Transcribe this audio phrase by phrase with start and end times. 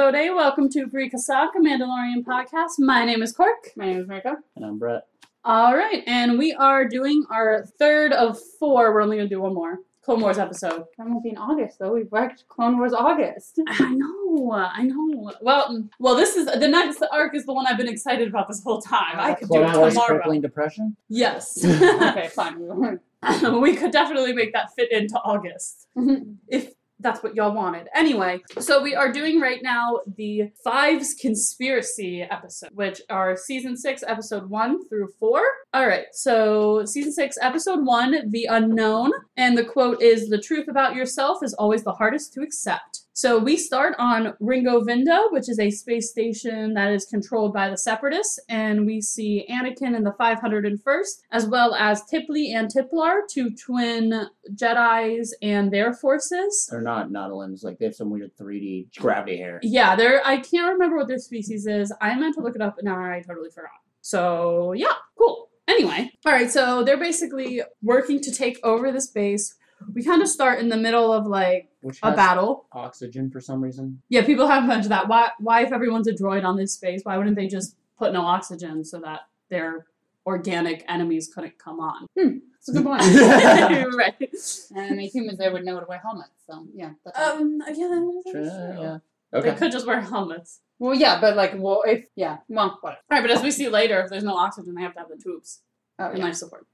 [0.00, 2.78] Fukui Vode, welcome to Free Kasaka Mandalorian podcast.
[2.78, 3.70] My name is Cork.
[3.76, 4.36] My name is Mariko.
[4.56, 5.02] And I'm Brett.
[5.44, 8.94] All right, and we are doing our third of four.
[8.94, 10.84] We're only going to do one more Clone Wars episode.
[10.96, 11.92] That won't be in August though.
[11.92, 13.60] We've worked Clone Wars August.
[13.68, 15.32] I know, I know.
[15.42, 18.62] Well, well, this is the next arc is the one I've been excited about this
[18.62, 19.18] whole time.
[19.18, 20.14] I could do Clone it Wars tomorrow.
[20.14, 20.96] crippling depression.
[21.10, 23.00] Yes, okay, fine.
[23.60, 25.88] we could definitely make that fit into August.
[26.48, 27.88] if that's what y'all wanted.
[27.94, 34.02] Anyway, so we are doing right now the Fives Conspiracy episode, which are season six,
[34.06, 35.42] episode one through four.
[35.72, 39.12] All right, so season six, episode one, The Unknown.
[39.36, 42.99] And the quote is The truth about yourself is always the hardest to accept.
[43.20, 47.68] So we start on Ringo Vinda, which is a space station that is controlled by
[47.68, 53.28] the Separatists, and we see Anakin in the 501st, as well as Tiplee and Tiplar,
[53.28, 56.66] two twin Jedi's and their forces.
[56.70, 57.62] They're not Nautolans.
[57.62, 59.60] Like they have some weird 3D gravity hair.
[59.62, 61.92] Yeah, they're I can't remember what their species is.
[62.00, 63.72] I meant to look it up, but now I totally forgot.
[64.00, 65.50] So yeah, cool.
[65.68, 66.50] Anyway, all right.
[66.50, 69.56] So they're basically working to take over this space.
[69.94, 72.66] We kind of start in the middle of like Which a has battle.
[72.72, 74.02] oxygen for some reason.
[74.08, 75.08] Yeah, people have mentioned that.
[75.08, 75.30] Why?
[75.38, 78.84] Why, if everyone's a droid on this space, why wouldn't they just put no oxygen
[78.84, 79.20] so that
[79.50, 79.86] their
[80.26, 82.06] organic enemies couldn't come on?
[82.16, 83.00] That's a good point.
[83.96, 84.14] right.
[84.76, 86.30] and the humans there would know to wear helmets.
[86.46, 86.90] So yeah.
[87.04, 87.58] That's Um.
[87.68, 87.88] Yeah.
[87.88, 88.42] that is True,
[88.74, 88.82] true.
[88.82, 88.98] yeah.
[89.40, 90.60] They could just wear helmets.
[90.80, 93.00] well, yeah, but like, well, if yeah, well, whatever.
[93.10, 95.08] All right, but as we see later, if there's no oxygen, they have to have
[95.08, 95.60] the tubes.
[95.98, 96.24] Oh, and yeah.
[96.24, 96.66] life support.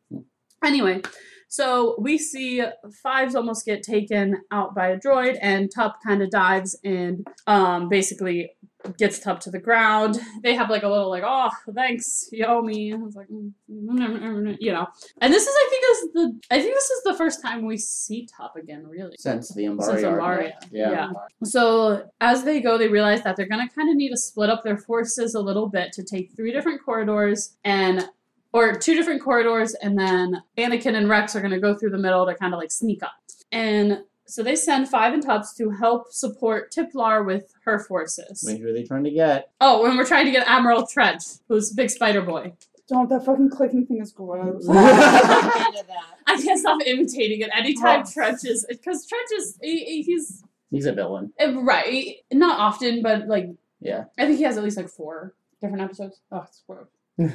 [0.64, 1.02] Anyway,
[1.48, 2.62] so we see
[3.02, 7.88] Fives almost get taken out by a droid, and Tup kind of dives and um,
[7.88, 8.50] basically
[8.98, 10.18] gets Tup to the ground.
[10.42, 12.92] They have like a little like, oh, thanks, you owe me.
[12.92, 14.86] I was like, mm, mm, you know.
[15.20, 17.78] And this is, I think, is the I think this is the first time we
[17.78, 19.16] see Tup again, really.
[19.18, 20.20] Since the Umbara Since arc.
[20.20, 20.52] Umbara.
[20.70, 20.90] Yeah.
[20.90, 21.10] Yeah.
[21.44, 24.62] So as they go, they realize that they're gonna kind of need to split up
[24.64, 28.08] their forces a little bit to take three different corridors and
[28.52, 32.24] or two different corridors, and then Anakin and Rex are gonna go through the middle
[32.26, 33.12] to kind of like sneak up.
[33.52, 38.42] And so they send Five and Tubbs to help support Tiplar with her forces.
[38.46, 39.50] Wait, who are they trying to get?
[39.60, 42.52] Oh, and we're trying to get Admiral Trench, who's Big Spider Boy.
[42.88, 44.66] Don't that fucking clicking thing is gross.
[44.70, 48.10] I can't stop imitating it anytime Oh.
[48.12, 51.32] Trench is because Trench is he, he- he's He's a villain.
[51.40, 53.48] uh, right, not often, but like
[53.80, 54.04] Yeah.
[54.18, 56.20] I think he has at least like four different episodes.
[56.32, 56.88] oh, it's gross.
[57.18, 57.26] All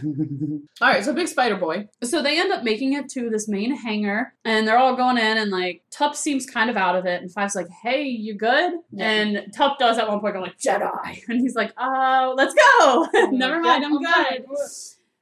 [0.82, 1.88] right, so Big Spider Boy.
[2.04, 5.38] So they end up making it to this main hangar, and they're all going in,
[5.38, 8.74] and like Tup seems kind of out of it, and Five's like, "Hey, you good?"
[8.92, 9.10] Yeah.
[9.10, 13.08] And Tup does at one point go like Jedi, and he's like, "Oh, let's go.
[13.32, 14.46] Never mind, I'm good."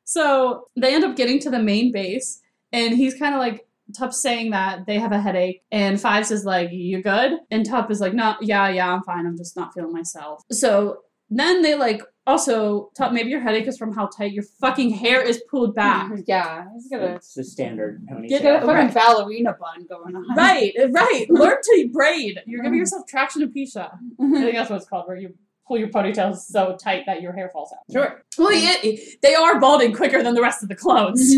[0.03, 3.65] So they end up getting to the main base, and he's kind of like.
[3.97, 7.89] Tup's saying that they have a headache, and Fives is like, "You good?" And Tup
[7.89, 9.25] is like, "No, yeah, yeah, I'm fine.
[9.25, 10.99] I'm just not feeling myself." So
[11.31, 15.21] then they like also Tup, maybe your headache is from how tight your fucking hair
[15.21, 16.11] is pulled back.
[16.27, 18.29] Yeah, he's gonna it's the standard ponytail.
[18.29, 18.57] get ponytail.
[18.57, 18.93] a fucking Right.
[18.93, 20.35] ballerina bun going on.
[20.35, 21.25] Right, right.
[21.29, 22.39] Learn to braid.
[22.45, 22.79] You're giving mm-hmm.
[22.79, 23.91] yourself traction alopecia.
[24.19, 24.35] Mm-hmm.
[24.35, 25.33] I think that's what it's called, where you
[25.67, 27.79] pull your ponytail so tight that your hair falls out.
[27.91, 28.23] Sure.
[28.37, 28.75] Well, yeah,
[29.21, 31.33] they are balding quicker than the rest of the clones.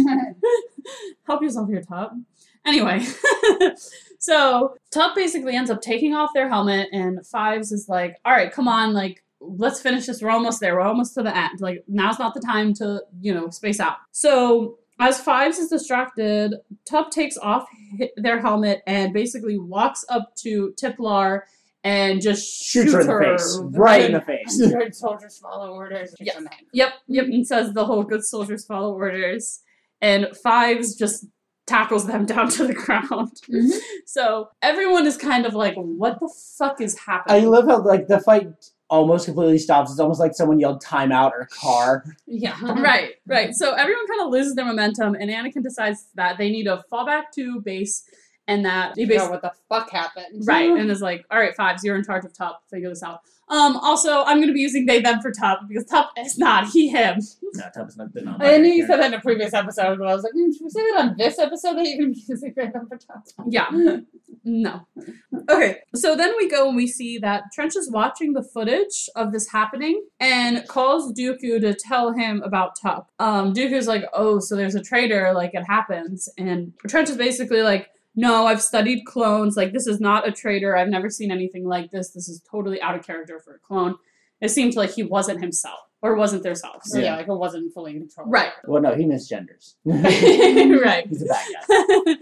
[1.27, 2.13] Help yourself here, Tup.
[2.65, 3.05] Anyway,
[4.19, 8.51] so Tup basically ends up taking off their helmet, and Fives is like, "All right,
[8.51, 10.21] come on, like." Let's finish this.
[10.21, 10.75] We're almost there.
[10.75, 11.59] We're almost to the end.
[11.59, 13.97] Like now's not the time to, you know, space out.
[14.11, 17.67] So as Fives is distracted, Tup takes off
[18.17, 21.41] their helmet and basically walks up to Tiplar
[21.83, 23.59] and just Shoots her in the face.
[23.63, 24.57] Right in the face.
[24.61, 26.13] Good soldiers follow orders.
[26.19, 26.33] Yeah.
[26.33, 26.51] It's a man.
[26.73, 29.61] Yep, yep, and says the whole good soldiers follow orders.
[30.01, 31.25] And Fives just
[31.65, 33.31] tackles them down to the ground.
[33.49, 33.71] Mhm.
[34.05, 38.07] So everyone is kind of like, what the fuck is happening?" I love how like
[38.07, 38.49] the fight
[38.91, 39.89] almost completely stops.
[39.89, 42.03] It's almost like someone yelled timeout or car.
[42.27, 42.57] Yeah.
[42.81, 43.55] right, right.
[43.55, 47.05] So everyone kind of loses their momentum, and Anakin decides that they need to fall
[47.05, 48.03] back to base
[48.51, 49.25] and that he Figure basically.
[49.25, 50.45] out what the fuck happened.
[50.45, 52.63] Right, and is like, all right, Fives, you're in charge of Tup.
[52.69, 53.21] Figure this out.
[53.51, 56.69] Um, also, I'm going to be using they them for Tup because Tup is not
[56.69, 57.19] he him.
[57.53, 60.07] No, Tup's not the non I knew you said that in a previous episode, but
[60.07, 62.17] I was like, mm, should we say that on this episode that you're going to
[62.17, 63.21] be using random for time?
[63.49, 63.97] Yeah.
[64.43, 64.87] No.
[65.49, 69.31] Okay, so then we go and we see that Trench is watching the footage of
[69.31, 73.11] this happening and calls Dooku to tell him about Tup.
[73.19, 76.27] Um, Dooku's like, oh, so there's a traitor, like it happens.
[76.39, 79.55] And Trench is basically like, no, I've studied clones.
[79.55, 80.75] Like, this is not a traitor.
[80.75, 82.11] I've never seen anything like this.
[82.11, 83.95] This is totally out of character for a clone.
[84.41, 86.91] It seemed like he wasn't himself or wasn't their selves.
[86.91, 87.05] So, yeah.
[87.05, 87.15] Yeah.
[87.17, 88.27] like it wasn't fully in control.
[88.27, 88.51] Right.
[88.65, 89.75] Well, no, he misgenders.
[89.85, 91.07] right.
[91.07, 92.15] He's a bad guy.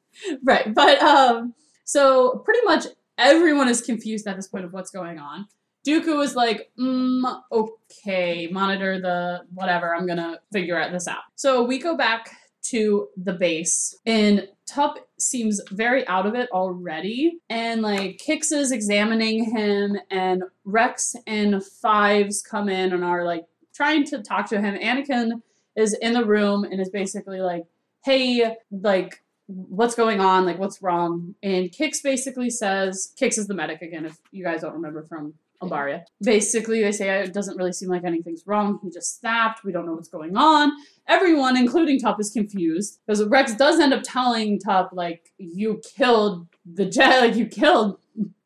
[0.44, 0.74] right.
[0.74, 1.54] But um
[1.84, 2.86] so pretty much
[3.18, 5.46] everyone is confused at this point of what's going on.
[5.86, 9.94] Dooku is like, mm, okay, monitor the whatever.
[9.94, 11.22] I'm gonna figure out this out.
[11.34, 12.30] So we go back
[12.66, 18.72] to the base, and Tup seems very out of it already, and like Kix is
[18.72, 24.60] examining him, and Rex and Fives come in and are like trying to talk to
[24.60, 24.74] him.
[24.76, 25.42] Anakin
[25.76, 27.64] is in the room and is basically like,
[28.04, 31.34] hey, like what's going on, like what's wrong.
[31.42, 35.34] And Kix basically says, Kix is the medic again, if you guys don't remember from
[35.62, 36.04] Albaria.
[36.22, 38.78] Basically, they say it doesn't really seem like anything's wrong.
[38.82, 39.64] He just snapped.
[39.64, 40.72] We don't know what's going on.
[41.08, 46.46] Everyone, including Tup, is confused because Rex does end up telling Tup, like, you killed
[46.64, 47.98] the jet, like, you killed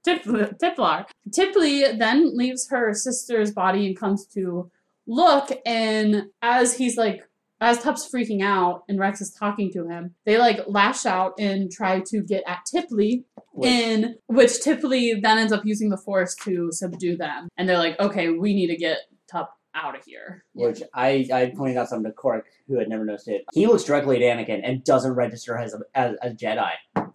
[0.05, 1.07] Tip- Tiplar.
[1.31, 4.71] Tiplee then leaves her sister's body and comes to
[5.07, 7.29] look, and as he's like,
[7.61, 11.71] as Tup's freaking out and Rex is talking to him, they like lash out and
[11.71, 16.35] try to get at Tiplee, Which- in which Tiplee then ends up using the force
[16.45, 17.49] to subdue them.
[17.57, 18.99] And they're like, okay, we need to get
[19.29, 20.45] Tup out of here.
[20.55, 23.45] Which I, I pointed out something to Cork, who had never noticed it.
[23.53, 26.71] He looks directly at Anakin and doesn't register as a, as a Jedi.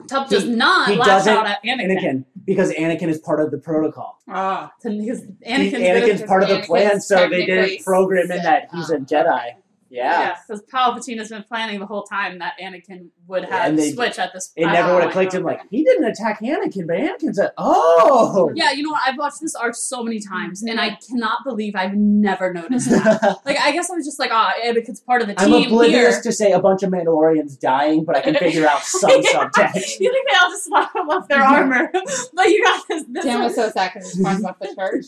[0.08, 1.98] Tup does not he lash out at Anakin.
[1.98, 4.20] Anakin, because Anakin is part of the protocol.
[4.28, 8.68] Ah, because Anakin's, Anakin's part of the Anakin's plan, so they didn't program in that
[8.74, 9.54] he's a Jedi.
[9.92, 10.36] Yeah.
[10.48, 13.92] because Palpatine has been planning the whole time that Anakin would Yeah, have and they-
[13.92, 14.52] switch at this.
[14.56, 17.52] It never would have clicked him like, he didn't attack Anakin, but Anakin's a.
[17.58, 18.52] Oh!
[18.56, 19.02] Yeah, you know what?
[19.06, 23.40] I've watched this arc so many times, and I cannot believe I've never noticed that.
[23.46, 25.46] like, I guess I was just like, ah, Anakin's part of the team.
[25.54, 26.22] I'm team oblivious here.
[26.24, 29.50] to say a bunch of Mandalorians dying, but I can figure out some Yeah.
[29.50, 30.00] subtext.
[30.00, 31.92] You think they all just left, off their armor,
[32.34, 33.04] but you got this.
[33.10, 35.06] this Dan one- was so sad because he's talking about the church.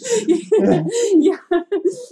[1.16, 1.38] yeah,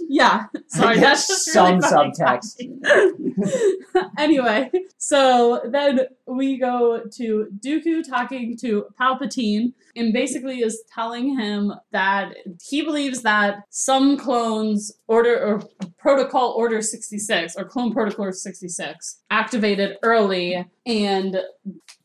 [0.08, 0.46] yeah.
[0.68, 2.56] Sorry, that's just Some really subtext.
[4.18, 11.72] anyway, so then we go to Dooku talking to Palpatine, and basically is telling him
[11.90, 15.62] that he believes that some clones order or
[15.98, 21.36] protocol order 66 or clone protocol 66 activated early and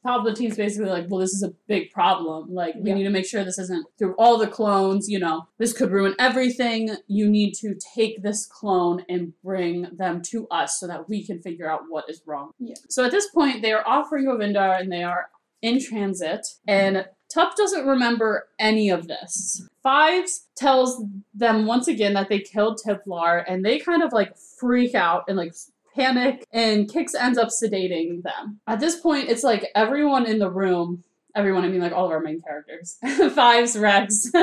[0.07, 2.53] Palpatine's basically like, well, this is a big problem.
[2.53, 2.95] Like, we Yeah.
[2.95, 5.09] need to make sure this isn't through all the clones.
[5.09, 6.95] You know, this could ruin everything.
[7.07, 11.41] You need to take this clone and bring them to us so that we can
[11.41, 12.51] figure out what is wrong.
[12.59, 12.75] Yeah.
[12.89, 15.29] So at this point, they are offering Govindar and they are
[15.61, 19.67] in transit, and Tup doesn't remember any of this.
[19.83, 24.95] Fives tells them once again that they killed Tiplar, and they kind of like freak
[24.95, 25.53] out and like
[25.97, 28.59] panic, and Kix ends up sedating them.
[28.67, 31.03] At this point, it's like everyone in the room.
[31.35, 32.97] Everyone, I mean, like all of our main characters.
[33.35, 34.31] Fives, Rex,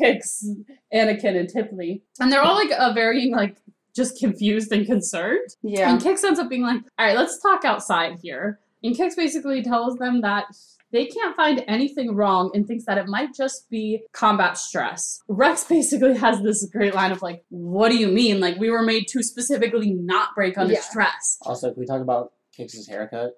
[0.00, 0.44] Kix,
[0.92, 2.00] Anakin, and Tiplee.
[2.18, 3.56] And they're all like a varying, like,
[3.94, 5.48] just confused and concerned.
[5.62, 5.90] Yeah.
[5.90, 8.58] And Kix ends up being like, all right, let's talk outside here.
[8.82, 10.46] And Kix basically tells them that
[10.92, 15.20] they can't find anything wrong and thinks that it might just be combat stress.
[15.28, 18.40] Rex basically has this great line of like, what do you mean?
[18.40, 20.80] Like, we were made to specifically not break under Yeah.
[20.80, 21.38] stress.
[21.42, 23.32] Also, can we talk about Kix's haircut?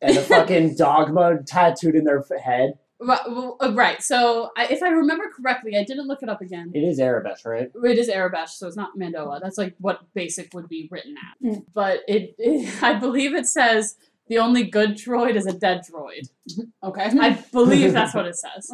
[0.00, 2.74] And the fucking dogma tattooed in their head?
[3.00, 4.02] Right, uh, right.
[4.02, 6.70] So, I, if I remember correctly, I didn't look it up again.
[6.74, 7.68] It is Aurebesh, right?
[7.84, 9.40] It is Aurebesh, so it's not Mandoa.
[9.42, 11.46] That's like what basic would be written at.
[11.46, 11.64] Mm.
[11.74, 13.96] But it, it, I believe it says
[14.28, 16.28] the only good droid is a dead droid.
[16.82, 17.10] Okay.
[17.20, 18.70] I believe that's what it says.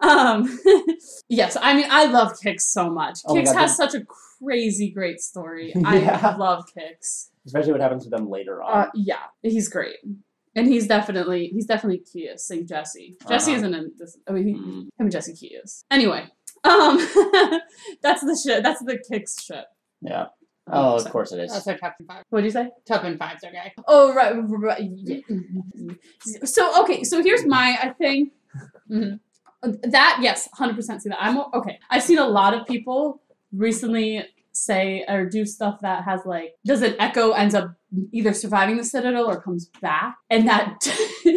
[0.00, 0.58] Um,
[1.28, 3.18] yes, I mean I love Kix so much.
[3.26, 4.02] Oh my Kix God, has such a
[4.40, 5.72] crazy great story.
[5.84, 7.28] I love Kix.
[7.46, 8.86] Especially what happens to them later on.
[8.86, 9.96] Uh, yeah, he's great.
[10.56, 13.16] And he's definitely he's definitely kissing Jesse.
[13.28, 13.58] Jesse Uh-huh.
[13.58, 14.16] isn't in this.
[14.28, 14.64] I mean, he, Mm.
[14.82, 15.84] him and Jesse key is.
[15.90, 16.24] Anyway,
[16.62, 16.96] um,
[18.02, 18.62] that's the shit.
[18.62, 19.66] That's the Kix ship.
[20.00, 20.26] yeah.
[20.66, 21.52] Oh, So- of course it is.
[21.52, 22.24] That's our top and five.
[22.30, 22.70] What'd you say?
[22.86, 23.72] Top and five's okay.
[23.86, 24.80] Oh right, right.
[24.82, 25.20] yeah.
[26.44, 28.32] So okay, so here's my I think
[28.90, 29.20] Mhm.
[29.82, 31.18] that yes, hundred percent see that.
[31.22, 31.78] I'm okay.
[31.90, 33.20] I've seen a lot of people
[33.52, 37.74] recently say or do stuff that has like does an echo ends up
[38.12, 40.86] either surviving the citadel or comes back, and that
[41.26, 41.36] and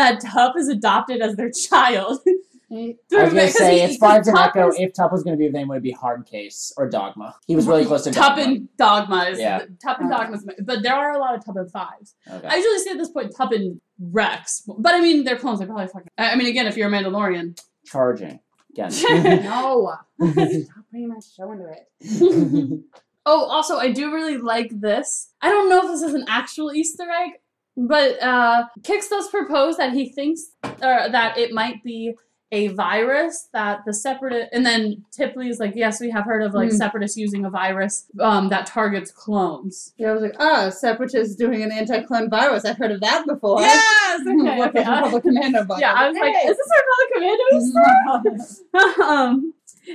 [0.00, 2.20] that Tup is adopted as their child.
[2.72, 4.68] I was gonna say he- it's Fives and Echo.
[4.68, 7.34] is- If Tup was gonna be his name, would it be Hardcase or Dogma?
[7.46, 8.42] He was really close to Tup Dogma.
[8.52, 9.64] and Dogma is Yeah.
[9.82, 12.14] Tup and Dogma's, but there are a lot of Tup and fives.
[12.30, 12.46] Okay.
[12.46, 15.58] I usually say at this point Tup and Rex, but I mean they're clones.
[15.58, 16.08] They're probably fucking.
[16.16, 18.38] I I mean, again, if you're a Mandalorian, Charging
[18.72, 18.90] again.
[19.42, 19.92] No.
[20.20, 22.80] Stop bringing my show into it.
[23.26, 25.32] oh, also I do really like this.
[25.42, 27.32] I don't know if this is an actual Easter egg,
[27.76, 32.14] but uh, Kix does propose that he thinks uh, that it might be
[32.52, 36.52] a virus that the separatist and then Tiplee is like, yes, we have heard of
[36.52, 36.76] like Hmm.
[36.76, 39.94] separatists using a virus um, that targets clones.
[39.98, 42.64] Yeah, I was like, oh, Separatists doing an anti-clone virus.
[42.64, 43.60] I've heard of that before.
[43.60, 44.80] Yes, okay, What okay.
[44.90, 45.64] Republic Commando.
[45.78, 48.44] Yeah, I was like, is this our Republic Commando
[48.98, 48.98] stuff?
[49.08, 49.54] um,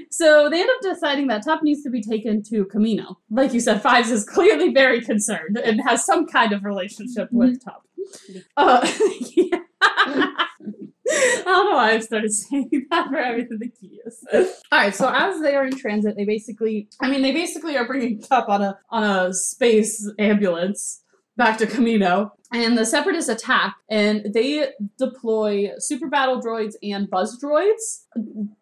[0.10, 3.18] So they end up deciding that Tup needs to be taken to Kamino.
[3.30, 7.64] Like you said, Fives is clearly very concerned and has some kind of relationship with
[7.64, 7.82] Tup.
[8.56, 8.90] Uh,
[9.36, 9.60] yeah.
[11.12, 14.24] I don't know why I started saying that for everything the key is.
[14.72, 17.86] All right, so as they are in transit, they basically, I mean, they basically are
[17.86, 21.02] bringing Tup on a on a space ambulance
[21.38, 27.38] back to Kamino, and the Separatists attack, and they deploy super battle droids and buzz
[27.44, 28.06] droids.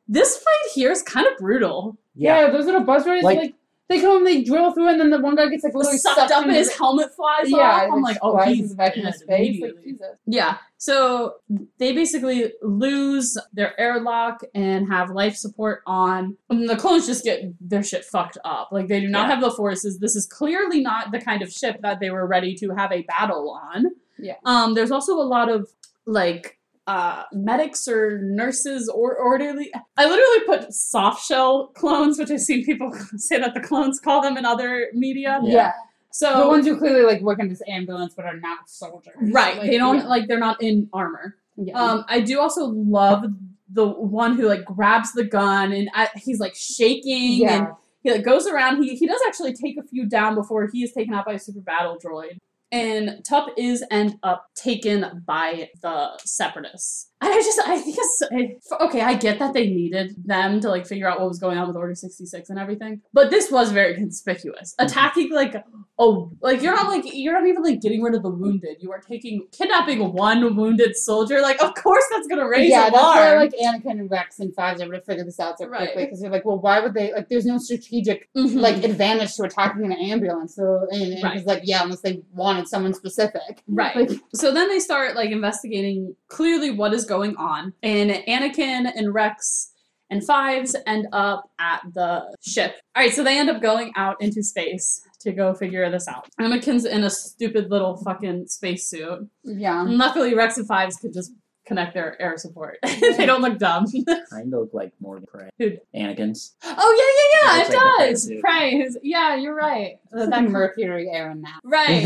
[0.08, 1.98] This fight here is kind of brutal.
[2.16, 3.56] Yeah, those little buzz droids, Like- like,
[3.90, 6.44] they come, they drill through, and then the one guy gets like literally Sucked up,
[6.44, 7.84] and his the- helmet flies yeah, off.
[7.84, 9.62] it, I'm like, oh, he's back in his face.
[9.62, 9.84] Like.
[9.84, 10.18] Jesus.
[10.26, 10.58] Yeah.
[10.78, 11.36] So
[11.80, 16.38] they basically lose their airlock and have life support on.
[16.50, 18.70] And the clones just get their shit fucked up.
[18.72, 19.36] Like they do not Yeah.
[19.36, 20.00] have the forces.
[20.00, 23.04] This is clearly not the kind of ship that they were ready to have a
[23.04, 23.88] battle on.
[24.18, 24.36] Yeah.
[24.46, 24.74] Um.
[24.74, 25.70] There's also a lot of
[26.06, 32.42] like uh medics or nurses or orderly i literally put soft shell clones which i've
[32.42, 35.54] seen people say that the clones call them in other media Yeah.
[35.54, 35.72] Yeah.
[36.12, 39.14] so the ones who clearly like work in this ambulance but are not soldiers.
[39.32, 40.08] right Like, they don't yeah.
[40.08, 41.80] like they're not in armor Yeah.
[41.80, 43.24] Um, I do also love
[43.72, 47.68] the one who like grabs the gun and I, he's like shaking and
[48.04, 48.84] he like goes around.
[48.84, 51.40] He he does actually take a few down before he is taken out by a
[51.40, 52.38] super battle droid.
[52.74, 57.12] And Tup is end up taken by the separatists.
[57.32, 59.02] I just I think it's I, okay.
[59.02, 61.78] I get that they needed them to like figure out what was going on with
[61.78, 64.76] Order sixty six and everything, but this was very conspicuous.
[64.80, 65.56] Attacking like
[66.00, 68.78] oh like you're not like you're not even like getting rid of the wounded.
[68.80, 71.42] You are taking kidnapping one wounded soldier.
[71.42, 74.82] Like of course that's gonna raise yeah, that's why like Anakin and Rex and Fives
[74.82, 75.84] are able to figure this out so Right.
[75.88, 77.30] quickly because they're like, well, why would they like?
[77.30, 78.56] There's no strategic Mhm.
[78.60, 80.56] like advantage to attacking an ambulance.
[80.56, 81.38] So and, and Right.
[81.38, 83.64] it's like, yeah, unless they wanted someone specific.
[83.68, 83.96] Right.
[83.96, 89.14] Like, So then they start like investigating clearly what is going on, and Anakin and
[89.14, 89.72] Rex
[90.10, 92.76] and Fives end up at the ship.
[92.96, 96.28] All right, so they end up going out into space to go figure this out.
[96.40, 99.28] Anakin's in a stupid little fucking spacesuit.
[99.44, 99.84] yeah.
[99.88, 101.32] Luckily, Rex and Fives could just
[101.66, 102.78] connect their air support.
[102.84, 103.86] they don't look dumb.
[104.30, 105.50] Kind of look like Morgan Prey.
[105.60, 106.56] Who- Anakin's.
[106.64, 108.94] oh yeah, yeah, yeah, It it, looks like the does.
[108.94, 109.02] suit.
[109.04, 109.96] Yeah, you're right.
[110.12, 111.60] That That- Mercury air and that.
[111.64, 112.02] right.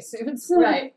[0.00, 0.50] spacesuits.
[0.56, 0.94] right.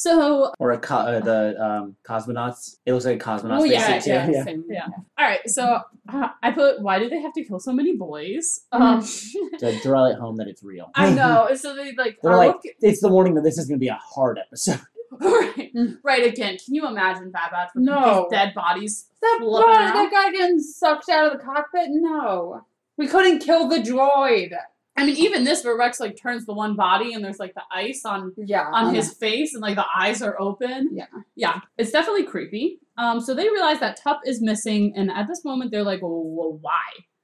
[0.00, 2.76] So Or a co- uh, the um, cosmonauts.
[2.86, 4.10] It looks like a cosmonaut Oh yeah, yeah, too.
[4.32, 4.44] Yeah.
[4.44, 4.64] same.
[4.70, 4.86] Yeah.
[5.18, 8.60] All right, so uh, I put why do they have to kill so many boys?
[8.70, 9.04] Um,
[9.58, 10.90] To draw it home that it's real.
[10.94, 11.48] I know.
[11.56, 13.88] So they like They're like, looking- it's the warning that this is going to be
[13.88, 14.80] a hard episode.
[15.20, 15.96] right, Mm.
[16.04, 16.58] right again.
[16.64, 18.28] Can you imagine Bad Batch with No.
[18.30, 19.06] these dead bodies?
[19.20, 19.94] That, Flipping guy, out.
[19.94, 21.88] that guy getting sucked out of the cockpit?
[21.90, 22.62] No.
[22.96, 24.52] We couldn't kill the droid.
[24.98, 27.62] I mean, even this where Rex like turns the one body and there's like the
[27.72, 28.68] ice on Yeah.
[28.72, 30.90] on his face and like the eyes are open.
[30.92, 31.06] Yeah.
[31.36, 32.80] yeah, it's definitely creepy.
[32.96, 36.24] Um, so they realize that Tup is missing, and at this moment they're like, well,
[36.24, 36.82] well why?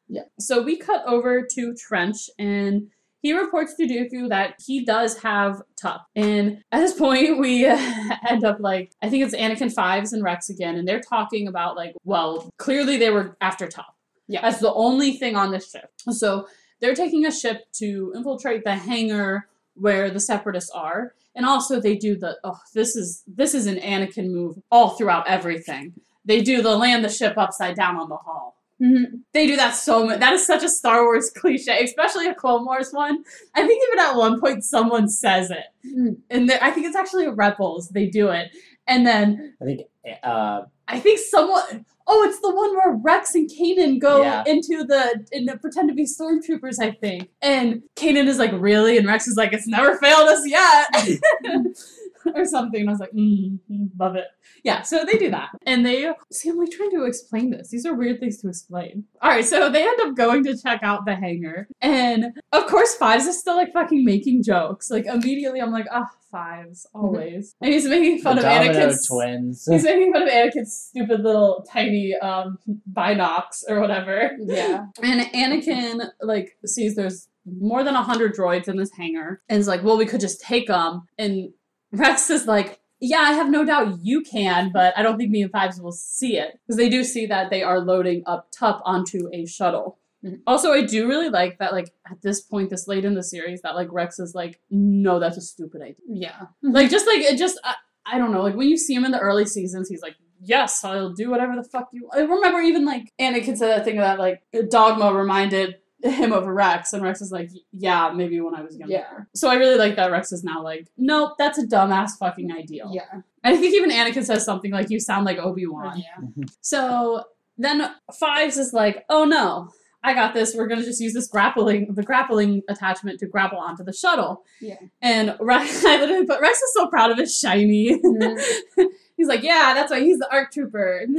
[0.08, 0.22] Yeah.
[0.38, 2.88] So we cut over to Trench and.
[3.20, 6.06] He reports to Dooku that he does have Tup.
[6.14, 7.64] And at this point, we
[8.28, 11.74] end up like, I think it's Anakin Fives and Rex again, and they're talking about,
[11.74, 13.96] like, well, clearly they were after Tup.
[14.28, 14.42] Yeah.
[14.42, 15.90] That's the only thing on this ship.
[16.10, 16.48] So
[16.84, 21.96] they're taking a ship to infiltrate the hangar where the separatists are and also they
[21.96, 25.92] do the oh this is this is an anakin move all throughout everything
[26.26, 28.50] they do the land the ship upside down on the hull
[28.82, 29.20] Mhm.
[29.32, 32.64] they do that so much that is such a star wars cliche especially a clone
[32.66, 33.24] wars one
[33.54, 36.16] i think even at one point someone says it Mm.
[36.30, 38.50] and there- i think it's actually rebels they do it
[38.86, 39.80] and then I think
[40.22, 41.86] uh, I think someone.
[42.06, 44.44] Oh, it's the one where Rex and Kanan go Yeah.
[44.46, 46.78] into the and pretend to be stormtroopers.
[46.78, 50.46] I think, and Kanan is like, "Really?" and Rex is like, "It's never failed us
[50.46, 50.86] yet,"
[52.34, 52.80] or something.
[52.80, 54.26] And I was like, mm, mm, "Love it."
[54.62, 56.48] Yeah, so they do that, and they see.
[56.48, 57.70] I'm like trying to explain this.
[57.70, 59.04] These are weird things to explain.
[59.20, 62.94] All right, so they end up going to check out the hangar, and of course,
[62.94, 64.90] Fives is still like fucking making jokes.
[64.90, 69.66] Like immediately, I'm like, "Ah, Fives, always," and he's making fun the of Anakin's twins.
[69.68, 72.58] He's making fun of Anakin's stupid little tiny um
[72.92, 74.30] binocs or whatever.
[74.38, 74.86] Yeah.
[75.02, 79.68] And Anakin like sees there's more than a hundred droids in this hangar and is
[79.68, 81.02] like, well, we could just take them.
[81.18, 81.50] And
[81.94, 85.42] Rex is like, yeah, I have no doubt you can, but I don't think me
[85.42, 88.80] and Fives will see it because they do see that they are loading up Tup
[88.84, 89.98] onto a shuttle.
[90.24, 90.40] Mhm.
[90.46, 93.60] Also, I do really like that, like at this point, this late in the series,
[93.62, 96.40] that like Rex is like, no, that's a stupid idea Yeah.
[96.62, 97.74] like just like it just I,
[98.06, 100.84] I don't know like when you see him in the early seasons he's like yes
[100.84, 104.18] i'll do whatever the fuck you i remember even like anakin said that thing that
[104.18, 108.76] like dogma reminded him over rex and rex is like yeah maybe when i was
[108.76, 109.06] younger Yeah.
[109.34, 112.90] so i really like that rex is now like nope that's a dumbass fucking ideal
[112.92, 113.02] Yeah.
[113.12, 116.04] and i think even anakin says something like you sound like obi-wan Yeah.
[116.22, 116.42] Mm-hmm.
[116.60, 117.24] so
[117.56, 119.68] then Fives is like, oh no,
[120.02, 120.56] I got this.
[120.56, 124.42] We're gonna just use this grappling, the grappling attachment to grapple onto the shuttle.
[124.60, 124.74] Yeah.
[125.00, 128.00] And Rex, I literally but Rex is so proud of his shiny.
[128.04, 128.82] Mm-hmm.
[129.16, 131.02] he's like, yeah, that's why he's the ARC trooper.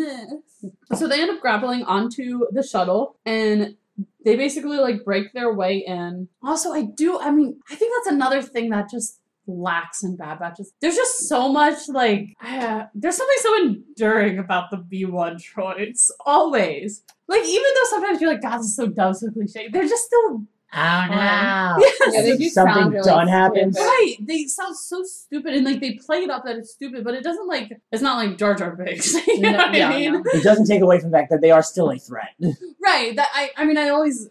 [0.95, 3.75] So they end up grappling onto the shuttle and
[4.23, 6.27] they basically like break their way in.
[6.43, 10.39] Also, I do, I mean, I think that's another thing that just lacks in Bad
[10.39, 10.73] Batches.
[10.81, 16.09] There's just so much like, uh, there's something so enduring about the B1 droids.
[16.25, 17.03] Always.
[17.27, 20.05] Like, even though sometimes you're like, God, this is so dumb, so cliche, they're just
[20.05, 21.15] still Oh no.
[22.11, 23.77] Yeah, they do Something sound really done happens.
[23.77, 27.13] Right, they sound so stupid, and like they play it up that it's stupid, but
[27.13, 29.13] it doesn't like it's not like Jar Jar Binks.
[29.27, 30.13] you know No, what yeah, I mean?
[30.13, 30.23] no.
[30.33, 32.29] It doesn't take away from the fact that they are still a threat.
[32.83, 33.15] Right.
[33.15, 34.27] That I, I mean, I always,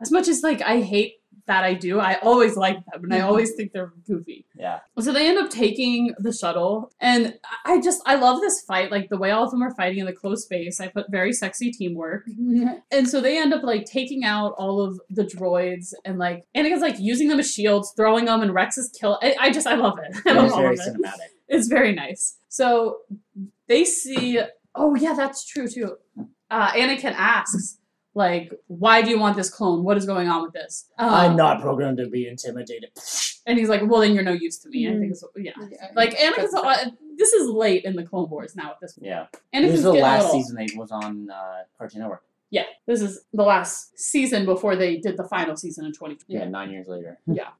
[0.00, 1.14] as much as like I hate
[1.46, 4.44] that I do, I always like them, and I always think they're goofy.
[4.58, 4.80] Yeah.
[4.98, 7.34] So they end up taking the shuttle, and
[7.64, 10.06] I just I love this fight, like the way all of them are fighting in
[10.06, 10.80] the close space.
[10.80, 12.24] I put very sexy teamwork.
[12.92, 16.80] And so they end up like taking out all of the droids and like Anakin's
[16.80, 19.18] like using them as shields, throwing them, and Rex is kill.
[19.22, 20.16] I, I just I love it.
[20.26, 20.94] I love all very of it.
[20.96, 21.28] cinematic.
[21.48, 22.38] It's very nice.
[22.48, 22.98] So
[23.68, 24.40] they see.
[24.74, 25.96] Oh yeah, that's true too.
[26.50, 27.78] Uh, Anakin asks
[28.16, 29.84] like, "Why do you want this clone?
[29.84, 32.90] What is going on with this?" Um, I'm not programmed to be intimidated.
[33.46, 34.98] And he's like, "Well, then you're no use to me." I Mm.
[35.00, 35.52] think it's yeah.
[35.70, 35.90] Yeah.
[35.94, 36.52] Like Anakin's.
[36.52, 38.70] That's- Uh, this is late in the Clone Wars now.
[38.72, 39.26] At this point, Yeah.
[39.54, 42.24] Anakin's This is the last little- season they was on uh, Cartoon Network.
[42.50, 46.38] Yeah, this is the last season before they did the final season in 2020.
[46.40, 47.18] Yeah, nine years later.
[47.26, 47.50] Yeah.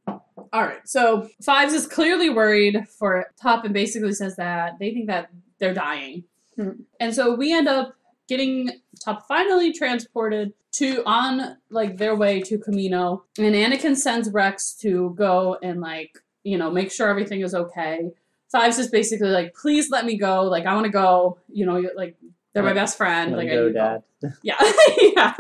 [0.53, 5.09] All right, so Fives is clearly worried for Tup and basically says that they think
[5.09, 6.25] that they're dying.
[6.55, 6.71] Hmm.
[7.01, 7.95] And so we end up
[8.29, 8.71] getting
[9.05, 13.23] Tup finally transported to on like their way to Kamino.
[13.39, 18.11] And Anakin sends Rex to go and like, you know, make sure everything is okay.
[18.53, 20.45] Fives is basically like, please let me go.
[20.45, 21.39] Like, I want to go.
[21.49, 22.17] You know, you're, like,
[22.53, 23.33] they're my best friend.
[23.33, 23.81] Let like, I go, need to go.
[23.81, 24.03] Dad.
[24.43, 24.57] Yeah,
[25.17, 25.35] yeah,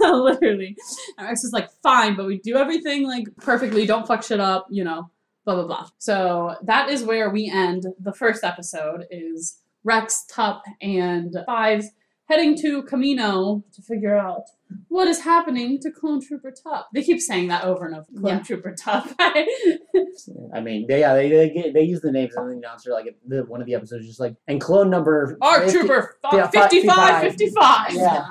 [0.00, 0.76] literally.
[1.16, 3.86] And Rex is like, fine, but we do everything like perfectly.
[3.86, 5.10] Don't fuck shit up, you know.
[5.44, 5.88] Blah blah blah.
[5.98, 9.06] So that is where we end the first episode.
[9.10, 11.90] Is Rex, Tup, and Fives
[12.30, 14.44] heading to Kamino to figure out
[14.86, 16.88] what is happening to Clone Trooper Tup.
[16.94, 18.06] They keep saying that over and over.
[18.16, 18.42] Clone Yeah.
[18.42, 19.08] Trooper Tup.
[19.18, 23.16] I mean, they, yeah, they they, get, they use the names and the announcer like
[23.26, 25.36] the, one of the episodes just like and clone number.
[25.42, 27.86] Arc 50 Trooper yeah, fi- 55, 55.
[27.88, 27.94] 55.
[27.94, 28.28] Yeah.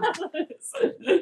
[1.02, 1.18] yeah,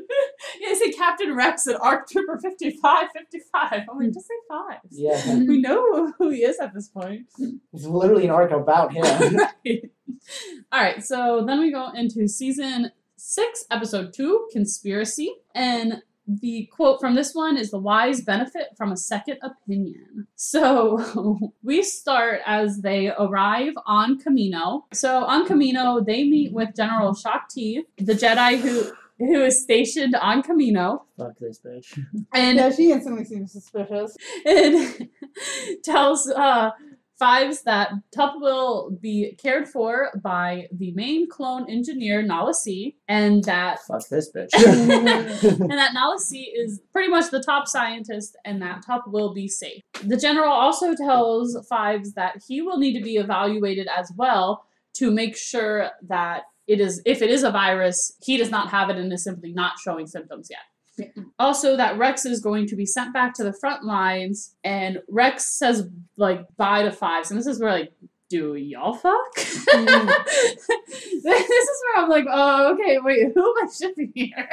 [0.69, 3.83] they say Captain Rex and Arc Trooper 55, 55.
[3.89, 4.79] I'm like, just say five.
[4.91, 7.21] Yeah, We know who he is at this point.
[7.73, 9.03] it's literally an arc about him.
[9.65, 9.89] right.
[10.71, 15.33] All right, so then we go into season six, episode two, Conspiracy.
[15.55, 20.27] And the quote from this one is The wise benefit from a second opinion.
[20.35, 24.83] So we start as they arrive on Kamino.
[24.93, 28.91] So on Kamino, they meet with General Shaak Ti, the Jedi who.
[29.19, 31.97] Who is stationed on Kamino Fuck this bitch.
[32.35, 34.15] and yeah, she instantly seems suspicious.
[34.45, 35.09] and
[35.83, 36.69] tells uh,
[37.19, 43.43] Fives that Tup will be cared for by the main clone engineer Nala Se, and
[43.45, 44.49] that Fuck this bitch.
[44.53, 49.47] and that Nala Se is pretty much the top scientist, and that Tup will be
[49.47, 49.81] safe.
[50.03, 55.11] The general also tells Fives that he will need to be evaluated as well to
[55.11, 58.97] make sure that it is if it is a virus, he does not have it
[58.97, 60.59] and is simply not showing symptoms yet.
[61.39, 65.45] Also, that Rex is going to be sent back to the front lines, and Rex
[65.45, 67.93] says like bye to Fives, and this is where like,
[68.29, 69.33] do y'all fuck?
[69.35, 69.59] this
[70.69, 74.49] is where I'm like, oh, okay, wait, who am I shipping here?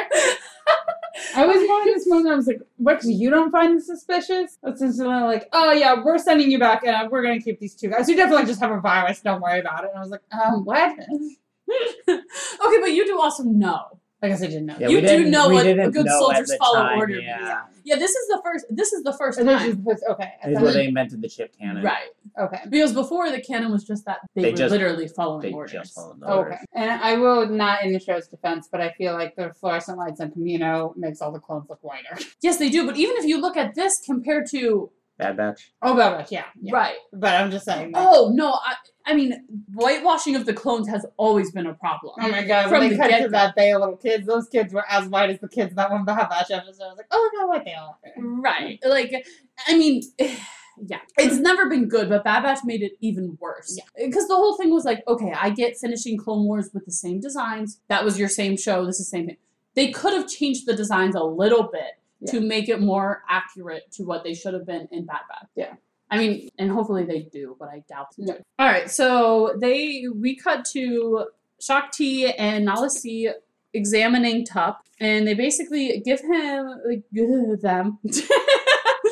[1.36, 2.32] I was going this moment.
[2.32, 6.50] I was like, "Rex, you don't find this suspicious?" Essentially, like, "Oh yeah, we're sending
[6.50, 8.08] you back, and we're gonna keep these two guys.
[8.08, 9.20] You definitely just have a virus.
[9.20, 10.98] Don't worry about it." And I was like, "Um, what?"
[12.08, 14.00] okay, but you do also know.
[14.24, 14.76] I guess I didn't know.
[14.80, 17.18] Yeah, You do didn't- know what a good soldiers follow time, order.
[17.20, 18.64] Yeah, Yeah, this is the first.
[18.70, 19.66] This is the first And then time.
[19.66, 20.32] she's just- okay.
[20.42, 21.84] I is where they invented the chip cannon.
[21.84, 22.08] Right,
[22.38, 22.60] Okay.
[22.70, 25.72] because before the cannon was just that they, They were just- literally following They orders.
[25.72, 26.54] just followed the orders.
[26.54, 26.64] Okay.
[26.72, 30.20] And I will not in the show's defense, but I feel like the fluorescent lights
[30.20, 32.16] on Kamino makes all the clones look whiter.
[32.42, 32.86] Yes, they do.
[32.86, 35.72] But even if you look at this compared to Bad Batch.
[35.82, 36.74] Oh, Bad but, yeah, yeah.
[36.74, 37.92] right, But I'm just saying.
[37.92, 38.08] That.
[38.10, 38.74] oh no, I,
[39.06, 42.14] I mean whitewashing of the clones has always been a problem.
[42.20, 44.84] Oh my god, From when the cut to that of little kids, those kids were
[44.88, 46.84] as white as the kids that one Bad Batch episode.
[46.84, 48.22] I was like, oh no, what they all are.
[48.22, 48.78] Right.
[48.84, 49.26] Like,
[49.66, 51.00] I mean, yeah.
[51.18, 53.76] It's never been good, but Bad Batch made it even worse.
[53.76, 54.06] Yeah.
[54.06, 57.20] Because the whole thing was like, okay, I get finishing Clone Wars with the same
[57.20, 57.80] designs.
[57.88, 58.86] That was your same show.
[58.86, 59.36] This is the same thing.
[59.74, 61.98] They could have changed the designs a little bit
[62.30, 65.48] to make it more accurate to what they should have been in Bad Batch.
[65.54, 65.74] Yeah.
[66.14, 68.36] I mean, and hopefully they do, but I doubt they No.
[68.58, 71.26] All right, so they we cut to
[71.60, 73.32] Shaak Ti and Nala Se
[73.72, 77.98] examining Tup, and they basically give him like them.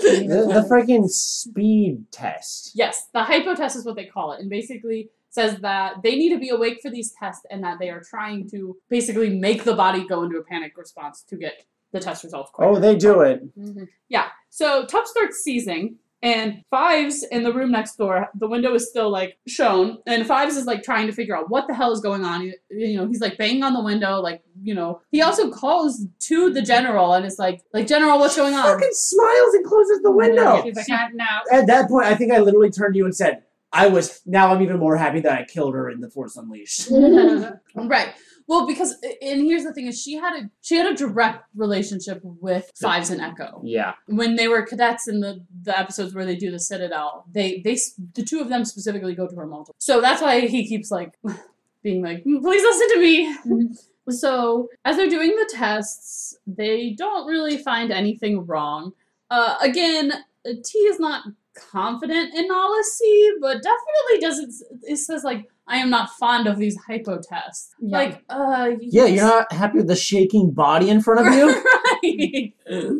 [0.03, 2.73] The, the freaking speed test.
[2.75, 6.31] yes, the hypo test is what they call it, and basically says that they need
[6.31, 9.75] to be awake for these tests and that they are trying to basically make the
[9.75, 12.71] body go into a panic response to get the test results quicker.
[12.71, 13.59] Oh, they do it.
[13.59, 13.85] Mm-hmm.
[14.09, 14.29] Yeah.
[14.51, 19.11] So Tup starts seizing, and Fives in the room next door, the window is still
[19.11, 22.25] like shown, and Fives is like trying to figure out what the hell is going
[22.25, 22.43] on.
[22.43, 25.01] You, you know, he's like banging on the window, like you know.
[25.11, 28.63] He also calls to the general and it's like, like General, what's going on?
[28.63, 30.63] Fucking smiles and closes the window.
[30.63, 31.59] She's like, "Ah, no.
[31.59, 34.53] At that point, I think I literally turned to you and said, "I was." Now
[34.55, 36.89] I'm even more happy that I killed her in the Force Unleashed.
[37.75, 38.15] right.
[38.47, 42.21] Well, because and here's the thing: is she had a she had a direct relationship
[42.23, 43.61] with Fives and Echo.
[43.65, 43.95] Yeah.
[44.07, 47.77] when they were cadets in the the episodes where they do the Citadel, they they
[48.15, 49.77] the two of them specifically go to her multiple.
[49.79, 51.13] So that's why he keeps like
[51.83, 53.69] being like, "Mm, please listen to me.
[54.11, 58.93] so as they're doing the tests, they don't really find anything wrong.
[59.31, 60.13] Uh, again,
[60.45, 61.25] T is not
[61.55, 64.53] confident in Nala Se, but definitely doesn't.
[64.83, 67.71] It says like, I am not fond of these hypo tests.
[67.81, 67.99] Yeah.
[67.99, 71.49] Like, uh, Yeah, you're not happy with the shaking body in front of you.
[72.03, 72.53] right.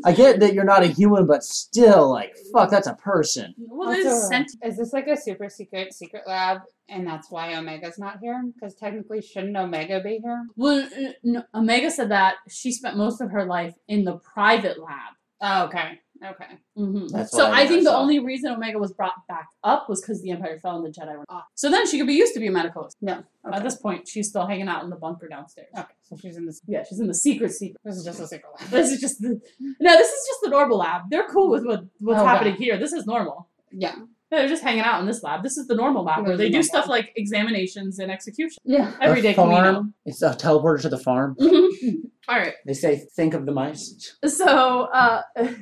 [0.05, 3.55] I get that you're not a human, but still, like, fuck, that's a person.
[3.59, 7.55] Well, there's Also, sent- is this like a super secret secret lab, and that's why
[7.55, 8.43] Omega's not here?
[8.55, 10.47] Because technically, shouldn't Omega be here?
[10.57, 14.79] Well, uh, no, Omega said that she spent most of her life in the private
[14.79, 15.15] lab.
[15.41, 15.99] Oh, okay,
[16.31, 16.59] okay.
[16.77, 18.01] hmm That's So I I think the saw.
[18.01, 21.17] only reason Omega was brought back up was because the Empire fell and the Jedi
[21.17, 21.45] were off.
[21.55, 22.85] So then she could be used to be a medical.
[22.87, 23.03] assistant.
[23.45, 23.57] No, okay.
[23.59, 25.69] At this point, she's still hanging out in the bunker downstairs.
[25.77, 25.93] okay.
[26.03, 26.61] So she's in this.
[26.67, 27.81] Yeah, she's in the secret secret.
[27.85, 28.69] This is just a secret lab.
[28.71, 29.41] This is just the
[29.81, 29.97] no.
[29.97, 31.03] This is just the normal lab.
[31.11, 32.59] They're cool with what what's Oh, happening wow.
[32.59, 32.79] here.
[32.79, 33.49] This is normal.
[33.71, 33.97] Yeah,
[34.33, 35.43] They're just hanging out in this lab.
[35.43, 36.63] This is the normal lab where they do normal.
[36.65, 38.63] stuff like examinations and execution.
[38.65, 38.93] yeah.
[39.01, 39.63] Every The day Kamino.
[39.75, 39.95] farm.
[40.07, 41.37] It's a teleporter to the farm.
[42.29, 42.55] All right.
[42.67, 44.17] They say, think of the mice.
[44.27, 45.23] So, uh,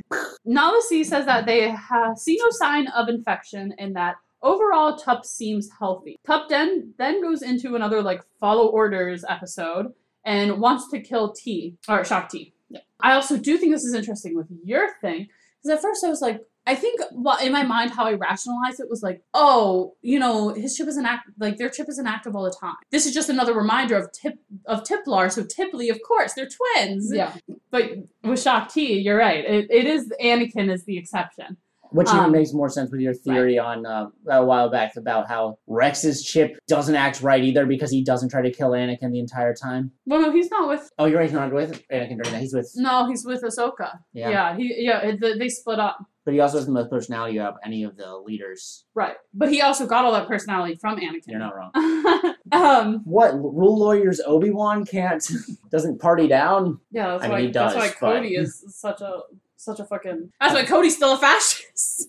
[0.44, 5.24] Nala Se says that they ha- see no sign of infection and that overall Tup
[5.26, 6.16] seems healthy.
[6.26, 9.92] Tup then then goes into another like follow orders episode
[10.24, 12.54] and wants to kill T or Shaak Ti.
[12.68, 12.80] Yeah.
[13.00, 15.26] I also do think this is interesting with your thing
[15.62, 16.40] because at first I was like.
[16.70, 20.50] I think what in my mind how I rationalized it was like, oh, you know,
[20.50, 22.76] his chip isn't act like their chip isn't active all the time.
[22.92, 25.33] This is just another reminder of Tip of Tiplar.
[25.33, 27.11] So Tiplee, of course, they're twins.
[27.12, 27.33] Yeah.
[27.72, 27.90] But
[28.22, 29.44] with Shaak Ti, you're right.
[29.44, 31.56] It, it is Anakin is the exception.
[31.92, 35.26] Which Um, even makes more sense with your theory on uh, a while back about
[35.26, 39.18] how Rex's chip doesn't act right either because he doesn't try to kill Anakin the
[39.18, 39.90] entire time.
[40.06, 40.88] Well, no, he's not with.
[41.00, 41.28] Oh, you're right.
[41.28, 42.40] He's not with Anakin during that.
[42.40, 42.70] He's with.
[42.76, 43.98] No, he's with Ahsoka.
[44.12, 44.28] Yeah.
[44.30, 45.11] Yeah, he yeah.
[45.20, 45.98] They split up.
[46.24, 48.85] But he also has the most personality of any of the leaders.
[48.94, 51.22] Right, but he also got all that personality from Anakin.
[51.26, 52.35] You're not wrong.
[52.52, 53.00] um.
[53.04, 55.26] What rule lawyers Obi Wan can't
[55.70, 56.78] doesn't party down?
[56.90, 57.40] Yeah, that's I mean, why.
[57.42, 59.20] he that's why does, Cody but- is such a
[59.56, 60.30] such a fucking.
[60.40, 62.06] That's why Cody's still a fascist.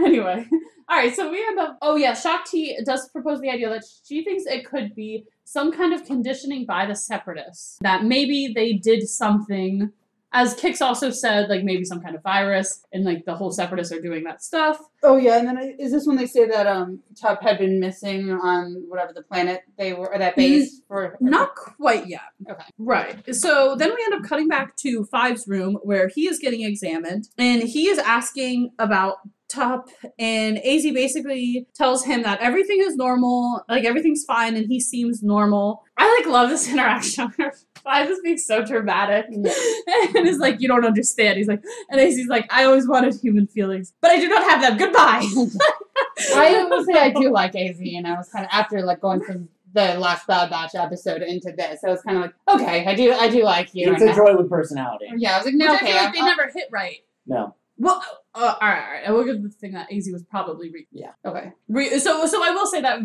[0.00, 0.46] anyway,
[0.88, 1.14] all right.
[1.14, 1.78] So we end up.
[1.82, 5.72] Oh yeah, Shaak Ti does propose the idea that she thinks it could be some
[5.72, 7.78] kind of conditioning by the Separatists.
[7.82, 9.92] That maybe they did something.
[10.32, 13.92] As Kix also said, like maybe some kind of virus, and like the whole Separatists
[13.92, 14.78] are doing that stuff.
[15.02, 17.80] Oh yeah, and then I- is this when they say that um Tup had been
[17.80, 21.16] missing on whatever the planet they were or that base for?
[21.20, 22.20] Not quite yet.
[22.48, 22.62] Okay.
[22.78, 23.34] Right.
[23.34, 27.28] So then we end up cutting back to Five's room where he is getting examined
[27.36, 29.16] and he is asking about
[29.50, 34.78] Tup and AZ basically tells him that everything is normal, like everything's fine and he
[34.80, 35.82] seems normal.
[35.96, 39.52] I like love this interaction where Five is being so dramatic Yeah.
[40.14, 41.38] and is like, you don't understand.
[41.38, 44.60] He's like, and AZ's like, I always wanted human feelings, but I do not have
[44.60, 44.76] them.
[44.76, 45.22] Goodbye.
[46.34, 49.22] I will say I do like AZ, and I was kind of after like going
[49.22, 52.94] from the last Bad Batch episode into this, I was kind of like, okay, I
[52.94, 53.92] do, I do like you.
[53.92, 55.06] It's a droid with personality.
[55.16, 56.98] yeah, I was like, Which no, I feel like I- they I- never hit right.
[57.26, 57.54] No.
[57.82, 58.02] Well,
[58.34, 59.02] uh, all right, all right.
[59.08, 61.52] I will give the thing that AZ was probably re- yeah okay.
[61.68, 62.26] re- so.
[62.26, 63.00] So I will say that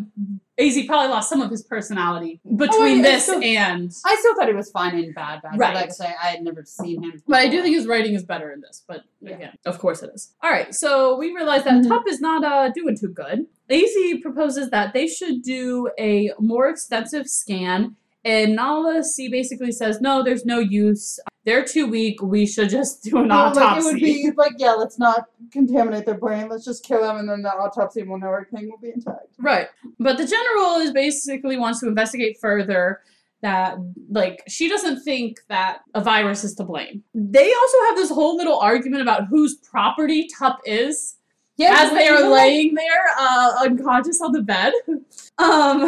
[0.59, 3.89] AZ probably lost some of his personality between yeah, this so- and.
[4.05, 5.53] I still thought he was fine in Bad Batch.
[5.57, 5.73] Right.
[5.73, 7.23] But like I say, I had never seen him.
[7.25, 8.83] But I do think his writing is better in this.
[8.87, 9.35] But Yeah.
[9.35, 10.33] again, of course it is.
[10.43, 11.87] All right, so we realize that Mhm.
[11.87, 13.47] Tup is not uh, doing too good.
[13.69, 20.01] AZ proposes that they should do a more extensive scan, and Nala Se basically says,
[20.01, 21.19] "No, there's no use.
[21.45, 22.21] They're too weak.
[22.21, 25.25] We should just do an Well, like, autopsy." it would be like, yeah, let's not
[25.51, 26.49] contaminate their brain.
[26.49, 29.27] Let's just kill them, and then the autopsy will know everything will be intact.
[29.39, 29.67] Right.
[29.99, 33.01] But the general is basically wants to investigate further
[33.41, 33.77] that
[34.09, 37.03] like she doesn't think that a virus is to blame.
[37.13, 41.14] They also have this whole little argument about whose property Tup is.
[41.57, 44.73] Yeah, as they are laying there uh, unconscious on the bed.
[45.37, 45.81] Um,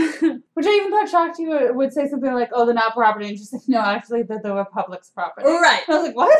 [0.55, 3.29] Which I even thought Shaak Ti would, would say something like, "Oh, they're not property,"
[3.29, 5.83] and she's like, "No, actually, that they were public's property." right.
[5.87, 6.37] I was like, "What?"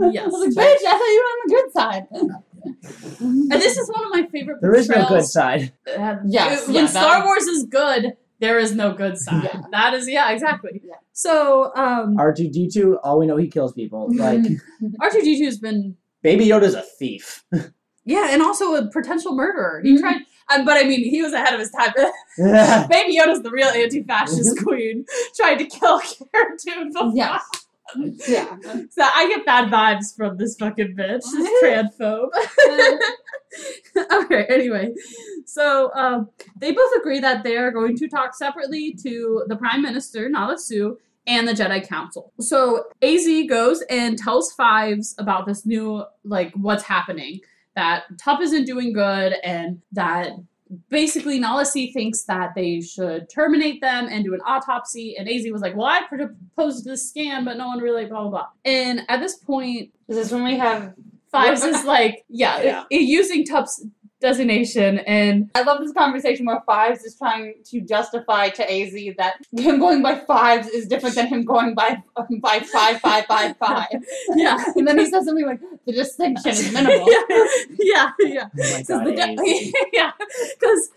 [0.12, 0.24] Yes.
[0.24, 2.06] I was like, "Bitch, I thought you were on the good side."
[3.20, 5.72] And this is one of my favorite There is no good side.
[5.86, 9.44] Uh, Yes, when yeah, Star that- Wars is good, there is no good side.
[9.44, 9.60] Yeah.
[9.70, 10.80] That is, yeah, exactly.
[10.84, 10.94] Yeah.
[11.12, 14.08] So, um, R2D2, all we know he kills people.
[14.16, 14.40] Like,
[15.00, 17.44] R2D2 has been, Baby Yoda's a thief.
[18.04, 19.80] Yeah, and also a potential murderer.
[19.84, 20.00] He Mhm.
[20.00, 20.16] tried,
[20.54, 21.92] um, but I mean, he was ahead of his time.
[22.38, 22.86] yeah.
[22.90, 25.04] Baby Yoda's the real anti-fascist queen.
[25.36, 27.42] Tried to kill Cara Dune yes.
[28.26, 28.56] Yeah.
[28.90, 32.30] So I get bad vibes from this fucking bitch, this transphobe.
[34.12, 34.92] okay, anyway.
[35.44, 39.82] So um, they both agree that they are going to talk separately to the Prime
[39.82, 42.32] Minister, Nala Su, and the Jedi Council.
[42.40, 47.40] So AZ goes and tells Fives about this new, like, what's happening.
[47.76, 50.30] That Tup isn't doing good and that
[50.88, 55.16] basically Nala Se thinks that they should terminate them and do an autopsy.
[55.18, 58.30] And AZ was like, well, I proposed this scan, but no one really, blah, blah,
[58.30, 58.46] blah.
[58.64, 60.94] And at this point, this Is this when we have?
[61.30, 62.80] Fives is like, yeah, Yeah.
[62.92, 63.84] i- using Tup's
[64.22, 69.34] designation, and I love this conversation where Fives is trying to justify to AZ that
[69.54, 72.02] him going by fives is different than him going by
[72.40, 73.88] by five five five five.
[74.36, 77.26] yeah, And then he says something like, "The distinction is minimal." yeah,
[77.80, 78.48] yeah, yeah.
[78.54, 79.72] Oh my 'Cause god, the AZ.
[79.92, 80.10] yeah,
[80.58, 80.90] because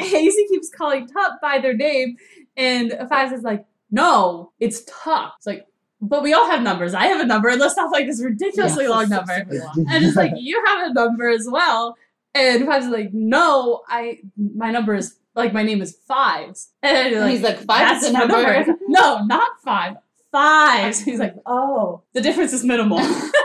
[0.00, 2.16] Hazy keeps calling Tup by their name,
[2.56, 5.66] and Fives is like, "No, it's Tup." It's like,
[6.00, 6.94] but we all have numbers.
[6.94, 9.32] I have a number, and let's not like this ridiculously long number.
[9.32, 11.96] And it's like, you have a number as well.
[12.34, 16.72] And Fives is like, no, I my number is like my name is Fives.
[16.82, 19.96] And, And he's like, "Fives is a my number." no, not five.
[20.30, 21.02] Fives.
[21.02, 22.98] He's like, oh, the difference is minimal.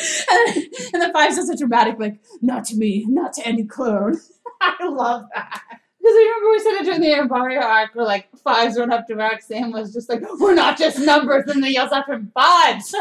[0.30, 0.56] and,
[0.94, 4.18] and then Fives is a dramatic, like, not to me, not to any clone.
[4.60, 5.62] I love that.
[6.00, 9.06] Because I remember we said it during the Empire arc where like fives went up
[9.08, 12.94] to Roxanne was just like, we're not just numbers, and they yells after him, fives.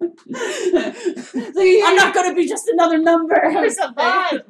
[0.00, 3.94] So you, I'm not gonna be just another number or something.
[4.04, 4.40] fives.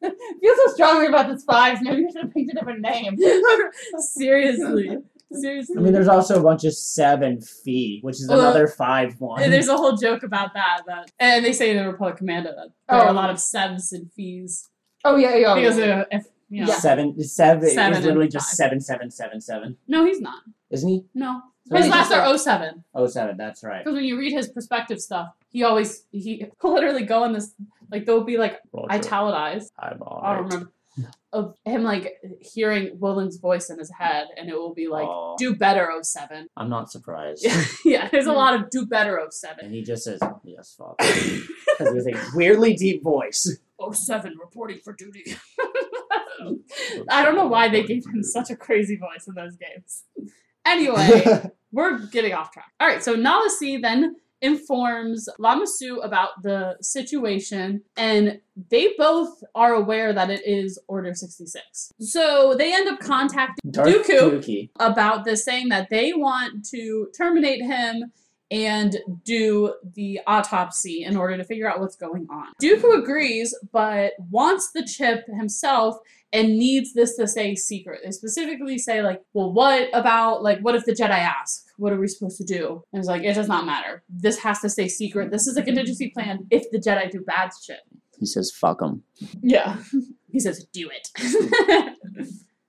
[0.00, 1.80] feel so strongly about this fives.
[1.82, 3.16] Maybe you should have picked a different name.
[3.98, 4.98] Seriously.
[5.32, 5.76] Seriously.
[5.76, 9.42] I mean, there's also a bunch of seven fee, which is Well, another five one.
[9.42, 10.82] And there's a whole joke about that.
[10.86, 13.12] That and they say in the Republic Commando that there are Oh.
[13.12, 14.68] a lot of sevs and fees
[15.04, 15.54] Oh yeah, yeah.
[15.54, 16.00] because yeah.
[16.00, 16.76] uh, if you know, Yeah.
[16.78, 18.56] Seven, seven, Seven is literally just five.
[18.56, 20.42] seven, seven, seven, seven, no, he's not.
[20.70, 21.04] isn't he?
[21.14, 22.84] No, So his last are like- 07.
[22.94, 23.36] Oh, seven.
[23.36, 23.82] That's right.
[23.84, 27.54] Because when you read his perspective stuff, he always he literally go in this
[27.90, 28.92] like there'll be like Roger.
[28.92, 29.72] italicized.
[29.78, 30.20] Eyeball.
[30.22, 30.70] I don't remember
[31.32, 35.36] of him like hearing Willen's voice in his head, and it will be like Oh.
[35.38, 36.48] do better 07.
[36.56, 37.44] I'm not surprised.
[37.44, 38.08] Yeah, yeah.
[38.08, 38.36] There's a mm.
[38.36, 39.64] lot of do better 07.
[39.64, 43.58] And he just says, "Yes, father," because he has a weirdly deep voice.
[43.92, 45.36] 07 reporting for duty.
[47.10, 50.04] I don't know why they gave him such a crazy voice in those games.
[50.64, 52.72] Anyway, we're getting off track.
[52.80, 59.42] All right, so Nala Se then informs Lama Su about the situation, and they both
[59.54, 61.92] are aware that it is Order 66.
[62.00, 64.70] So they end up contacting Darth Dooku Dookie.
[64.78, 68.12] about this, saying that they want to terminate him
[68.54, 72.46] and do the autopsy in order to figure out what's going on.
[72.62, 75.96] Dooku agrees, but wants the chip himself
[76.32, 78.02] and needs this to stay secret.
[78.04, 81.66] They specifically say, like, well, what about, like, what if the Jedi ask?
[81.78, 82.84] What are we supposed to do?
[82.92, 84.04] And it's like, it does not matter.
[84.08, 85.32] This has to stay secret.
[85.32, 87.80] This is a contingency plan if the Jedi do bad shit.
[88.20, 89.02] He says, "Fuck them.
[89.42, 89.78] Yeah.
[90.30, 91.10] He says, do it.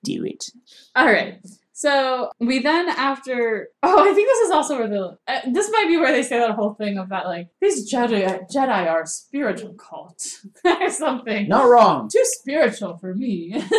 [0.03, 0.51] do it."
[0.95, 1.39] All right.
[1.77, 5.87] So we then, after oh, I think this is also where the uh, this might
[5.89, 9.07] be where they say that whole thing of that like these Jedi Jedi are a
[9.07, 10.25] spiritual cult
[10.65, 11.49] or something.
[11.49, 12.07] Not wrong.
[12.09, 13.61] Too spiritual for me.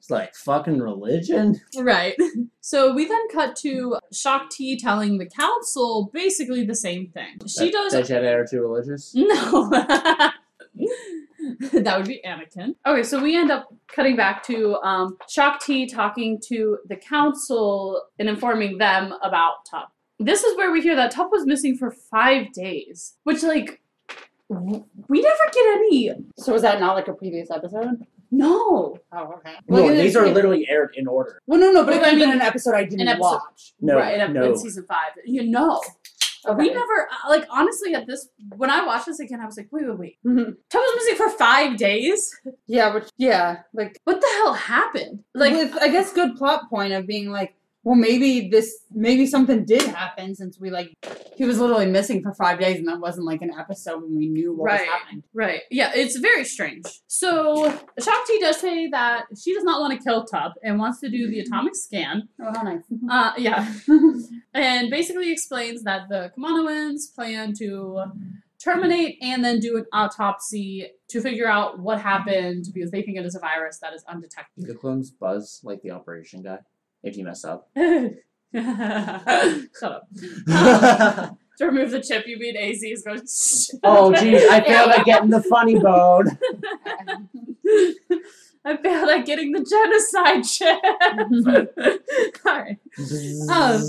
[0.00, 1.60] It's like fucking religion.
[1.78, 2.14] right.
[2.62, 7.38] So we then cut to Shaak Ti telling the council basically the same thing.
[7.46, 9.14] She That- does That Jedi are too religious.
[9.16, 9.70] No.
[11.72, 12.74] that would be Anakin.
[12.86, 18.02] Okay, so we end up cutting back to um, Shaak Ti talking to the council
[18.18, 19.92] and informing them about Tup.
[20.18, 23.80] This is where we hear that Tup was missing for five days, which, like,
[24.48, 26.12] we never get any.
[26.38, 28.04] So was that not like a previous episode?
[28.32, 28.96] No.
[29.12, 29.54] Oh, okay.
[29.68, 31.40] No, these are it- literally aired in order.
[31.46, 33.00] Well, no, no, but it Well, I could have been mean, an episode I didn't
[33.00, 33.72] an episode- watch.
[33.80, 34.44] No, right, in, no.
[34.44, 35.12] in season five.
[35.24, 35.80] You know.
[36.46, 36.56] Okay.
[36.56, 39.68] We never, uh, like, honestly, at this, when I watched this again, I was like,
[39.70, 40.18] wait, wait, wait.
[40.26, 40.56] Mhm.
[40.70, 42.34] Tup was missing for five days?
[42.66, 45.24] Yeah, which yeah, like What the hell happened?
[45.34, 49.64] Like, with I guess good plot point of being like well, maybe this, maybe something
[49.64, 50.92] did happen since we like,
[51.36, 54.28] he was literally missing for five days, and that wasn't like an episode when we
[54.28, 54.80] knew what Right.
[54.80, 55.22] was happening.
[55.32, 55.62] Right.
[55.70, 56.84] Yeah, it's very strange.
[57.06, 61.00] So Shaak Ti does say that she does not want to kill Tup and wants
[61.00, 62.28] to do the atomic scan.
[62.42, 62.82] Oh, how nice.
[63.10, 63.72] Uh, yeah.
[64.54, 68.02] and basically explains that the Kaminoans plan to
[68.62, 73.24] terminate and then do an autopsy to figure out what happened because they think it
[73.24, 74.66] is a virus that is undetected.
[74.66, 76.58] Do the clones buzz like the operation guy
[77.02, 77.70] if you mess up?
[77.76, 78.16] Shut
[79.82, 80.08] up.
[81.58, 83.22] to remove the chip, you mean AZ is going.
[83.82, 86.26] oh, geez, I failed at getting the funny bone.
[88.64, 90.80] I failed at getting the genocide chip.
[92.46, 92.78] Alright.
[93.50, 93.82] Um,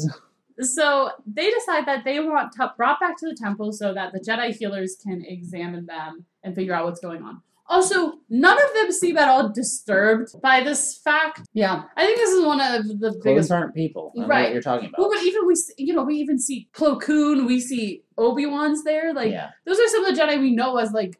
[0.63, 4.19] So they decide that they want Tup brought back to the temple so that the
[4.19, 7.41] Jedi healers can examine them and figure out what's going on.
[7.71, 11.41] Also, none of them seem at all disturbed by this fact.
[11.53, 11.84] yeah.
[11.95, 13.51] I think this is one of the Clones biggest.
[13.51, 14.12] aren't people.
[14.15, 14.43] I don't know Right.
[14.43, 14.99] what you're talking about.
[14.99, 18.45] Well, but even we, see- you know, we even see Plo Koon, we see Obi
[18.45, 19.13] Wan's there.
[19.13, 19.51] Like yeah.
[19.65, 21.17] those are some of the Jedi we know as like,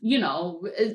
[0.00, 0.94] you know, eh,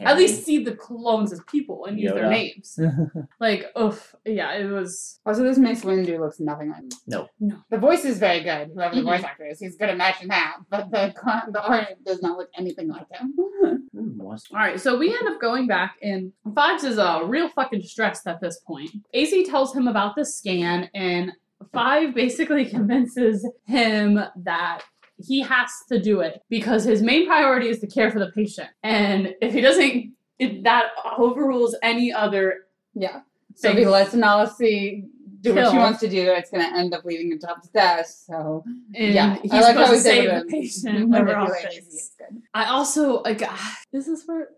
[0.00, 2.78] at least see the clones as people and use their names.
[3.40, 5.18] Like, oof, yeah, it was.
[5.24, 6.88] Also, this Mace Windu looks nothing like him.
[7.06, 7.28] No.
[7.38, 7.56] No.
[7.70, 9.04] The voice is very good, whoever the Mhm.
[9.04, 9.58] voice actor is.
[9.60, 11.14] He's good at matching that, but the,
[11.52, 13.34] the art does not look anything like him.
[14.22, 18.26] All right, so we end up going back, and Fives is uh, real fucking stressed
[18.26, 18.90] at this point.
[19.14, 21.32] Az tells him about the scan, and
[21.72, 24.80] Five basically convinces him that
[25.26, 28.68] he has to do it because his main priority is to care for the patient,
[28.82, 30.86] and if he doesn't, it, that
[31.18, 33.20] overrules any other Yeah.
[33.56, 33.84] So if thing.
[33.84, 35.04] he lets Nala Se
[35.42, 38.06] do what she wants to do, it's going to end up leading to Tup's death.
[38.26, 38.62] So
[38.94, 41.14] And Yeah, I he's like how to save the patient.
[41.14, 41.86] over all manipulate things.
[41.88, 42.42] Izzy.
[42.54, 44.48] I also like ah, this is where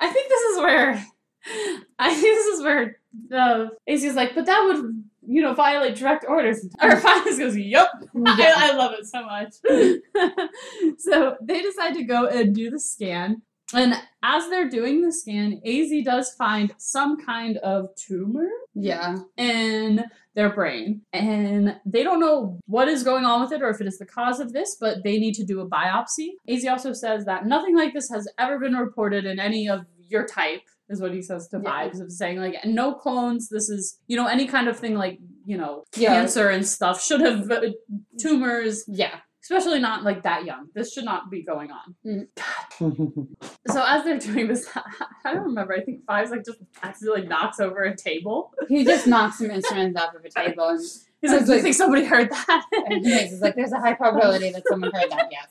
[0.00, 1.06] I think this is where
[1.98, 5.96] I think this is where the AC is like, but that would you know violate
[5.96, 6.66] direct orders.
[6.82, 7.90] Or Finance goes, "Yup,
[8.26, 9.54] I, I love it so much."
[10.98, 13.42] so they decide to go and do the scan,
[13.74, 19.16] and as they're doing the scan, Az does find some kind of tumor Yeah.
[19.36, 21.02] in their brain.
[21.12, 24.06] And they don't know what is going on with it or if it is the
[24.06, 26.28] cause of this, but they need to do a biopsy.
[26.48, 30.26] AZ also says that nothing like this has ever been reported in any of your
[30.26, 30.62] type.
[30.88, 31.70] Is what he says to Yeah.
[31.70, 33.48] Fives of saying like no clones.
[33.48, 36.14] This is you know any kind of thing like you know Yeah.
[36.14, 37.60] cancer and stuff should have uh,
[38.20, 39.16] tumors, Yeah.
[39.42, 40.68] especially not like that young.
[40.74, 41.94] This should not be going on.
[42.06, 42.26] Mm.
[43.68, 44.68] So as they're doing this,
[45.24, 45.74] I don't remember.
[45.74, 48.52] I think Fives like just accidentally knocks over a table.
[48.68, 50.80] He just knocks some instruments off of a table and,
[51.22, 53.80] He's like, "Do you think somebody heard that?" and he makes it's like there's a
[53.80, 55.50] high probability that someone heard that, yes.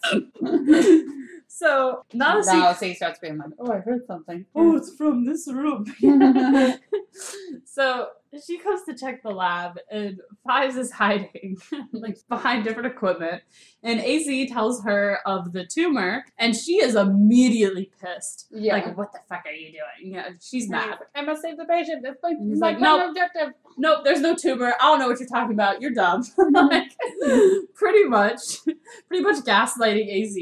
[1.47, 2.59] So not a secret.
[2.59, 4.45] Nala Se starts being like, Oh, I heard something.
[4.55, 5.85] Oh, it's from this room.
[7.65, 8.07] so
[8.45, 11.57] she comes to check the lab, and Fives is hiding,
[11.93, 13.41] like behind different equipment.
[13.83, 18.47] And Az tells her of the tumor, and she is immediately pissed.
[18.51, 18.73] yeah.
[18.73, 20.13] Like, what the fuck are you doing?
[20.13, 20.99] Yeah, she's mad.
[21.15, 22.03] I must save the patient.
[22.03, 23.53] That's my, he's like, "Nope." objective.
[23.77, 24.73] Nope, there's no tumor.
[24.79, 25.81] I don't know what you're talking about.
[25.81, 26.23] You're dumb.
[26.53, 26.91] like,
[27.75, 28.59] pretty much,
[29.07, 30.37] pretty much gaslighting Az.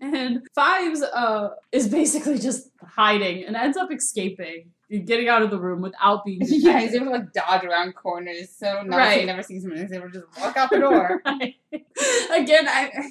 [0.00, 5.58] And Fives uh, is basically just hiding and ends up escaping, getting out of the
[5.58, 6.62] room without being detected.
[6.64, 9.26] yeah, he's able to like dodge around corners, so Nala Se Right.
[9.26, 11.22] never sees him and he's able to just walk out the door.
[11.26, 11.56] Right.
[12.32, 13.10] Again, I,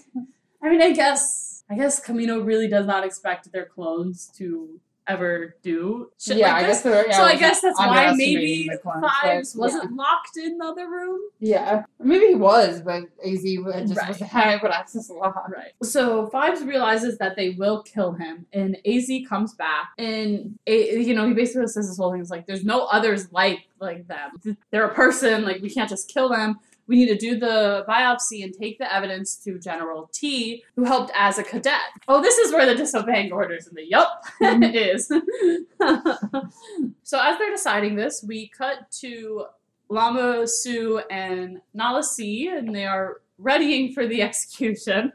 [0.61, 5.55] I mean, I guess, I guess Kamino really does not expect their clones to ever
[5.63, 9.55] do shit yeah, like I guess yeah, so I guess that's why maybe but, Fives
[9.55, 11.19] wasn't locked in the other room.
[11.39, 14.07] Yeah, maybe he was, but Az just Right.
[14.07, 15.35] was had would access a lot.
[15.51, 15.73] Right.
[15.83, 21.13] So Fives realizes that they will kill him, and Az comes back, and A- you
[21.13, 24.57] know he basically says this whole thing is like, "There's no others like like them.
[24.71, 25.43] They're a person.
[25.43, 26.59] Like we can't just kill them.
[26.87, 31.11] We need to do the biopsy and take the evidence to General Ti, who helped
[31.17, 31.79] as a cadet.
[32.07, 34.63] Oh, this is where the disobeying orders in the yup mm-hmm.
[34.73, 35.07] is.
[37.03, 39.45] so as they're deciding this, we cut to
[39.89, 45.11] Lama Su and Nala Se, and they are readying for the execution.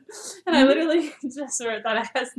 [0.47, 0.69] And I mm-hmm.
[0.69, 2.31] literally just wrote that as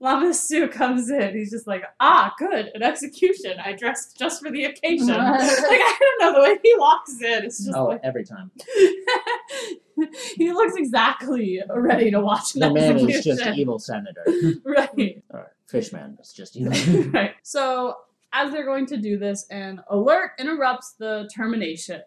[0.00, 0.32] Lama
[0.72, 1.34] comes in.
[1.36, 3.58] He's just like, ah, good, an execution.
[3.62, 5.08] I dressed just for the occasion.
[5.08, 8.50] like, I don't know, the way he walks in, it's just oh, like, every time.
[10.36, 13.32] he looks exactly ready to watch an The man execution.
[13.32, 14.24] is just evil senator.
[14.64, 15.22] Right.
[15.30, 16.72] or Fishman is just evil.
[17.10, 17.34] right.
[17.42, 17.96] So
[18.32, 22.02] as they're going to do this, an alert interrupts the termination,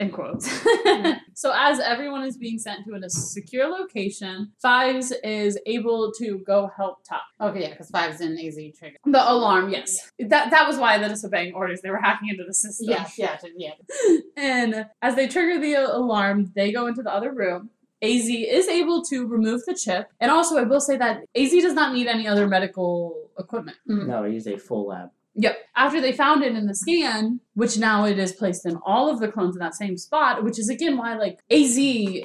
[0.00, 0.48] End quotes.
[0.50, 1.12] Hmm.
[1.34, 6.70] so, as everyone is being sent to a secure location, Fives is able to go
[6.76, 7.22] help Tup.
[7.40, 8.96] Okay, yeah, because five's in AZ trigger.
[9.04, 10.10] The alarm, yes.
[10.18, 11.80] That that was why they're disobeying orders.
[11.82, 12.88] They were hacking into the system.
[12.88, 13.72] Yes, yeah, yeah.
[14.36, 17.70] And as they trigger the alarm, they go into the other room.
[18.02, 20.08] AZ is able to remove the chip.
[20.20, 23.78] And also, I will say that AZ does not need any other medical equipment.
[23.88, 24.08] Mm-hmm.
[24.08, 25.10] No, he's a full lab.
[25.36, 25.58] Yep.
[25.76, 29.20] After they found it in the scan, which now it is placed in all of
[29.20, 31.76] the clones in that same spot, which is again why, like, AZ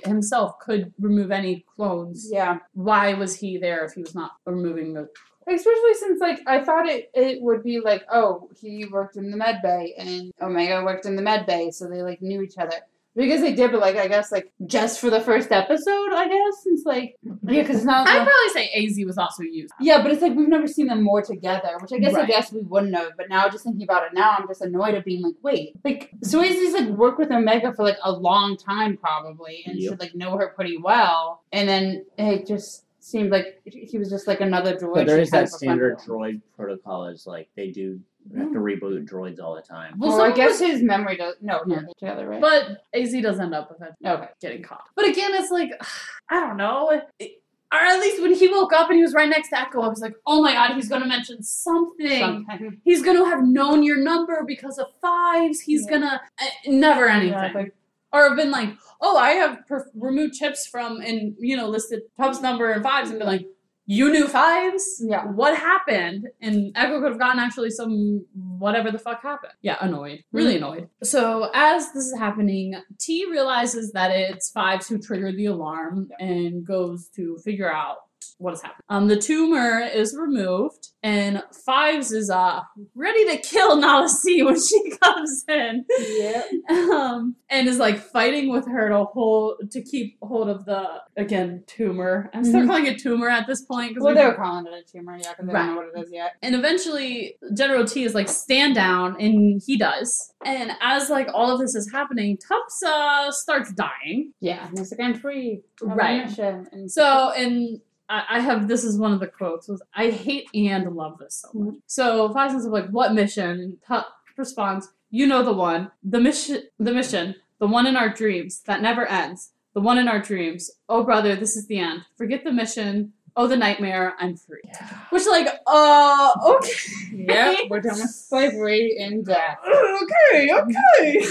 [0.06, 2.30] himself could remove any clones.
[2.32, 2.60] Yeah.
[2.74, 5.10] Why was he there if he was not removing the.
[5.48, 9.38] Especially since, like, I thought it, it would be like, oh, he worked in the
[9.38, 12.76] med bay and Omega worked in the med bay, so they, like, knew each other.
[13.16, 16.64] Because they did, but, like, I guess, like, just for the first episode, I guess,
[16.64, 18.08] since, like, yeah, because it's not.
[18.08, 19.74] I'd probably say AZ was also used.
[19.82, 22.54] Yeah, but it's like we've never seen them more together, which I guess I guess
[22.54, 23.12] we wouldn't have.
[23.18, 26.12] But now, just thinking about it now, I'm just annoyed at being like, wait, like
[26.24, 29.90] Swayze's like worked with Omega for like a long time probably, and Yep.
[29.92, 34.28] should like know her pretty well, and then it just seemed like he was just
[34.28, 34.94] like another droid.
[34.94, 37.08] But there she is had that standard droid protocol.
[37.08, 38.00] Is like they do
[38.38, 38.64] have to hmm.
[38.64, 39.96] reboot droids all the time.
[39.98, 41.36] Well, Well, I guess his memory does.
[41.42, 42.42] No, no, they're together, right?
[42.42, 43.94] But AZ does end up with it.
[44.06, 44.28] okay.
[44.40, 44.84] getting caught.
[44.96, 45.72] But again, it's like,
[46.30, 47.02] I don't know.
[47.20, 47.42] It-
[47.74, 49.88] or at least when he woke up and he was right next to Echo, I
[49.88, 52.20] was like, oh my god, he's going to mention something.
[52.20, 52.82] Something.
[52.84, 55.62] He's going to have known your number because of fives.
[55.62, 55.90] He's Yeah.
[55.90, 57.34] going to, eh, never anything.
[57.34, 57.72] Exactly.
[58.12, 62.02] Or have been like, oh, I have per- removed chips from, and, you know, listed
[62.18, 63.48] Tup's number and fives and been like,
[63.92, 65.04] you knew fives?
[65.06, 65.26] Yeah.
[65.26, 66.30] What happened?
[66.40, 69.52] And Echo could have gotten actually some whatever the fuck happened.
[69.62, 70.20] Yeah, annoyed.
[70.20, 70.38] Mm-hmm.
[70.38, 70.88] Really annoyed.
[71.04, 76.66] So as this is happening, Ti realizes that it's Fives who triggered the alarm and
[76.66, 77.98] goes to figure out
[78.42, 78.84] what has happened.
[78.90, 82.62] Um, the tumor is removed, and Fives is uh
[82.96, 85.86] ready to kill Nala Se when she comes in.
[86.18, 86.44] Yeah.
[86.70, 90.86] Um, and is like fighting with her to hold to keep hold of the
[91.18, 92.30] again tumor.
[92.34, 92.68] I'm still Mhm.
[92.68, 95.30] calling it tumor at this point because Well, they were calling it a tumor, yeah,
[95.32, 95.66] because they Right.
[95.66, 96.34] don't know what it is yet.
[96.42, 100.34] and eventually General Ti is like stand down and he does.
[100.46, 102.38] And as like all of this is happening,
[102.86, 104.34] uh, starts dying.
[104.40, 105.62] Yeah, and it's like I'm free.
[105.82, 106.40] I'm on a Right.
[106.40, 107.80] And So and
[108.12, 111.44] I I have this is one of the quotes was I hate and love this
[111.44, 111.76] so much.
[111.88, 113.50] So Five is like, what mission?
[113.50, 115.92] And Tups responds, You know the one.
[116.04, 119.52] The mission the mission, the one in our dreams that never ends.
[119.74, 120.70] The one in our dreams.
[120.90, 122.02] Oh brother, this is the end.
[122.18, 123.14] Forget the mission.
[123.38, 124.62] Oh the nightmare, I'm free.
[125.10, 126.74] Which like, uh okay.
[127.14, 129.58] yeah, we're done with slavery and death.
[130.04, 131.24] okay, okay.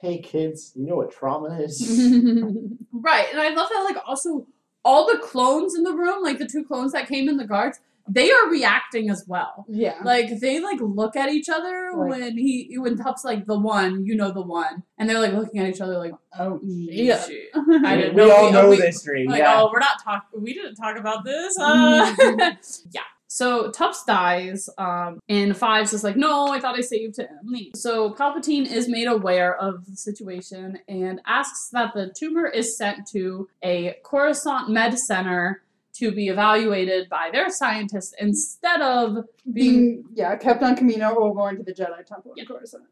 [0.00, 1.76] Hey kids, you know what trauma is?
[3.00, 4.46] Right, and I love that like also
[4.84, 7.78] all the clones in the room, like the two clones that came in the guards,
[8.10, 9.66] they are reacting as well.
[9.68, 9.96] yeah.
[10.02, 12.08] Like they like look at each other Right.
[12.20, 15.60] when he when Tup's like the one, you know the one, and they're like looking
[15.60, 17.20] at each other like, oh, yeah.
[17.22, 17.50] shit.
[17.54, 17.60] I
[17.96, 19.28] we didn't we know all we- know we- this dream.
[19.28, 19.60] Like, yeah.
[19.60, 21.58] oh, we're not talking We didn't talk about this.
[21.60, 22.14] Uh,
[22.92, 23.02] yeah.
[23.30, 27.28] So Tups dies, um, and Fives is like, "No, I thought I saved him."
[27.74, 33.06] So Palpatine is made aware of the situation and asks that the tumor is sent
[33.08, 35.62] to a Coruscant Med Center
[35.96, 41.34] to be evaluated by their scientists instead of being Being yeah, kept on Kamino or
[41.34, 42.42] going to the Jedi Temple Yeah.
[42.42, 42.84] in Coruscant.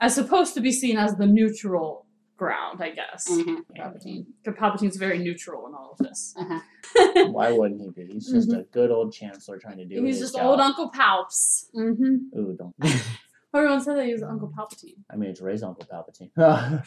[0.00, 2.06] as supposed to be seen as the neutral
[2.38, 3.28] ground, I guess.
[3.30, 3.64] Mhm.
[3.76, 4.26] Palpatine.
[4.44, 5.65] 'Cause Palpatine's very neutral
[6.00, 6.34] in all of this.
[6.38, 7.28] Uh-huh.
[7.30, 8.12] Why wouldn't he be?
[8.12, 10.46] He's just a good old chancellor trying to do He's his just job.
[10.46, 11.66] old Uncle Palps.
[11.74, 12.38] Mm-hmm.
[12.38, 12.74] Ooh, don't.
[13.54, 14.96] Everyone said that he was Uncle Palpatine.
[15.10, 16.30] I mean, it's Rey's Uncle Palpatine.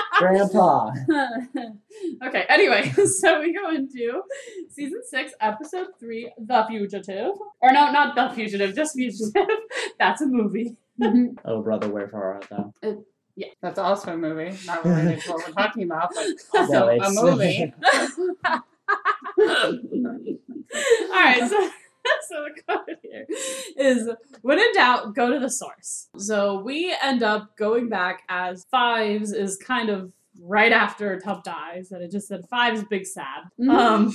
[0.18, 0.90] Grandpa.
[2.26, 4.20] okay, anyway, so we go into
[4.68, 7.32] season six, episode three, The Fugitive.
[7.62, 9.46] Or no, not The Fugitive, just Fugitive.
[9.98, 10.76] That's a movie.
[11.00, 11.38] Mm-hmm.
[11.46, 12.74] Oh, brother, where art thou?
[13.62, 16.26] That's also a movie, not related to what we're talking about, but
[16.70, 17.72] No, a movie.
[21.10, 21.70] Alright, so,
[22.28, 23.26] so the code here
[23.76, 24.08] is
[24.42, 26.08] when in doubt, go to the source.
[26.16, 31.92] So we end up going back as Fives is kind of right after Tup dies,
[31.92, 33.44] and it just said Fives big sad.
[33.60, 33.70] Mhm.
[33.70, 34.12] Um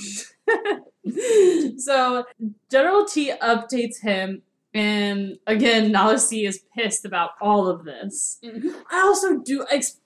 [1.78, 2.24] so
[2.70, 4.42] General Ti updates him
[4.76, 8.38] and again, Nala Se is pissed about all of this.
[8.44, 8.74] Mhm.
[8.90, 10.00] I also do, ex-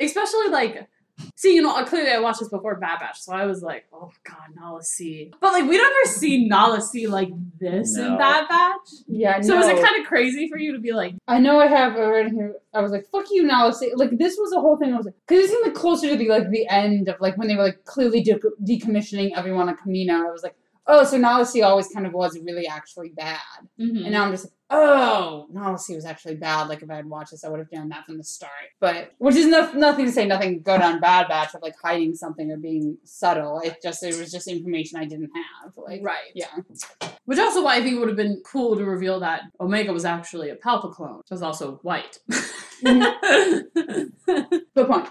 [0.00, 0.88] especially like,
[1.36, 4.10] see, you know, clearly I watched this before Bad Batch, so I was like, oh
[4.28, 5.30] god, Nala Se.
[5.40, 7.30] But like, we never see Nala Se like
[7.60, 8.18] this in No.
[8.18, 8.88] Bad Batch.
[9.06, 9.60] Yeah, So no.
[9.60, 12.30] is it kind of crazy for you to be like, I know I have already
[12.30, 12.56] here.
[12.74, 14.92] I was like, "Fuck you, now." Say like this was a whole thing.
[14.92, 17.36] I was like, because it seemed like closer to the like the end of like
[17.38, 20.26] when they were like clearly de- decommissioning everyone on Kamino.
[20.26, 20.56] I was like,
[20.86, 23.38] oh, so Nala Se always kind of was really actually bad,
[23.80, 24.02] mhm.
[24.02, 26.68] and now I'm just like, oh, Nala Se was actually bad.
[26.68, 28.52] Like if I had watched this, I would have done that from the start.
[28.80, 32.14] But which is no, nothing to say nothing good on Bad Batch of like hiding
[32.14, 33.60] something or being subtle.
[33.60, 35.72] It just it was just information I didn't have.
[35.76, 36.32] Like right.
[36.34, 36.56] yeah,
[37.24, 40.04] Which also why I think it would have been cool to reveal that Omega was
[40.04, 42.18] actually a Palpa clone, which was also white.
[42.84, 45.06] good point.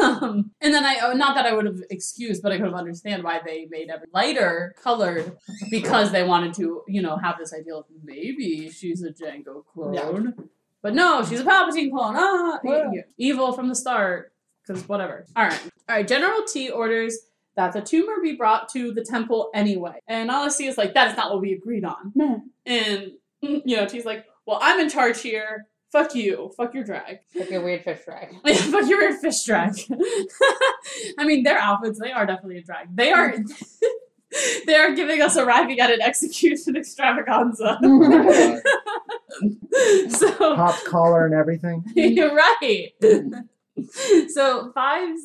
[0.00, 2.74] um, and then I, oh, not that I would have excused, but I could have
[2.74, 5.36] understand why they made every lighter colored
[5.70, 10.34] because they wanted to, you know, have this idea of maybe she's a Jango clone.
[10.82, 12.14] But no, she's a Palpatine clone.
[12.16, 13.02] Ah, Yeah.
[13.18, 14.32] evil from the start.
[14.66, 15.26] Because whatever.
[15.36, 15.60] All right.
[15.88, 16.06] All right.
[16.08, 17.18] General Ti orders
[17.56, 20.00] that the tumor be brought to the temple anyway.
[20.06, 22.12] And Alice is like, that is not what we agreed on.
[22.14, 22.36] Meh.
[22.66, 23.12] And,
[23.42, 25.66] mm, you know, Ti's like, well, I'm in charge here.
[25.92, 26.52] Fuck you.
[26.56, 27.18] Fuck your drag.
[27.36, 28.30] Fuck your weird fish drag.
[28.46, 29.74] Fuck your weird fish drag.
[31.18, 32.94] I mean, their outfits, they are definitely a drag.
[32.94, 33.34] They are.
[34.64, 37.80] They are giving us arriving at an execution extravaganza.
[37.82, 38.60] Oh
[40.08, 41.82] so Popped collar and everything.
[41.96, 42.90] you're right.
[44.28, 45.22] so Fives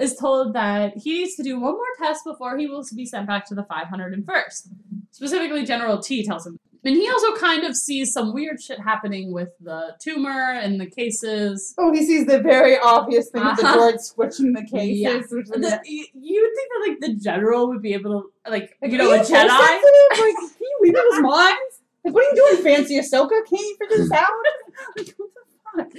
[0.00, 3.28] is told that he needs to do one more test before he will be sent
[3.28, 4.68] back to the 501st.
[5.12, 6.58] Specifically, General Ti tells him.
[6.84, 10.86] And he also kind of sees some weird shit happening with the tumor and the
[10.86, 11.74] cases.
[11.76, 13.76] Oh, he sees the very obvious thing with the Uh-huh.
[13.92, 14.98] droid switching the cases.
[15.00, 15.18] Yeah.
[15.18, 18.92] The, you, you would think that like the general would be able to like, Like,
[18.92, 19.24] you know a Jedi.
[19.26, 20.10] sensitive?
[20.12, 21.80] Like, can you read people's minds?
[22.04, 23.28] Like, what are you doing, fancy Ahsoka?
[23.48, 24.28] Can't you figure this out?
[24.96, 25.40] Like, what the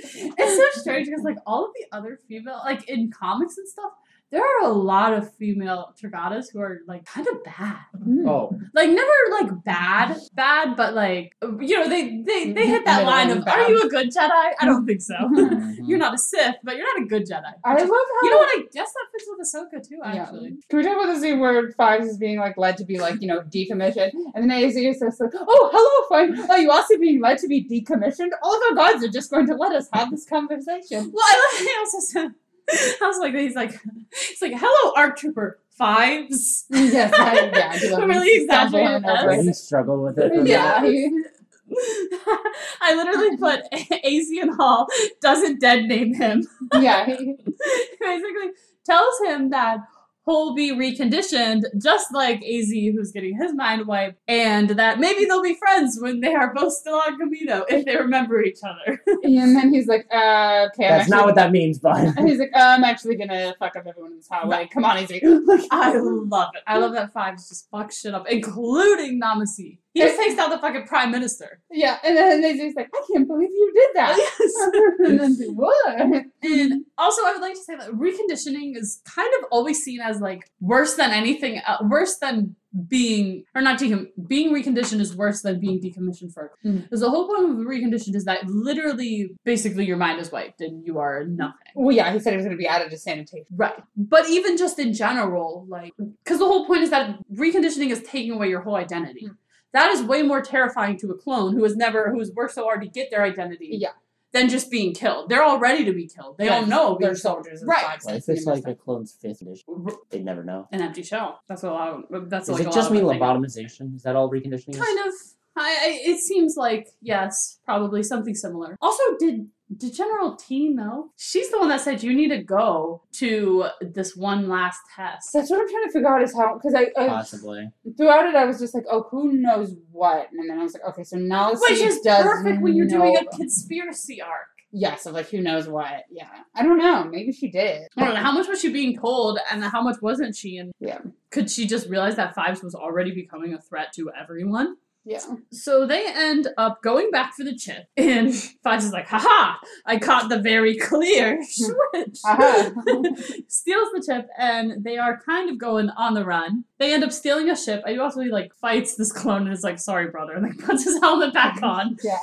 [0.02, 0.36] fuck?
[0.40, 3.92] It's so strange because like all of the other female like in comics and stuff,
[4.32, 7.78] there are a lot of female Togrutas who are like kind of bad.
[8.26, 13.00] Oh, Like never like bad, bad, but like you know they they they hit that
[13.00, 13.60] Middle line of bad.
[13.60, 14.52] are you a good Jedi?
[14.60, 15.16] I don't think so.
[15.16, 15.78] Mhm.
[15.88, 17.52] You're not a Sith, but you're not a good Jedi.
[17.66, 18.22] I love how.
[18.24, 18.60] You know what?
[18.60, 19.98] I guess that fits with Ahsoka too.
[20.02, 20.22] Yeah.
[20.24, 23.00] Actually, Can we talk about the scene where Fives is being like led to be
[23.00, 26.48] like you know decommissioned, and then AZ says like, "Oh, hello, Five.
[26.50, 28.30] Oh, you also being led to be decommissioned?
[28.44, 31.58] All of our gods are just going to let us have this conversation." well, I,
[31.60, 32.32] like- I also said.
[32.74, 33.72] I was like, he's like,
[34.14, 36.66] he's like, hello, ARC Trooper Fives.
[36.70, 39.40] yes, I, yeah, I do love Really him stumbling exaggerated over S.
[39.40, 39.46] it.
[39.48, 40.48] he struggled with it.
[40.48, 40.82] Yeah,
[42.82, 43.62] I literally put
[44.04, 44.88] AZ Hall
[45.22, 46.46] doesn't dead name him.
[46.76, 47.06] yeah.
[47.06, 47.16] He,
[48.00, 48.52] Basically
[48.86, 49.80] tells him that
[50.26, 55.42] he'll be reconditioned just like AZ who's getting his mind wiped and that maybe they'll
[55.42, 59.02] be friends when they are both still on Kamino if they remember each other.
[59.24, 62.14] and then he's like, uh, "Okay, I'm That's not what that means, bud.
[62.18, 64.70] And he's like, I'm actually gonna fuck up everyone in this highway.
[64.72, 65.12] Come on, AZ.
[65.52, 66.62] Like, I love it.
[66.68, 69.74] I love that Fives just fucks shit up, including Lama Su.
[69.94, 71.62] He just takes out the fucking prime minister.
[71.70, 74.18] yeah, and then they just like, I can't believe you did that.
[74.18, 74.54] Yes.
[75.00, 76.00] and then they, what?
[76.44, 80.22] And also, I would like to say that reconditioning is kind of always seen as
[80.22, 82.56] like worse than anything, uh, worse than
[82.88, 86.52] being or not decom- being reconditioned is worse than being decommissioned for.
[86.64, 90.86] Because the whole point of reconditioned is that literally, basically, your mind is wiped and
[90.86, 91.58] you are nothing.
[91.76, 93.46] Well, yeah, he said he was gonna be added to sanitation.
[93.54, 93.74] Right.
[93.98, 95.92] But even just in general, like,
[96.24, 99.26] because the whole point is that reconditioning is taking away your whole identity.
[99.26, 99.36] Mm.
[99.74, 102.64] That is way more terrifying to a clone who has never, who has worked so
[102.64, 103.92] hard to get their identity Yeah.
[104.34, 105.30] than just being killed.
[105.30, 106.38] They're all ready to be killed.
[106.38, 107.64] They all know they're soldiers.
[107.66, 107.84] Right.
[107.84, 109.66] fives What if it's like a clone's fifth edition?
[109.70, 109.90] Mm-hmm.
[110.10, 110.68] They'd never know.
[110.72, 111.42] an empty shell.
[111.48, 113.14] That's what a lot of, that's Does like it a just lot mean of the
[113.14, 113.22] thing.
[113.22, 113.96] lobotomization?
[113.96, 114.78] Is that all reconditioning?
[114.78, 115.14] Kind of.
[115.56, 118.76] I, I, it seems like yes, probably something similar.
[118.82, 121.12] Also, did did General Ti know?
[121.18, 125.30] She's the one that said you need to go to this one last test.
[125.34, 127.70] That's what I'm trying to figure out is how because I, I Possibly.
[127.98, 130.84] throughout it I was just like, oh, who knows what, and then I was like,
[130.90, 134.48] okay, so now Which is does perfect when you're doing a conspiracy arc.
[134.72, 136.04] yeah, so like who knows what?
[136.10, 137.06] Yeah, I don't know.
[137.06, 137.88] Maybe she did.
[137.98, 140.58] I don't know how much was she being told, and how much wasn't she?
[140.58, 141.00] And Yeah.
[141.30, 144.76] could she just realize that Fives was already becoming a threat to everyone?
[145.04, 145.22] Yeah,
[145.52, 149.58] So they end up going back for the chip, and is like, "Haha!
[149.86, 152.72] I caught the very clear switch." Aha.
[152.82, 153.14] Uh-huh.
[153.48, 156.66] Steals the chip, and they are kind of going on the run.
[156.78, 157.82] They end up stealing a ship.
[157.86, 160.84] I also he like fights this clone and is like, "Sorry, brother," and like puts
[160.84, 162.18] his helmet back on yeah.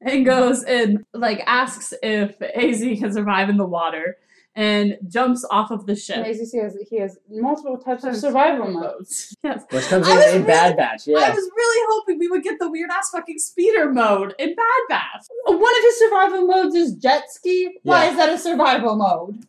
[0.00, 4.16] and goes and like asks if Az can survive in the water,
[4.56, 6.18] and jumps off of the ship.
[6.18, 9.34] Amazing, he has he has multiple types of survival modes.
[9.44, 9.62] Yes.
[9.70, 12.42] Which comes I in, was in Bad Batch, Yeah, I was really hoping we would
[12.42, 15.26] get the weird ass fucking speeder mode in Bad Batch.
[15.46, 17.78] One of his survival modes is jet ski.
[17.82, 18.10] Why Yeah.
[18.12, 19.46] is that a survival mode?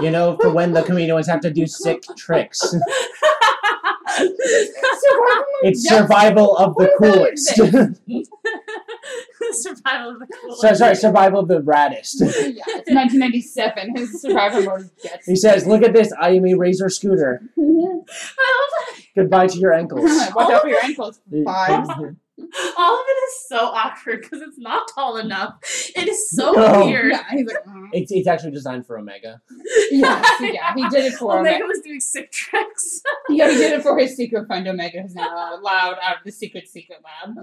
[0.00, 2.60] You know, for when the Kaminoans have to do sick tricks.
[2.60, 2.80] survival
[4.18, 5.62] mode.
[5.64, 5.98] It's jet ski?
[5.98, 7.58] survival of the Where coolest.
[9.46, 10.60] Does it Survival of the coolest.
[10.60, 12.20] so, sorry, survival of the raddest.
[12.20, 13.96] yeah, it's 1997.
[13.96, 15.32] His survival mode is jet ski.
[15.32, 16.12] He says, "Look at this.
[16.20, 17.42] I am a razor scooter.
[17.58, 17.86] Mm-hmm.
[17.86, 19.00] I love that.
[19.16, 21.20] Goodbye to your ankles." Watch out for your oh ankles.
[21.44, 21.88] Fives.
[22.54, 22.74] that.
[22.78, 25.54] All of it is so awkward because it's not tall enough.
[25.96, 26.84] It is so No.
[26.86, 27.12] weird.
[27.12, 27.88] Yeah, he's like, mm.
[27.92, 29.40] It's, it's actually designed for Omega.
[29.90, 31.66] yes, yeah, he did it for Omega Omega.
[31.66, 33.00] was doing sick tricks.
[33.30, 36.30] Yeah, he did it for his secret friend Omega, who's now allowed out of the
[36.30, 37.34] secret secret lab.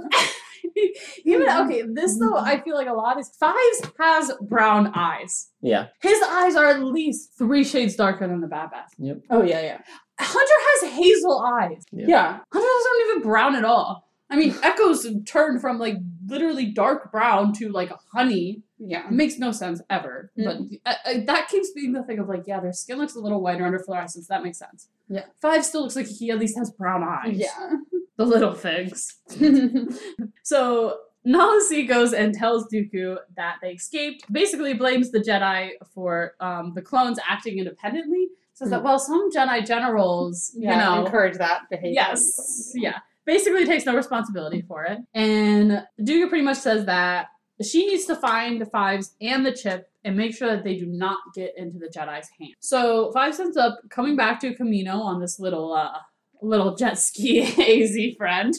[1.26, 5.50] Even okay, this though I feel like a lot is Fives has brown eyes.
[5.62, 5.88] Yeah.
[6.02, 8.92] His eyes are at least three shades darker than the Bad Batch.
[9.30, 9.82] Oh yeah, yeah,
[10.20, 11.84] Hunter has hazel eyes.
[11.92, 12.06] Yeah.
[12.08, 12.40] yeah.
[12.54, 14.08] Hunter doesn't even brown at all.
[14.32, 18.64] I mean, Echo's turned from like literally dark brown to like honey.
[18.80, 19.06] Yeah.
[19.06, 20.32] It makes no sense ever.
[20.38, 23.20] But uh, uh, that keeps being the thing of like, yeah, their skin looks a
[23.20, 24.28] little whiter under fluorescence.
[24.28, 24.88] That makes sense.
[25.10, 25.26] Yeah.
[25.42, 27.38] Five still looks like he at least has brown eyes.
[27.38, 27.74] Yeah.
[28.18, 29.16] The little figs.
[30.44, 34.32] So Nala Se goes and tells Dooku that they escaped.
[34.32, 38.28] Basically, blames the Jedi for um, the clones acting independently.
[38.54, 41.94] Says that well, some Jedi generals, yeah, you know, encourage that behavior.
[41.94, 45.00] yes, yeah, basically takes no responsibility for it.
[45.14, 47.28] And Dooku pretty much says that
[47.62, 50.88] she needs to find the Fives and the chip and make sure that they do
[50.88, 52.56] not get into the Jedi's hands.
[52.60, 55.74] So Fives ends up coming back to Kamino on this little.
[55.74, 55.92] uh
[56.44, 57.42] Little jet ski
[57.84, 58.52] AZ friend.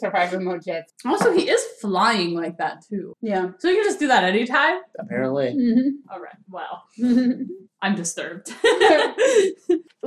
[0.00, 0.92] Survivor mode jets.
[1.04, 3.14] Also, he is flying like that too.
[3.22, 3.50] Yeah.
[3.60, 4.80] So you can just do that anytime?
[4.98, 5.54] Apparently.
[5.54, 6.12] Mm-hmm.
[6.12, 6.82] Alright, well,
[7.80, 8.52] I'm disturbed.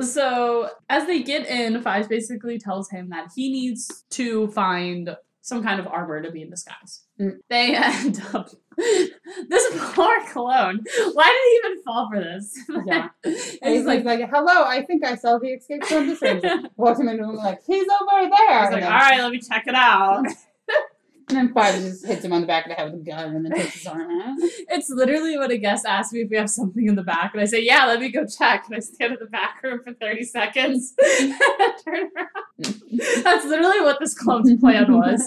[0.02, 5.16] So as they get in, Fives basically tells him that he needs to find
[5.48, 7.04] some kind of armor to be in disguise.
[7.20, 7.38] Mm.
[7.50, 8.50] They end up
[9.48, 10.84] this poor clone.
[11.14, 12.54] Why did he even fall for this?
[12.86, 13.08] Yeah.
[13.24, 16.22] and And he's like, like, hello, I think I saw the escape from this.
[16.76, 18.62] Walks him into him like, he's over there.
[18.64, 20.26] He's like, all right, let me check it out.
[21.30, 23.36] And then Five just hits him on the back of the head with a gun
[23.36, 24.38] and then takes his arm out.
[24.70, 27.42] It's literally when a guest asks me if we have something in the back, and
[27.42, 29.94] I say, "Yeah, let me go check." And I stand in the back room for
[29.94, 31.34] thirty seconds, and
[31.86, 33.24] turn around.
[33.24, 35.24] That's literally what this clone's plan was.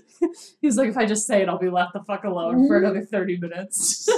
[0.60, 3.02] He's like, "If I just say it, I'll be left the fuck alone for another
[3.02, 4.08] thirty minutes."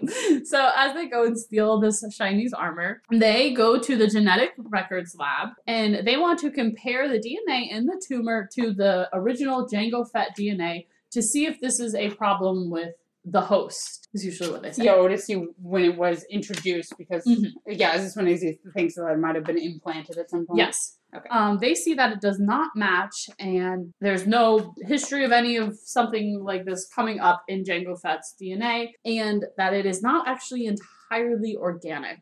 [0.44, 5.14] so as they go and steal this Chinese armor, they go to the genetic records
[5.18, 10.08] lab and they want to compare the DNA in the tumor to the original Jango
[10.10, 12.94] Fett DNA to see if this is a problem with
[13.24, 14.08] the host.
[14.14, 14.84] Is usually what they say.
[14.84, 17.52] Yo, to see when it was introduced because Mhm.
[17.66, 20.46] yeah, this is this when he thinks that it might have been implanted at some
[20.46, 20.58] point?
[20.58, 20.97] Yes.
[21.14, 21.28] Okay.
[21.30, 25.78] Um, they see that it does not match, and there's no history of any of
[25.82, 30.66] something like this coming up in Jango Fett's DNA, and that it is not actually
[30.66, 32.20] entirely organic.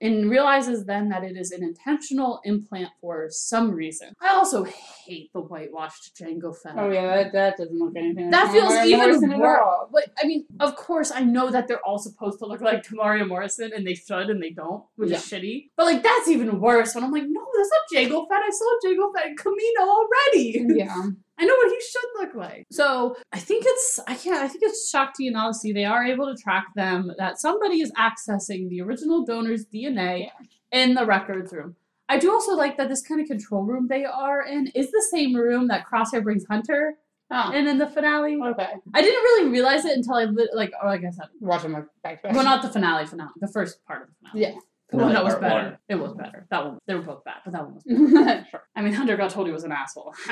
[0.00, 4.12] And realizes then that it is an intentional implant for some reason.
[4.20, 6.74] I also hate the whitewashed Jango Fett.
[6.76, 8.30] Oh yeah, that, that doesn't look anything.
[8.30, 9.60] like That feels Tamara even worse.
[9.92, 13.26] But I mean, of course, I know that they're all supposed to look like Temuera
[13.26, 15.70] Morrison, and they should, and they don't, which is shitty.
[15.76, 16.94] But like, that's even worse.
[16.94, 18.42] When I'm like, no, that's not Jango Fett.
[18.42, 20.66] I saw Jango Fett in Kamino already.
[20.76, 21.02] Yeah.
[21.42, 22.66] I know what he should look like.
[22.70, 25.72] So I think it's I can't I think it's Shaak Ti and Odyssey.
[25.72, 30.30] They are able to track them that somebody is accessing the original donor's DNA
[30.70, 31.74] in the records room.
[32.08, 35.04] I do also like that this kind of control room they are in is the
[35.10, 36.94] same room that Crosshair brings Hunter
[37.34, 37.50] Oh.
[37.52, 38.36] in in the finale.
[38.40, 38.68] Okay.
[38.92, 41.72] I didn't really realize it until I li- like oh like I said, Watch him
[41.72, 42.34] like back to back.
[42.36, 44.40] well not the finale finale, the first part of the finale.
[44.54, 44.60] Yeah.
[44.92, 45.54] The one that was better.
[45.54, 45.78] one.
[45.88, 46.46] It was better.
[46.50, 47.84] That one they were both bad, but that one was.
[48.24, 48.46] Better.
[48.50, 48.62] sure.
[48.76, 50.14] I mean, Hunter got told he was an asshole.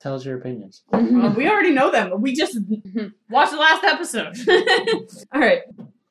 [0.00, 0.84] Tell us your opinions.
[0.88, 2.20] Well, we already know them.
[2.20, 3.08] We just mm-hmm.
[3.28, 4.36] watched the last episode.
[5.34, 5.62] All right.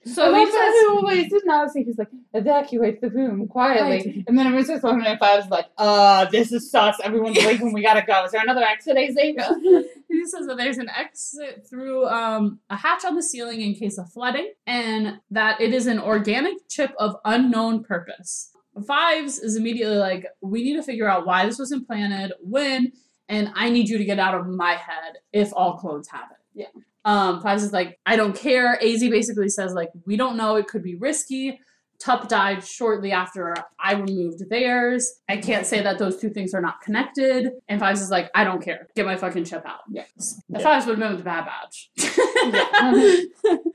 [0.05, 1.83] So I he love says, who always did not see.
[1.83, 4.13] He's like, evacuate the room quietly.
[4.15, 4.23] Right.
[4.27, 5.49] And then everyone starts talking to five.
[5.49, 6.95] like, uh, this is sus.
[7.03, 7.73] Everyone's leaving.
[7.73, 8.23] We gotta go.
[8.23, 9.15] Is there another exit, AZ?
[10.07, 13.97] he says that there's an exit through um, a hatch on the ceiling in case
[13.97, 18.51] of flooding, and that it is an organic chip of unknown purpose.
[18.87, 22.93] Fives is immediately like, we need to figure out why this was implanted, when,
[23.27, 26.37] and I need you to get out of my head if all clones have it.
[26.53, 26.81] Yeah.
[27.05, 28.77] Um, Fives is like, I don't care.
[28.83, 30.55] AZ basically says like, we don't know.
[30.57, 31.59] It could be risky.
[31.99, 35.19] Tup died shortly after I removed theirs.
[35.27, 37.51] I can't say that those two things are not connected.
[37.67, 38.87] And Fives is like, I don't care.
[38.95, 39.81] Get my fucking chip out.
[39.91, 40.05] The
[40.47, 40.59] Yeah.
[40.59, 41.89] Fives would have been with the Bad Batch.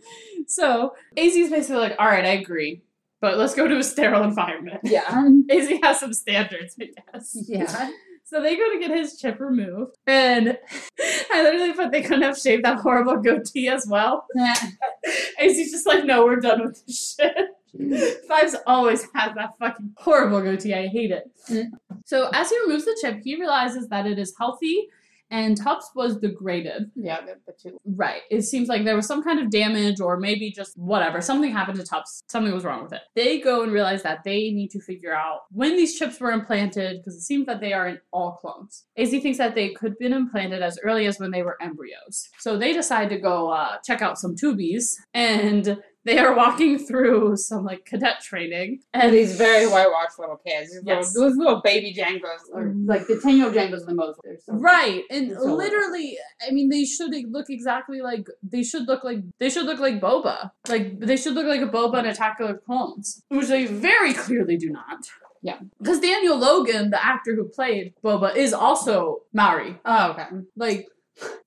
[0.47, 2.83] so AZ is basically like, all right, I agree.
[3.21, 4.81] But let's go to a sterile environment.
[4.85, 5.29] yeah.
[5.51, 7.37] AZ has some standards, I guess.
[7.49, 7.91] Yeah.
[8.25, 9.97] So they go to get his chip removed.
[10.07, 10.59] And
[11.33, 14.27] I literally thought they couldn't have shaved that horrible goatee as well.
[14.35, 14.55] Yeah.
[15.39, 18.25] AZ's just like, no, we're done with this shit.
[18.29, 20.75] Fives always has that fucking horrible goatee.
[20.75, 21.31] I hate it.
[21.51, 21.71] Mm.
[22.07, 24.89] So as he removes the chip, he realizes that it is healthy
[25.35, 26.93] and Tup's was degraded.
[26.95, 27.77] Yeah, the, two.
[27.85, 28.23] Right.
[28.31, 31.21] It seems like there was some kind of damage or maybe just whatever.
[31.21, 32.23] Something happened to Tups.
[32.29, 33.01] Something was wrong with it.
[33.17, 36.99] They go and realize that they need to figure out when these chips were implanted
[36.99, 38.85] because it seems that they are in all clones.
[38.97, 42.29] AZ thinks that they could have been implanted as early as when they were embryos.
[42.39, 47.37] So they decide to go uh, check out some tubies and they are walking through
[47.37, 50.73] some like cadet training And and these very whitewashed little kids.
[50.73, 51.15] These Yes.
[51.15, 52.43] little, those little baby Jangos.
[52.53, 54.21] Or like the 10 year old Jangos the most.
[54.45, 59.03] So Right, and so literally, I mean, they should look exactly like they should look
[59.05, 60.51] like they should look like Boba.
[60.69, 64.57] Like they should look like a Boba in Attack of Clones, which they very clearly
[64.57, 65.07] do not.
[65.43, 65.59] Yeah.
[65.79, 69.79] because Daniel Logan, the actor who played Boba, is also Maori.
[69.85, 70.29] Oh, okay.
[70.57, 70.87] Like,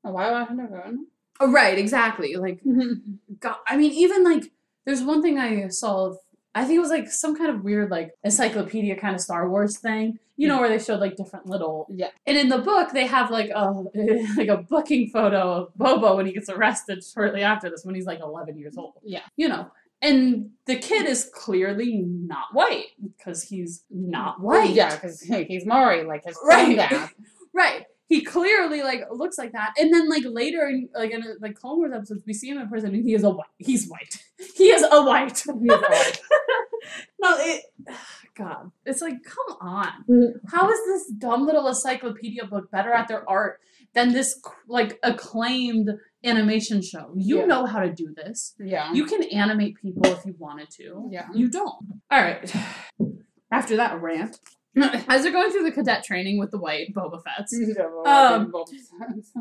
[0.03, 0.91] why would I never?
[1.39, 2.35] Oh, right, exactly.
[2.35, 3.15] Like, mm-hmm.
[3.39, 4.51] God, I mean, even like,
[4.85, 6.07] there's one thing I saw.
[6.07, 6.17] Of,
[6.55, 9.77] I think it was like some kind of weird like encyclopedia kind of Star Wars
[9.77, 10.19] thing.
[10.39, 10.59] You know, mm.
[10.61, 12.09] where they showed like different little Yeah.
[12.27, 13.71] And in the book, they have like a
[14.37, 18.05] like a booking photo of Boba when he gets arrested shortly after this, when he's
[18.05, 18.93] like 11 years old.
[19.03, 19.23] Yeah.
[19.35, 19.71] You know,
[20.01, 24.69] and the kid is clearly not white because he's not white.
[24.69, 27.09] Yeah, because he's Maori, like his Right.
[27.53, 27.85] Right.
[28.07, 31.77] He clearly like looks like that, and then like later in like in like Clone
[31.77, 33.47] Wars episodes, we see him in prison, and he is a white.
[33.57, 34.23] He's white.
[34.55, 35.37] He is a white.
[35.39, 36.19] He's white.
[37.21, 37.63] no, it.
[38.35, 39.87] God, it's like, come on.
[40.07, 40.33] Mm.
[40.51, 43.59] How is this dumb little encyclopedia book better at their art
[43.95, 45.89] than this like acclaimed
[46.23, 47.11] animation show?
[47.15, 47.45] You Yeah.
[47.45, 48.53] know how to do this.
[48.59, 48.93] Yeah.
[48.93, 51.07] You can animate people if you wanted to.
[51.11, 51.25] Yeah.
[51.33, 51.73] You don't.
[52.11, 52.53] All right.
[53.51, 54.39] After that rant,
[55.07, 57.53] as they're going through the cadet training with the white Boba Fett's,
[58.05, 58.53] Um,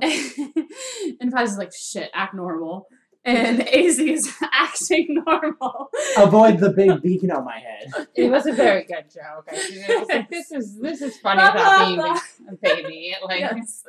[1.21, 2.89] and Fives is like, shit, act normal.
[3.25, 5.91] And AZ is acting normal.
[6.17, 8.07] Avoid the big beacon on my head.
[8.15, 9.49] it was a very good joke.
[9.51, 13.17] I was like, this is this is funny about being a baby.
[13.25, 13.85] Like Yes.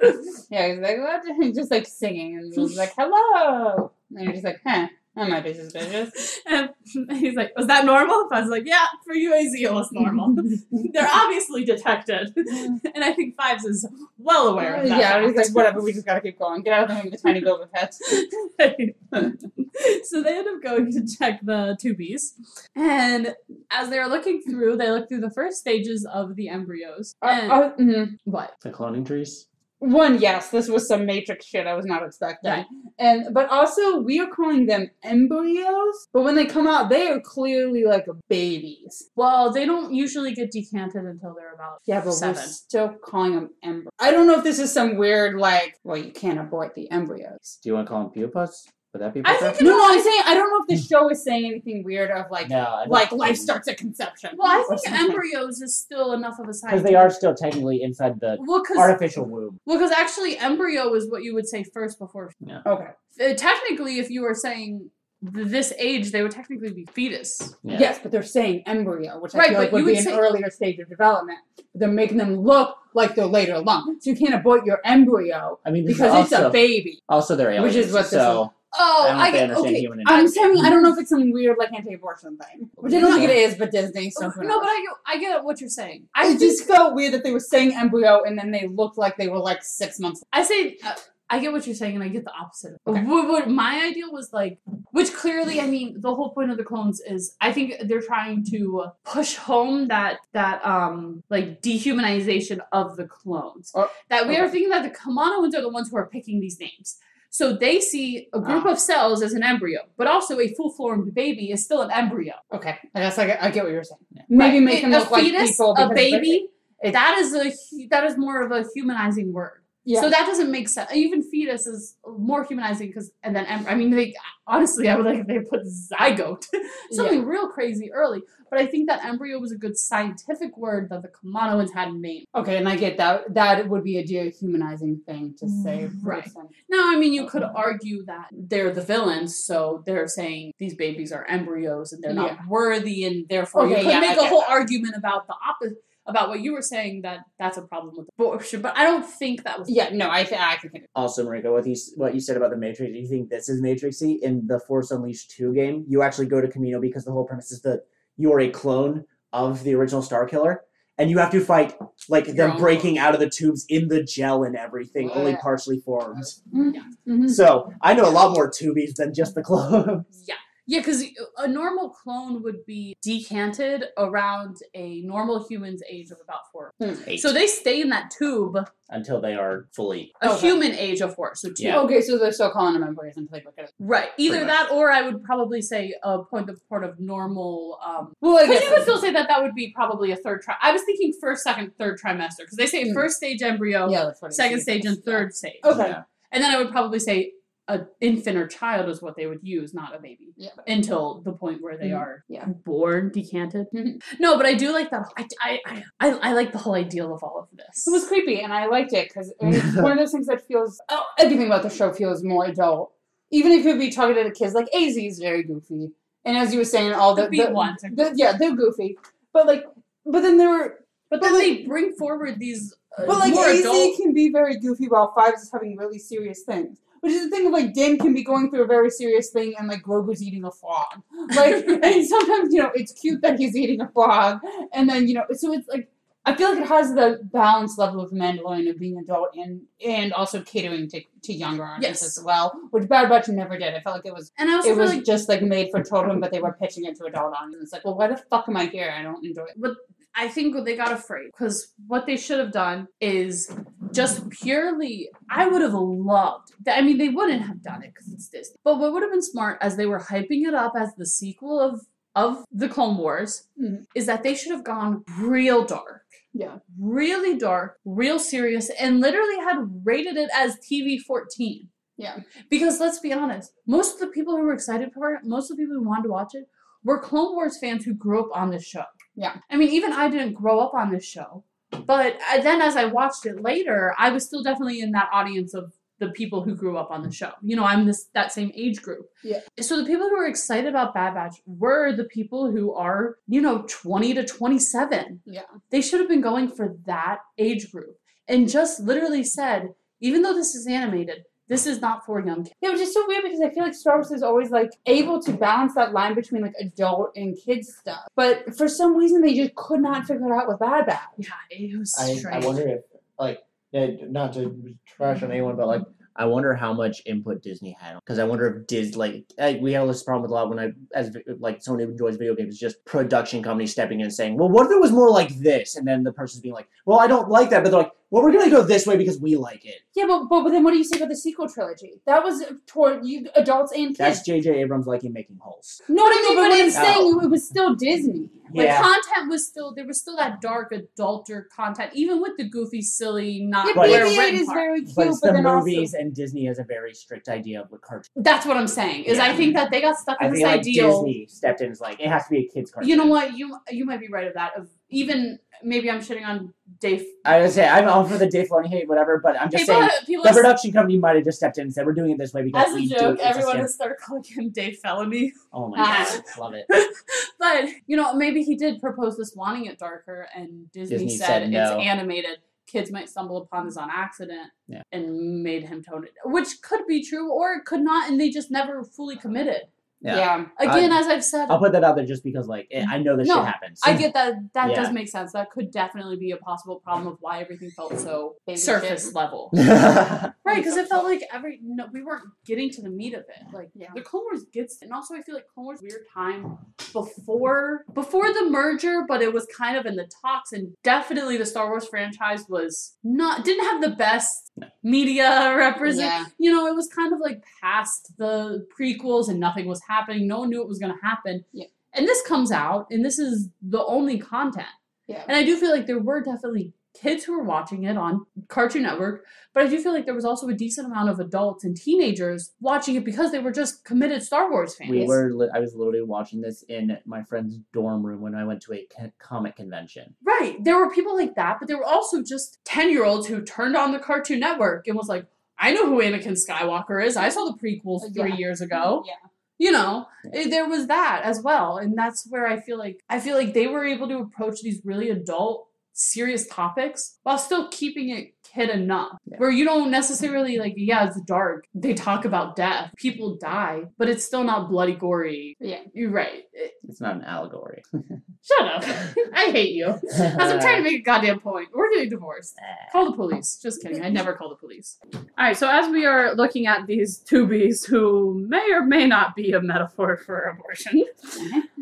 [0.49, 1.53] yeah, he's like what?
[1.53, 4.87] Just like singing and he was like hello, and you're just like huh.
[5.17, 6.39] That might be suspicious.
[6.45, 6.69] And
[7.11, 8.27] he's like, was that normal?
[8.31, 10.35] I was like, yeah, for you, AZ, it was normal.
[10.71, 12.33] They're obviously detected.
[12.37, 13.85] and I think Fives is
[14.17, 14.99] well aware of that.
[14.99, 15.81] yeah, he's like whatever.
[15.81, 16.61] We just gotta keep going.
[16.63, 17.93] Get out of the room, the tiny Boba Fett.
[20.05, 22.33] so they end up going to check the tubies.
[22.75, 23.35] And
[23.71, 27.15] as they're looking through, they look through the first stages of the embryos.
[27.21, 28.17] And Uh, uh, mhm.
[28.25, 28.55] what?
[28.61, 29.47] The cloning trees.
[29.79, 32.49] One, yes, this was some Matrix shit I was not expecting.
[32.51, 32.65] Right.
[32.97, 37.19] And but also we are calling them embryos, but when they come out, they are
[37.19, 39.09] clearly like babies.
[39.15, 42.35] Well, they don't usually get decanted until they're about Yeah, but seven.
[42.41, 43.91] we're still calling them embryos.
[43.99, 47.59] I don't know if this is some weird like, well, you can't abort the embryos.
[47.61, 48.65] Do you want to call them pupas?
[48.93, 51.09] Would that be I think No, no, I'm saying I don't know if the show
[51.09, 54.31] is saying anything weird of like, no, I don't like think- life starts at conception.
[54.37, 55.01] Well, I or think something.
[55.11, 56.71] embryos is still enough of a sign.
[56.71, 59.59] because they are still technically inside the Well, because artificial womb.
[59.65, 62.31] well, because actually, embryo is what you would say first before.
[62.39, 62.61] Yeah.
[62.65, 62.87] Okay.
[63.19, 64.89] Uh, technically, if you were saying
[65.33, 67.55] th- this age, they would technically be fetus.
[67.63, 67.79] Yeah.
[67.79, 69.97] Yes, but they're saying embryo, which I Right, feel like but would you be would
[69.99, 71.39] an say- earlier stage of development.
[71.57, 73.97] But they're making them look like they're later along.
[73.99, 77.01] So you can't abort your embryo I mean, this is because it's also, a baby.
[77.09, 77.75] also they're aliens.
[77.75, 79.79] Which is what this so Oh, I, don't I get understand okay.
[79.81, 80.33] Human I'm intellect.
[80.35, 83.29] saying I don't know if it's some weird like anti-abortion thing, which I don't think
[83.29, 84.11] it is, but Disney.
[84.11, 86.07] So who no, but I get, I get what you're saying.
[86.15, 88.97] I it think- just felt weird that they were saying embryo and then they looked
[88.97, 90.23] like they were like six months.
[90.33, 90.95] I say uh,
[91.29, 92.79] I get what you're saying, and I get the opposite.
[92.87, 93.03] Okay.
[93.03, 94.59] What, what my idea was like,
[94.91, 98.45] which clearly, I mean, the whole point of the clones is, I think they're trying
[98.51, 103.71] to push home that that um like dehumanization of the clones.
[103.75, 106.59] Oh, that we are thinking that the Kaminoans are the ones who are picking these
[106.59, 106.97] names.
[107.29, 108.71] So they see a group Ah.
[108.71, 112.33] of cells as an embryo, but also a full formed baby is still an embryo.
[112.53, 113.99] Okay, I guess I get, I get what you're saying.
[114.29, 114.63] Maybe Right.
[114.63, 115.75] make them a look like fetus, people.
[115.77, 116.49] a baby.
[116.81, 119.61] it- that is a that is more of a humanizing word.
[119.89, 120.01] Yeah.
[120.01, 120.91] So that doesn't make sense.
[120.93, 124.13] Even fetus is more humanizing because, and then I mean, they
[124.45, 126.45] honestly, I would like if they put zygote,
[126.91, 128.21] something real crazy early.
[128.49, 132.25] But I think that embryo was a good scientific word that the Kaminoans hadn't made.
[132.35, 133.33] okay, and I get that.
[133.33, 135.89] That would be a dehumanizing thing to say.
[136.03, 136.29] Right.
[136.69, 141.11] Now, I mean, you could argue that they're the villains, so they're saying these babies
[141.13, 142.47] are embryos and they're not Yeah.
[142.49, 144.49] worthy, and therefore you Okay, could yeah, make a whole that.
[144.49, 145.77] argument about the opposite.
[146.07, 149.43] About what you were saying, that that's a problem with abortion, but I don't think
[149.43, 149.69] that was.
[149.69, 150.85] Yeah, no, I th- I think.
[150.95, 153.61] Also, Marika, what you what you said about the Matrix, do you think this is
[153.61, 155.83] Matrixy in the Force Unleashed two game?
[155.87, 157.81] You actually go to Camino because the whole premise is that
[158.15, 159.03] you are a clone
[159.33, 160.57] of the original Starkiller,
[160.97, 161.75] and you have to fight
[162.07, 165.35] like Your them own breaking out of the tubes in the gel and everything, only
[165.35, 166.23] partially formed.
[166.55, 167.29] Mhm.
[167.29, 170.23] So I know a lot more tubies than just the clones.
[170.25, 170.35] Yeah.
[170.69, 171.03] Yeah, because
[171.37, 176.71] a normal clone would be decanted around a normal human's age of about four.
[177.07, 177.21] Eight.
[177.21, 178.57] So they stay in that tube
[178.89, 180.11] until they are fully.
[180.21, 180.39] a Okay.
[180.47, 181.35] human age of four.
[181.35, 181.63] So two.
[181.63, 181.79] Yeah.
[181.79, 183.71] Okay, so they're still calling them embryos until they look at it.
[183.79, 184.09] Right.
[184.17, 188.37] Either that or I would probably say a point of part of normal um Well,
[188.37, 190.71] I guess you would still say that that would be probably a third tri I
[190.73, 192.93] was thinking first, second, third trimester because they say Hmm.
[192.93, 195.59] first stage embryo, yeah, that's what second stage, and third stage.
[195.63, 195.87] Okay.
[195.89, 196.03] Yeah.
[196.31, 197.31] And then I would probably say
[197.69, 200.27] a infant or child is what they would use, not a baby.
[200.37, 200.51] Yeah.
[200.67, 201.99] Until the point where they Mhm.
[201.99, 202.45] are Yeah.
[202.45, 203.67] born decanted.
[203.73, 204.01] Mhm.
[204.19, 205.05] No, but I do like that.
[205.17, 207.85] I, I, I, I, I like the whole ideal of all of this.
[207.85, 210.79] It was creepy, and I liked it because it's one of those things that feels.
[210.89, 212.93] Oh, everything about the show feels more adult,
[213.31, 214.53] even if it would be targeted at kids.
[214.53, 215.91] Like Az is very goofy,
[216.23, 218.97] and as you were saying, all the, The beat ones are the- yeah, they're goofy,
[219.33, 219.65] but like,
[220.05, 223.59] but then there were, but then they bring forward these uh, but like more Az
[223.59, 223.97] adult.
[223.97, 226.77] can be very goofy while Fives is having really serious things.
[227.07, 229.53] Which is the thing of like Din can be going through a very serious thing
[229.57, 231.01] and like Grogu's eating a frog.
[231.35, 234.39] Like and sometimes, you know, it's cute that he's eating a frog.
[234.73, 235.89] And then, you know, so it's like
[236.25, 240.11] I feel like it has the balanced level of Mandalorian of being adult and and
[240.11, 242.17] also catering to, to younger audiences Yes.
[242.17, 242.51] as well.
[242.71, 243.73] Which Bad Batch never did.
[243.73, 245.81] I felt like it was And I also it was like just like made for
[245.81, 247.63] children, but they were pitching it to adult audiences.
[247.63, 248.93] It's like, well, why the fuck am I here?
[248.93, 249.77] I don't enjoy it.
[250.17, 253.49] I think they got afraid because what they should have done is
[253.93, 255.09] just purely.
[255.29, 256.51] I would have loved.
[256.67, 258.55] I mean, they wouldn't have done it because it's Disney.
[258.63, 261.59] But what would have been smart, as they were hyping it up as the sequel
[261.59, 261.81] of
[262.15, 263.85] of the Clone Wars, Mhm.
[263.93, 266.01] is that they should have gone real dark.
[266.33, 266.57] Yeah.
[266.79, 271.69] Really dark, real serious, and literally had rated it as TV 14.
[271.95, 272.21] Yeah.
[272.49, 275.57] Because let's be honest, most of the people who were excited for it, most of
[275.57, 276.49] the people who wanted to watch it,
[276.83, 278.85] were Clone Wars fans who grew up on this show.
[279.17, 279.35] Yeah.
[279.49, 281.43] I mean, even I didn't grow up on this show,
[281.85, 285.53] but I- then as I watched it later, I was still definitely in that audience
[285.53, 287.31] of the people who grew up on the show.
[287.41, 289.09] You know, I'm this that same age group.
[289.23, 289.39] Yeah.
[289.59, 293.41] So the people who were excited about Bad Batch were the people who are, you
[293.41, 295.21] know, 20 to 27.
[295.25, 295.41] Yeah.
[295.71, 297.97] They should have been going for that age group
[298.27, 302.55] and just literally said, even though this is animated, this is not for young kids.
[302.61, 305.21] Yeah, which is so weird because I feel like Star Wars is always like able
[305.21, 308.07] to balance that line between like adult and kids stuff.
[308.15, 311.01] But for some reason they just could not figure it out with Bad Batch.
[311.17, 312.43] Yeah, it was I, strange.
[312.43, 312.81] I wonder if
[313.17, 313.39] like
[313.71, 315.83] yeah, not to trash on anyone, but like
[316.17, 319.73] I wonder how much input Disney had because I wonder if Dis like I, we
[319.73, 322.59] have this problem with a lot when I as like someone who enjoys video games
[322.59, 325.75] just production companies stepping in and saying, well, what if it was more like this,
[325.75, 328.23] and then the person's being like, well, I don't like that, but they're like, well,
[328.23, 329.75] we're gonna go this way because we like it.
[329.95, 332.01] Yeah, but, but but then what do you say about the sequel trilogy?
[332.05, 333.97] That was toward you adults and kids.
[333.97, 334.61] That's J.J.
[334.61, 335.81] Abrams liking making holes.
[335.89, 337.75] no, But no, I no, mean, but but what I'm it's- saying it was still
[337.75, 338.29] Disney.
[338.53, 338.81] Like Yeah.
[338.81, 343.41] content was still there was still that dark adulter content, even with the goofy, silly,
[343.43, 344.57] not Yeah, But where BB-8 is part.
[344.57, 347.61] very cute, But but, the then movies, also and Disney has a very strict idea
[347.61, 348.09] of what cartoon.
[348.15, 349.03] That's what I'm saying.
[349.03, 351.03] Is I think that they got stuck in I this think like ideal.
[351.03, 352.89] Disney stepped in and was like, it has to be a kids cartoon.
[352.89, 353.37] You know what?
[353.37, 354.53] You you might be right of that.
[354.57, 357.03] Of even maybe I'm shitting on Dave.
[357.25, 359.79] I would say I'm all for the Dave Filoni hate, whatever, but I'm just People,
[359.81, 362.17] saying people the production company might have just stepped in and said, we're doing it
[362.19, 364.77] this way because as a we do joke, it everyone has started calling him Dave
[364.77, 365.33] Felony.
[365.51, 366.21] Oh my Ah.
[366.35, 366.65] god, love it.
[367.39, 371.27] But you know, maybe he did propose this wanting it darker, and Disney, Disney said,
[371.43, 371.77] said no.
[371.77, 372.39] it's animated.
[372.65, 374.81] Kids might stumble upon this on accident, Yeah.
[374.91, 378.29] and made him tone it, which could be true or it could not, and they
[378.29, 379.61] just never fully committed.
[380.01, 380.15] Yeah.
[380.17, 380.45] yeah.
[380.59, 383.17] Again, as I've said, I'll put that out there just because, like, eh, I know
[383.17, 383.79] this No, shit happens.
[383.83, 384.35] I get that.
[384.53, 384.75] That Yeah.
[384.75, 385.33] does make sense.
[385.33, 389.15] That could definitely be a possible problem of why everything felt so surface shit.
[389.15, 389.51] level.
[390.47, 393.53] Right, because it felt like every no, we weren't getting to the meat of it.
[393.53, 393.87] Like Yeah.
[393.93, 396.57] the Clone Wars gets, and also I feel like Clone Wars weird time
[396.93, 401.45] before before the merger, but it was kind of in the talks, and definitely the
[401.45, 404.51] Star Wars franchise was not didn't have the best
[404.83, 406.05] media represent.
[406.09, 406.25] Yeah.
[406.39, 410.27] You know, it was kind of like past the prequels, and nothing was happening.
[410.27, 411.43] No one knew it was going to happen.
[411.53, 411.65] Yeah.
[411.93, 414.67] And this comes out, and this is the only content.
[415.07, 415.23] Yeah.
[415.27, 418.81] And I do feel like there were definitely kids who were watching it on Cartoon
[418.83, 419.23] Network,
[419.53, 422.53] but I do feel like there was also a decent amount of adults and teenagers
[422.59, 424.89] watching it because they were just committed Star Wars fans.
[424.89, 425.31] we were.
[425.31, 428.73] Li- I was literally watching this in my friend's dorm room when I went to
[428.73, 430.15] a co- comic convention.
[430.23, 430.61] Right.
[430.63, 433.77] There were people like that, but there were also just 10 year olds who turned
[433.77, 435.25] on the Cartoon Network and was like,
[435.59, 437.15] I know who Anakin Skywalker is.
[437.15, 438.37] I saw the prequels uh, three Yeah.
[438.37, 439.03] years ago.
[439.07, 439.26] Yeah.
[439.57, 441.77] You know, eh, there was that as well.
[441.77, 444.81] And that's where I feel like I feel like they were able to approach these
[444.83, 449.37] really adult, serious topics while still keeping it hit enough Yeah.
[449.37, 451.65] where you don't necessarily like yeah it's dark.
[451.73, 452.91] They talk about death.
[452.97, 455.55] People die but it's still not bloody gory.
[455.59, 455.81] Yeah.
[455.93, 456.43] you're right.
[456.53, 457.81] It- It's not an allegory.
[458.49, 458.83] shut up.
[459.33, 459.87] I hate you.
[460.13, 461.67] As i'm trying to make a goddamn point.
[461.73, 462.55] We're getting divorced.
[462.93, 463.59] Call the police.
[463.61, 464.01] Just kidding.
[464.03, 464.97] I never call the police.
[465.13, 469.35] All right so as we are looking at these tubies who may or may not
[469.35, 471.03] be a metaphor for abortion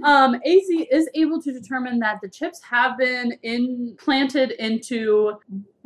[0.03, 0.67] um, AZ
[0.97, 5.33] is able to determine that the chips have been implanted into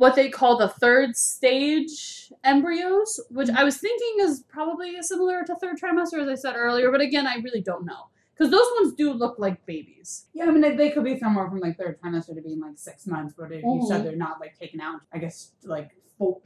[0.00, 5.54] what they call the third stage embryos, which I was thinking is probably similar to
[5.56, 8.08] third trimester, as I said earlier, but again, I really don't know.
[8.32, 10.24] Because those ones do look like babies.
[10.32, 13.06] Yeah, I mean, they- could be somewhere from like third trimester to being like six
[13.06, 14.04] months, but if you said Mhm.
[14.04, 15.90] they're not like taken out, I guess like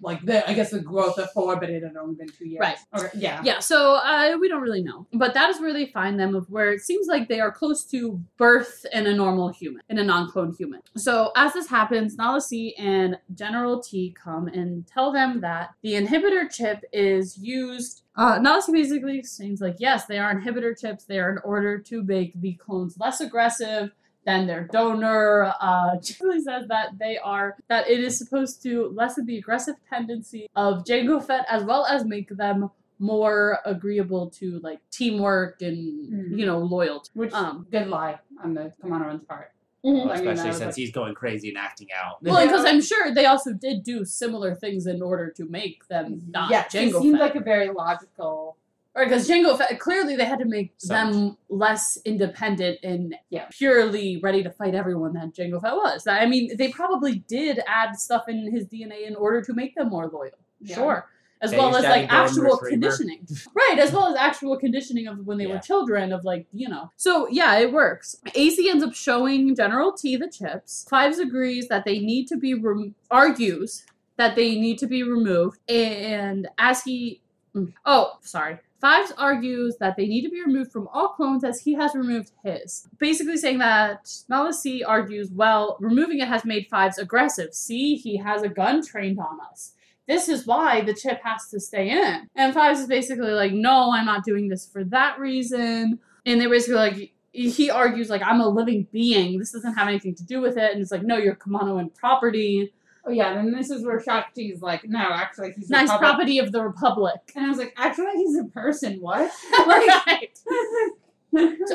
[0.00, 2.60] like the I guess the growth of four, but it had only been two years.
[2.60, 2.76] Right.
[2.96, 3.08] Okay.
[3.14, 3.40] Yeah.
[3.44, 5.06] Yeah, so uh, we don't really know.
[5.12, 7.84] But that is where they find them, of where it seems like they are close
[7.86, 10.80] to birth in a normal human, in a non cloned human.
[10.96, 15.94] So as this happens, Nala Se and General Ti come and tell them that the
[15.94, 18.02] inhibitor chip is used.
[18.16, 21.04] Uh, Nala Se basically seems like, yes, they are inhibitor chips.
[21.04, 23.90] They are in order to make the clones less aggressive
[24.26, 25.52] than their donor.
[25.60, 30.48] Uh, Julie says that they are that it is supposed to lessen the aggressive tendency
[30.56, 36.38] of Jango Fett as well as make them more agreeable to like teamwork and Mhm.
[36.38, 37.10] you know loyalty.
[37.14, 39.50] Which Um, good lie on the Kaminoan's part.
[39.82, 42.22] Well, I mean, especially since like- he's going crazy and acting out.
[42.22, 46.22] well, because I'm sure they also did do similar things in order to make them
[46.30, 47.20] not yeah, it Jango seemed Fett.
[47.20, 48.56] like a very logical.
[48.96, 53.46] Or because Jango Fett, clearly they had to make them less independent and Yeah.
[53.50, 56.06] purely ready to fight everyone that Jango Fett was.
[56.06, 59.88] I mean, they probably did add stuff in his DNA in order to make them
[59.88, 60.38] more loyal.
[60.60, 60.76] Yeah.
[60.76, 61.08] Sure.
[61.40, 63.26] As well as like have a golden actual conditioning.
[63.54, 66.90] right, as well as actual conditioning of when they were children, of like, you know.
[66.96, 68.16] So yeah, it works.
[68.34, 70.86] AC ends up showing General Ti the chips.
[70.88, 73.84] Fives agrees that they need to be, rem- argues
[74.16, 75.58] that they need to be removed.
[75.68, 77.20] And as he
[77.54, 77.72] Mm.
[77.86, 78.58] Oh, sorry.
[78.84, 82.32] Fives argues that they need to be removed from all clones as he has removed
[82.44, 82.86] his.
[82.98, 87.54] Basically saying that Nala Se argues, well, removing it has made Fives aggressive.
[87.54, 89.72] See, he has a gun trained on us.
[90.06, 92.28] This is why the chip has to stay in.
[92.36, 95.98] And Fives is basically like, no, I'm not doing this for that reason.
[96.26, 99.38] And they're basically like, he argues like I'm a living being.
[99.38, 100.72] This doesn't have anything to do with it.
[100.72, 102.74] And it's like, no, you're Kaminoan property.
[103.06, 106.00] Oh yeah, and this is where Shaak Ti's like, no, actually he's a Nice Republic.
[106.00, 107.32] property of the Republic.
[107.36, 108.98] And I was like, actually he's a person.
[109.00, 109.30] What?
[109.52, 110.38] right.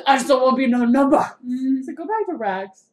[0.07, 1.17] I still won't be no number.
[1.45, 1.83] Mm.
[1.83, 2.85] So go back to Rags.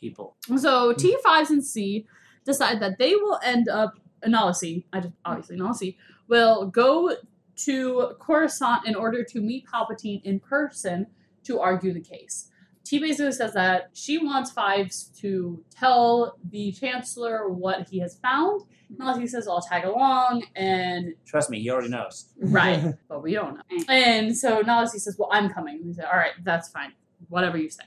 [0.00, 0.36] People.
[0.56, 2.06] So Ti fives and C
[2.44, 5.96] decide that they will end up Nala Se, I just obviously Nala Se,
[6.28, 7.16] will go
[7.56, 11.06] to Coruscant in order to meet Palpatine in person
[11.44, 12.50] to argue the case.
[12.86, 18.62] Ti basically says that she wants Fives to tell the Chancellor what he has found.
[18.62, 19.02] Mm-hmm.
[19.02, 22.26] Nala Se says, I'll tag along, and Trust me, he already knows.
[22.38, 22.94] Right.
[23.08, 23.84] but we don't know.
[23.88, 25.78] And so Nala Se says, Well, I'm coming.
[25.78, 26.92] And we say, All right, that's fine.
[27.28, 27.84] Whatever you say.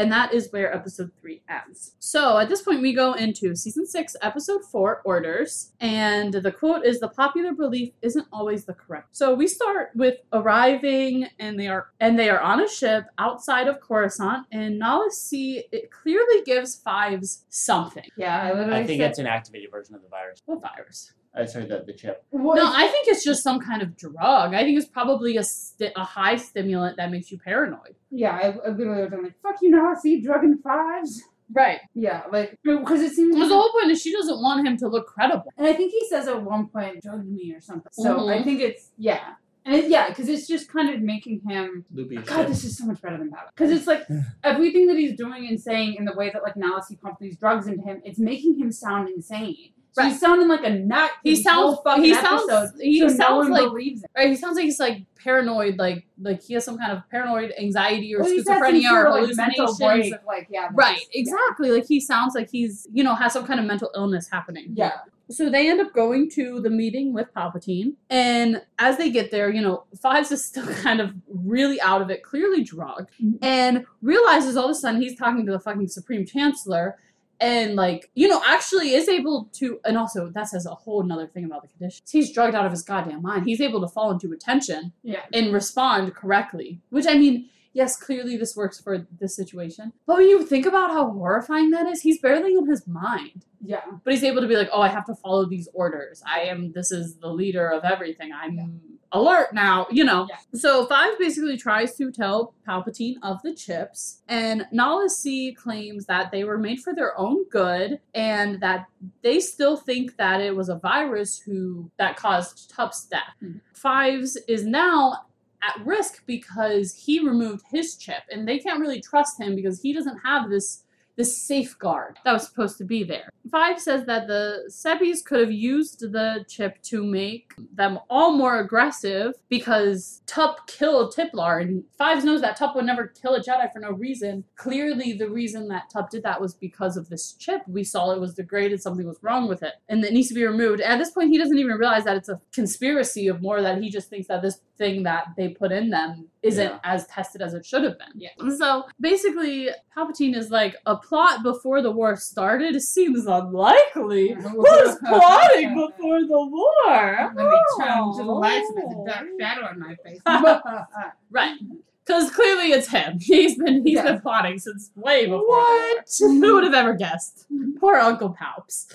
[0.00, 1.94] And that is where episode three ends.
[1.98, 5.72] So at this point, we go into season six, episode four, orders.
[5.78, 9.08] And the quote is the popular belief isn't always the correct.
[9.14, 13.68] So we start with arriving and they are and they are on a ship outside
[13.68, 18.08] of Coruscant, and Nala Se it clearly gives fives something.
[18.16, 20.40] Yeah, I literally I think said, it's an activated version of the virus.
[20.46, 21.12] What virus?
[21.34, 22.24] I sorry, the, the chip.
[22.30, 24.52] What- No, I think it's just some kind of drug.
[24.54, 27.94] I think it's probably a, sti- a high stimulant that makes you paranoid.
[28.10, 31.22] yeah, I, I literally was like, fuck you now, I see drug and fives.
[31.52, 31.80] Right.
[31.94, 34.88] Yeah, like because it seems Because the whole point is she doesn't want him to
[34.88, 35.52] look credible.
[35.56, 37.90] And I think he says at one point, drugged me or something.
[37.92, 38.44] So I Mhm.
[38.44, 39.34] think it's, yeah.
[39.64, 42.48] And it, yeah, because it's just kind of making him, Loopy God, shit.
[42.48, 43.50] this is so much better than that.
[43.54, 44.06] Because it's like
[44.44, 47.36] everything that he's doing and saying in the way that like Nala Se pumps these
[47.36, 49.72] drugs into him, it's making him sound insane.
[49.92, 50.12] So Right.
[50.12, 51.10] he's sounding like a nut.
[51.24, 51.78] He sounds.
[51.96, 52.80] He episode, sounds.
[52.80, 53.70] He so no sounds one like.
[53.70, 54.10] believes it.
[54.16, 57.52] Right, he sounds like he's like paranoid, like like he has some kind of paranoid
[57.58, 60.14] anxiety or Well, he's had some schizophrenia or of, like, hallucinations.
[60.26, 61.72] like, yeah, Right, exactly.
[61.72, 64.68] Like he sounds like he's, you know, has some kind of mental illness happening.
[64.74, 64.92] Yeah.
[65.28, 69.48] So they end up going to the meeting with Palpatine, and as they get there,
[69.48, 73.38] you know, Fives is still kind of really out of it, clearly drugged, Mhm.
[73.42, 76.98] and realizes all of a sudden he's talking to the fucking Supreme Chancellor,
[77.40, 81.26] and like, you know, actually is able to, and also that says a whole nother
[81.26, 82.10] thing about the conditions.
[82.10, 83.46] He's drugged out of his goddamn mind.
[83.46, 85.22] He's able to fall into attention Yeah.
[85.32, 87.48] and respond correctly, which I mean.
[87.72, 89.92] Yes, clearly this works for this situation.
[90.04, 93.82] But when you think about how horrifying that is, he's barely in his mind Yeah.
[94.02, 96.20] but he's able to be like, oh, I have to follow these orders.
[96.26, 96.72] I am.
[96.72, 98.32] This is the leader of everything.
[98.32, 98.80] I'm
[99.12, 100.26] alert now, you know.
[100.28, 100.36] Yeah.
[100.54, 106.30] So Five basically tries to tell Palpatine of the chips, and Nala Se claims that
[106.30, 108.86] they were made for their own good, and that
[109.22, 113.34] they still think that it was a virus who that caused Tup's death.
[113.42, 113.60] Mhm.
[113.72, 115.26] Fives is now
[115.62, 119.92] at risk because he removed his chip, and they can't really trust him because he
[119.92, 120.84] doesn't have this
[121.16, 123.30] this safeguard that was supposed to be there.
[123.50, 128.60] Five says that the Seppies could have used the chip to make them all more
[128.60, 133.72] aggressive because Tup killed Tiplar, and Fives knows that Tup would never kill a Jedi
[133.72, 134.44] for no reason.
[134.56, 137.62] Clearly, the reason that Tup did that was because of this chip.
[137.66, 140.46] We saw it was degraded, something was wrong with it, and it needs to be
[140.46, 140.80] removed.
[140.80, 143.90] At this point, he doesn't even realize that it's a conspiracy of more that he
[143.90, 146.78] just thinks that this thing that they put in them isn't Yeah.
[146.84, 148.08] as tested as it should have been.
[148.14, 148.30] Yeah.
[148.56, 154.32] So basically, Palpatine is like a plot before the war started seems unlikely.
[154.34, 157.32] Who's plotting before the war?
[157.34, 159.04] Let me turn to the lights and oh.
[159.06, 160.20] there's a dark shadow on my face.
[161.30, 161.58] Right.
[162.04, 163.18] Because clearly it's him.
[163.20, 164.04] He's been he's Yeah.
[164.12, 165.46] been plotting since way before.
[165.46, 166.06] What?
[166.06, 166.34] the war.
[166.34, 167.46] Who would have ever guessed?
[167.78, 168.86] Poor Uncle Palps.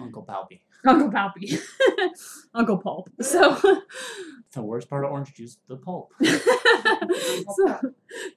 [0.00, 0.60] Uncle Palpy.
[0.86, 1.58] Uncle Palpy.
[2.54, 3.10] Uncle Pulp.
[3.20, 3.82] So
[4.52, 6.12] The worst part of orange juice, the pulp.
[6.22, 7.80] so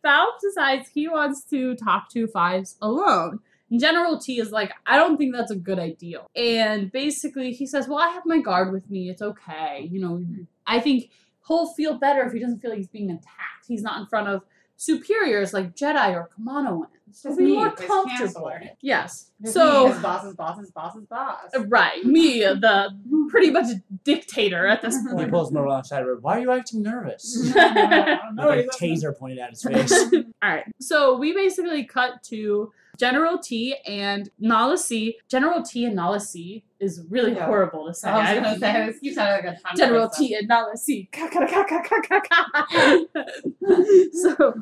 [0.01, 3.39] Phelps decides he wants to talk to Fives alone.
[3.69, 6.21] And General Ti is like, I don't think that's a good idea.
[6.35, 9.09] And basically, he says, Well, I have my guard with me.
[9.09, 9.89] It's okay.
[9.91, 10.43] You know, hmm.
[10.67, 11.09] I think
[11.47, 13.65] he'll feel better if he doesn't feel like he's being attacked.
[13.67, 14.43] He's not in front of
[14.77, 16.87] superiors like Jedi or Kaminoans.
[17.05, 18.51] He'll Just be me, more comfortable.
[18.81, 19.31] Yes.
[19.41, 19.87] Just So.
[19.87, 21.39] me, his boss's boss's boss's boss.
[21.55, 22.89] Uh, right, me, the
[23.29, 23.67] pretty much
[24.03, 25.25] dictator at this point.
[25.25, 26.23] He pulls him around the side of the road.
[26.23, 27.35] Why are you acting nervous?
[27.55, 29.91] no, With a taser pointed at his face.
[30.13, 30.65] All right.
[30.79, 35.17] So we basically cut to General Ti and Nala Se.
[35.29, 37.45] General Ti and Nala Se is really Yeah.
[37.47, 38.09] horrible to say.
[38.09, 38.97] I was gonna say this.
[39.01, 40.09] You sounded like a General.
[40.09, 41.09] T and Nala Se.
[44.11, 44.53] So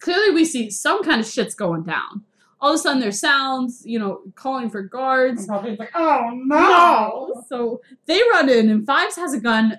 [0.00, 2.24] clearly we see some kind of shit's going down.
[2.60, 5.48] All of a sudden there's sounds, you know, calling for guards.
[5.48, 7.42] And Palpatine's like, oh no!
[7.48, 9.78] So they run in, and Fives has a gun.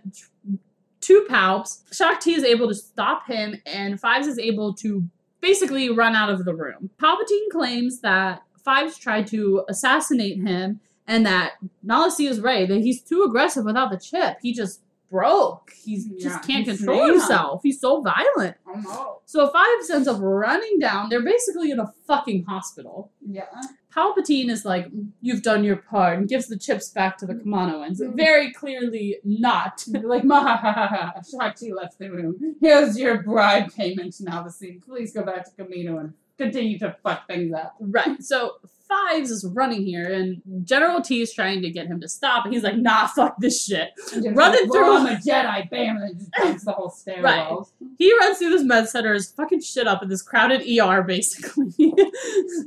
[0.99, 1.81] Two Palps.
[1.93, 5.03] Shaak Ti is able to stop him, and Fives is able to
[5.41, 6.89] basically run out of the room.
[7.01, 12.67] Palpatine claims that Fives tried to assassinate him, and that Nala Se is right.
[12.67, 14.37] That he's too aggressive without the chip.
[14.41, 15.71] He just broke.
[15.83, 17.11] He's Yeah, just can't he's control mad.
[17.13, 17.61] himself.
[17.63, 18.55] He's so violent.
[18.67, 19.21] Oh no!
[19.25, 21.09] So Fives ends up running down.
[21.09, 23.11] They're basically in a fucking hospital.
[23.25, 23.45] Yeah.
[23.93, 24.87] Palpatine is like,
[25.21, 27.97] "You've done your part," and gives the chips back to the Kaminoans.
[28.15, 29.83] Very clearly not.
[29.91, 31.13] like, ha ha ha.
[31.29, 32.55] Shaak Ti left the room.
[32.61, 34.81] Here's your bribe payment scene.
[34.85, 37.75] Please go back to Kamino and continue to fuck things up.
[37.81, 38.23] right.
[38.23, 38.53] So
[38.91, 42.53] Fives is running here, and General Ti is trying to get him to stop, and
[42.53, 45.69] he's like, "Nah, fuck this shit." Running like, through- "Well, I'm a Jedi.
[45.69, 45.97] Bam!
[45.97, 47.69] And just dumps the whole stairwell.
[47.97, 51.71] He runs through this med center, is fucking shit up in this crowded ER, basically.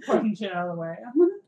[0.07, 0.97] Fucking shit out of the way.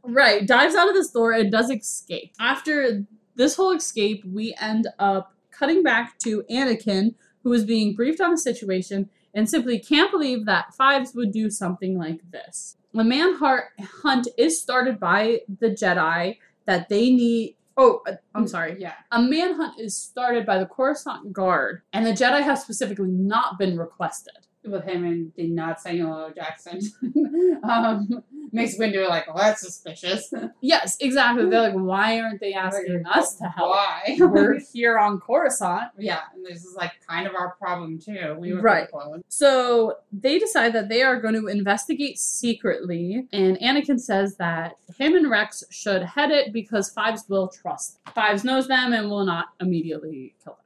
[0.03, 2.33] Right, dives out of this door and does escape.
[2.39, 3.05] After
[3.35, 7.15] this whole escape, we end up cutting back to Anakin,
[7.45, 11.51] who is being briefed on the situation and simply can't believe that Fives would do
[11.51, 12.77] something like this.
[12.97, 13.65] The manhunt
[14.03, 17.57] hunt is started by the Jedi that they need.
[17.77, 18.77] Oh, uh, I'm sorry.
[18.79, 18.95] Yeah.
[19.13, 23.79] A manhunt is started by the Coruscant Guard, and the Jedi have specifically not been
[23.79, 24.46] requested.
[24.67, 26.33] With him and did not Samuel L.
[26.35, 26.81] Jackson.
[27.63, 30.33] um, makes Windu like, well, that's suspicious.
[30.61, 31.49] Yes, exactly.
[31.49, 33.71] They're like, why aren't they asking us to help?
[33.71, 34.17] Why?
[34.19, 35.91] We're here on Coruscant.
[35.99, 38.37] yeah, and this is like kind of our problem too.
[38.39, 38.91] We were Right.
[38.91, 39.23] clone.
[39.29, 45.15] So they decide that they are going to investigate secretly, and Anakin says that him
[45.15, 48.03] and Rex should head it because Fives will trust.
[48.05, 48.15] them.
[48.15, 50.63] Fives knows them and will not immediately kill them.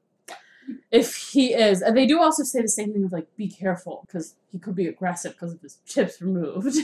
[0.91, 4.05] If he is, and they do also say the same thing of like, be careful
[4.07, 6.75] because he could be aggressive because of his chips removed.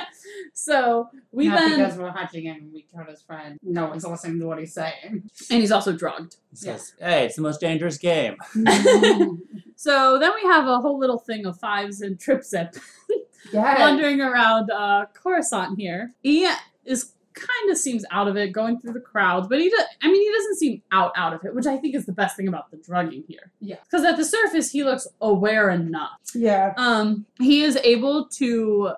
[0.52, 3.58] so we Not then, because we're hunting him and we killed his friend.
[3.62, 5.30] No one's listening to what he's saying.
[5.50, 6.36] and he's also drugged.
[6.50, 8.36] He says, "Hey, it's the most dangerous game."
[9.78, 12.74] So then we have a whole little thing of Fives and Trip Zip
[13.52, 13.78] yes.
[13.78, 16.14] wandering around uh, Coruscant here.
[16.20, 16.50] He
[16.84, 20.06] is kind of seems out of it, going through the crowds, but he, do- I
[20.10, 22.48] mean, he doesn't seem out out of it, which I think is the best thing
[22.48, 23.50] about the drugging here.
[23.60, 23.76] Yeah.
[23.84, 26.18] because at the surface he looks aware enough.
[26.34, 26.74] Yeah.
[26.76, 28.92] Um, he is able to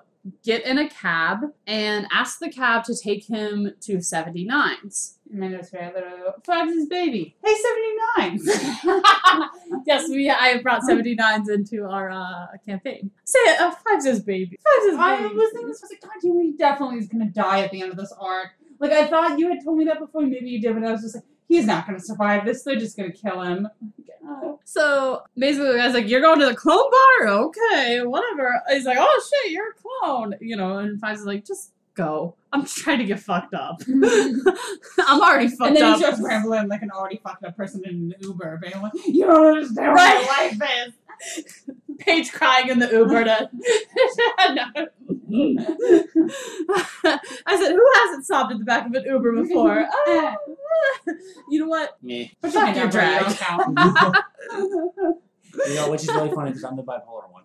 [0.45, 5.19] get in a cab and ask the cab to take him to 79's.
[5.33, 6.35] Amanda's very little.
[6.45, 7.37] Fives his baby.
[7.45, 7.55] Hey,
[8.25, 8.41] 79.
[9.87, 10.29] yes, we.
[10.31, 13.11] I have brought 79's into our uh, campaign.
[13.25, 13.57] Say.
[13.59, 14.59] Uh, Fives his baby.
[14.63, 17.63] Fives his I was thinking this was like, God, he definitely is going to die
[17.63, 18.51] at the end of this arc.
[18.79, 20.23] Like, I thought you had told me that before.
[20.23, 22.63] Maybe you did, but I was just like, he's not going to survive this.
[22.63, 23.69] They're just going to kill him.
[24.65, 27.29] So basically, the guy's like, "You're going to the clone bar?
[27.29, 29.75] Okay, whatever." He's like, "Oh shit, you're a
[30.05, 30.79] clone," you know.
[30.79, 32.35] And Fives is like, "Just go.
[32.53, 33.81] I'm just trying to get fucked up.
[33.89, 35.67] I'm already fucked up.
[35.69, 38.59] and then up." he starts rambling like an already fucked up person in an Uber,
[38.63, 40.25] being like, "You don't understand Right.
[40.27, 40.95] what my life is."
[41.99, 43.51] Paige crying in the Uber to.
[47.07, 50.37] I said, "Who hasn't sobbed at the back of an Uber before?" Ah.
[51.51, 52.03] you know what?
[52.03, 52.33] Me.
[52.41, 53.27] But Fuck your drag.
[53.31, 55.15] you.
[55.67, 57.43] You know, which is really funny because I'm the bipolar one.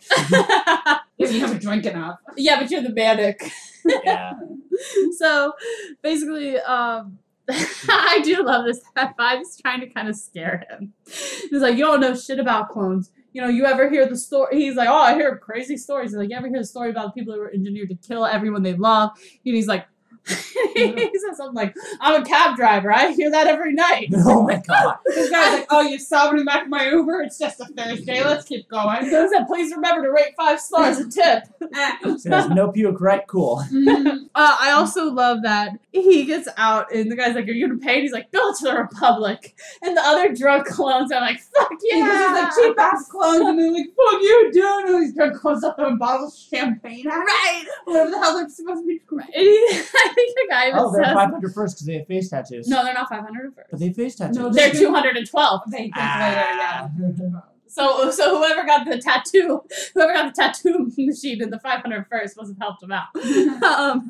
[1.17, 2.19] if you haven't drink enough.
[2.37, 3.51] yeah, but you're the manic.
[3.85, 4.33] Yeah.
[5.17, 5.53] so
[6.01, 8.81] basically, um, I do love this.
[9.17, 10.93] Five is trying to kind of scare him.
[11.05, 13.11] He's like, "You don't know shit about clones.
[13.33, 16.17] You know, you ever hear the story?" He's like, "Oh, I hear crazy stories." He's
[16.17, 18.63] like, "You ever hear the story about the people who were engineered to kill everyone
[18.63, 19.11] they love?"
[19.45, 19.85] And he's like.
[20.27, 22.91] He says something like, "I'm a cab driver.
[22.91, 24.97] I hear that every night." Oh my god.
[25.05, 27.21] This guy's like, "Oh, you saw me back in my Uber.
[27.21, 28.23] It's just a Thursday.
[28.23, 31.43] Let's keep going." He said, "Please remember to rate five stars a tip."
[32.17, 33.25] Says no puke, right?
[33.27, 33.63] Cool.
[33.71, 34.29] Mm.
[34.35, 37.79] Uh, I also love that he gets out and the guy's like, "Are you gonna
[37.79, 41.39] pay?" And he's like, "Go to the Republic." And the other drunk clones are like,
[41.39, 45.03] "Fuck yeah!" Because he's like cheap ass clones, and they're like, "Fuck you, dude!" And
[45.03, 47.65] these drunk clones up and bottles of champagne, right.
[47.85, 49.01] whatever the hell they're supposed to be.
[49.17, 52.67] I think the guy even Oh, they're says, 500 first because they have face tattoos.
[52.67, 53.79] "No, they're not 500 But first.
[53.79, 54.37] they have face tattoos.
[54.37, 56.89] No, They're 212." They think Ah.
[56.97, 57.39] later, yeah.
[57.75, 59.61] So, so whoever got the tattoo,
[59.93, 63.07] whoever got the tattoo machine in the 500 first must have helped him out.
[63.63, 64.09] um,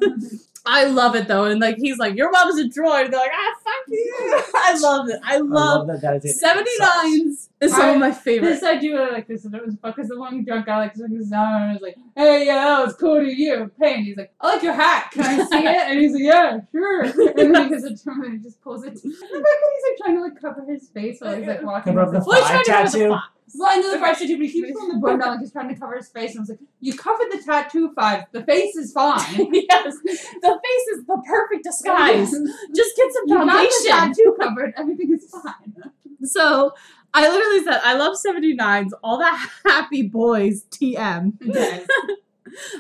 [0.68, 3.54] I love it though, and like he's like, "Your mom's a droid." They're like, "Ah,
[3.64, 5.20] fuck you!" I love it.
[5.24, 5.88] I I love.
[5.88, 6.44] love that that is it.
[6.44, 8.62] 79s is some I- of my favorites.
[8.62, 9.46] This I do like this.
[9.46, 11.96] and It was because the one drunk guy like took his down and was like,
[12.16, 14.06] "Hey, yeah, that was cool to you." Pain.
[14.06, 15.12] He's like, "I like your hat.
[15.12, 18.24] Can I see it?" And he's like, "Yeah, sure." And then he gets a term
[18.24, 18.94] and he just pulls it.
[18.94, 21.94] And the fact he's like trying to like cover his face while he's like walking.
[21.94, 23.16] Cover up the his- Well, he's Five trying to do tattoo.
[23.54, 25.52] Well, I know the five tattoo, but he keeps pulling the button down like he's
[25.52, 26.32] trying to cover his face.
[26.32, 28.24] And I was like, "You covered the tattoo five.
[28.32, 29.20] The face is fine."
[29.54, 32.32] yes, the face is the perfect disguise.
[32.76, 34.16] Just get some You got the foundation.
[34.16, 34.74] tattoo covered.
[34.78, 35.92] Everything is fine.
[36.24, 36.74] So
[37.14, 39.32] I literally said, I love 79s, all the
[39.70, 41.34] happy boys, TM.
[41.42, 41.88] Yes.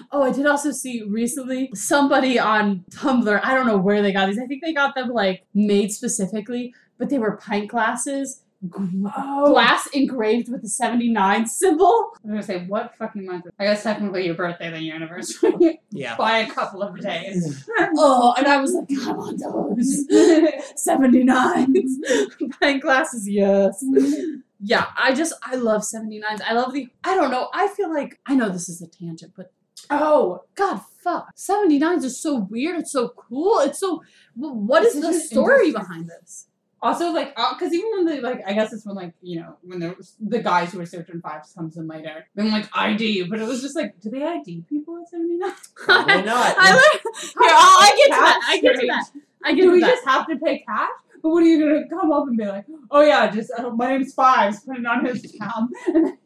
[0.09, 4.27] Oh, I did also see recently somebody on Tumblr, I don't know where they got
[4.27, 4.39] these.
[4.39, 8.69] I think they got them like made specifically, but they were pint glasses, g-
[9.17, 9.51] Oh.
[9.51, 11.85] glass engraved with the 79 symbol.
[11.85, 13.45] I was gonna say, what fucking month?
[13.59, 16.15] I guess technically your birthday than your anniversary Yeah.
[16.17, 17.67] by a couple of days.
[17.97, 20.05] Oh, and I was like, I want those.
[20.87, 22.49] 79s.
[22.59, 23.83] pint glasses, yes.
[24.59, 26.41] Yeah, I just I love 79s.
[26.45, 27.49] I love the I don't know.
[27.53, 29.51] I feel like I know this is a tangent, but
[29.89, 31.35] oh god fuck.
[31.35, 32.79] 79s is so weird.
[32.79, 33.59] It's so cool.
[33.59, 34.01] It's so
[34.35, 36.47] what is It's the story interesting- behind this?
[36.85, 39.79] Also, like, because even when they like, I guess it's when like you know when
[39.79, 43.47] the the guys who are searching fives comes in later, then like ID, but it
[43.47, 45.51] was just like, do they ID people at seventy nine?
[45.75, 46.55] Probably not.
[46.59, 48.39] I learned, here, I'll, I get to that.
[48.47, 49.05] I get to that.
[49.43, 49.89] I get Do to we that.
[49.95, 50.89] just have to pay cash?
[51.23, 52.65] But what are you gonna come up and be like?
[52.91, 54.59] Oh yeah, just uh, my name's Fives.
[54.59, 55.71] Put it on his account.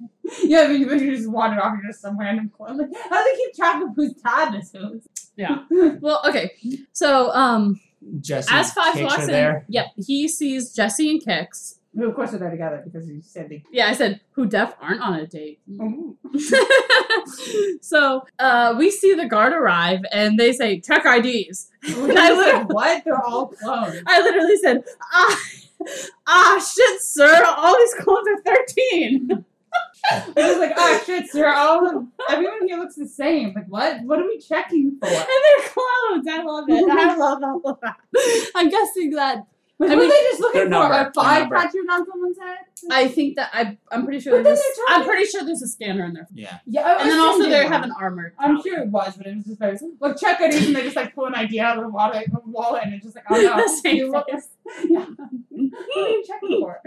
[0.44, 1.78] yeah, then you, you just wander off.
[1.88, 2.78] Just some random clone.
[2.78, 5.08] Like, how do they keep track of whose tab this is?
[5.38, 5.60] Yeah.
[6.02, 6.52] Well, okay.
[6.92, 7.80] So, um,
[8.22, 8.50] Jesse.
[8.52, 9.66] As Fox walks in, there.
[9.68, 11.76] yep, he sees Jesse and Kix.
[11.96, 13.64] Who, of course, are there together because he said they.
[13.72, 15.60] Yeah, I said who deaf aren't on a date.
[15.70, 16.12] Mm-hmm.
[17.82, 21.70] So uh, we see the guard arrive and they say check IDs.
[21.84, 23.04] And I literally, what?
[23.04, 24.02] They're all clones.
[24.06, 25.42] I literally said ah.
[26.28, 27.42] Ah, shit, sir!
[27.46, 29.46] All these clones are 13!
[30.12, 33.54] I was like, oh shit, sir, all of everyone here looks the same.
[33.54, 34.02] Like, what?
[34.04, 35.08] What are we checking for?
[35.08, 36.26] And their clothes.
[36.30, 36.90] I love it.
[36.90, 38.52] I love all of that.
[38.56, 39.46] I'm guessing that.
[39.78, 40.92] What were they just looking for?
[40.92, 42.58] A five tattooed on someone's head?
[42.92, 44.36] I think that I, I'm pretty sure.
[44.36, 46.28] But there's a, I'm pretty sure there's a scanner in there.
[46.34, 46.58] Yeah.
[46.66, 46.98] Yeah.
[47.00, 48.34] And then also they have an armor.
[48.38, 50.98] I'm sure it was, but it was just very like check it and they just
[50.98, 53.56] like pull an idea out of the wallet, wallet and it's just like oh no,
[53.64, 55.06] the same you look, yeah.
[55.50, 56.82] what are you checking for?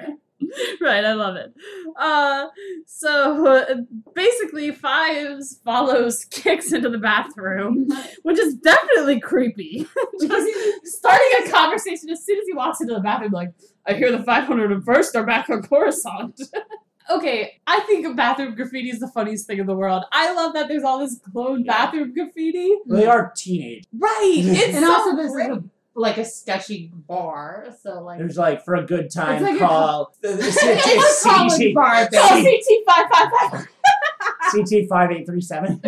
[0.80, 1.52] right, I love it.
[1.96, 2.46] Uh,
[2.86, 3.74] so uh,
[4.14, 7.88] basically, Fives follows Kix into the bathroom,
[8.22, 9.86] which is definitely creepy.
[10.20, 10.46] Because
[10.84, 13.52] Starting a conversation as soon as he walks into the bathroom, like,
[13.86, 16.40] I hear the 501st are back on Coruscant.
[17.10, 20.04] okay, I think bathroom graffiti is the funniest thing in the world.
[20.12, 22.72] I love that there's all this clone bathroom graffiti.
[22.86, 23.84] Well, they are teenage.
[23.92, 25.50] Right, it's and so also this great.
[25.50, 25.64] is a,
[25.94, 30.14] like a sketchy bar, so like There's like for a good time like a- call.
[30.22, 30.56] it's
[31.24, 32.62] a college CT bar, Oh, baby.
[32.88, 33.66] CT555.
[34.52, 35.80] CT five eight three seven.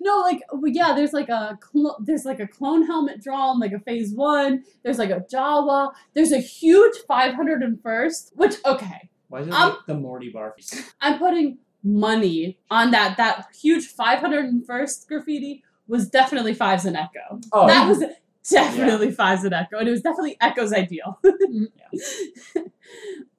[0.00, 3.78] No, like yeah, there's like a clo- there's like a clone helmet drawn, like a
[3.80, 4.64] phase one.
[4.82, 5.92] There's like a Jawa.
[6.14, 10.56] There's a huge 501st, which okay, Why is it Um, like the Morty bar?
[11.00, 13.16] I'm putting money on that.
[13.16, 17.40] That huge 501st graffiti was definitely Fives and Echo.
[17.52, 18.02] Oh, that was
[18.50, 21.18] definitely Fives and Echo, and it was definitely Echo's ideal.
[21.46, 22.66] Mm-hmm.